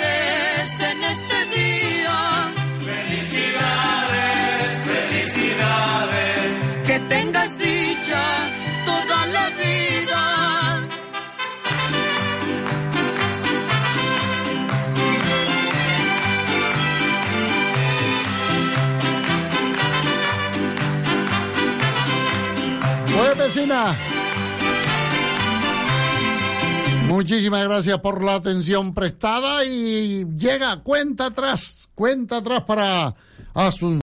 [27.07, 33.15] Muchísimas gracias por la atención prestada y llega cuenta atrás, cuenta atrás para
[33.53, 33.95] Asunción.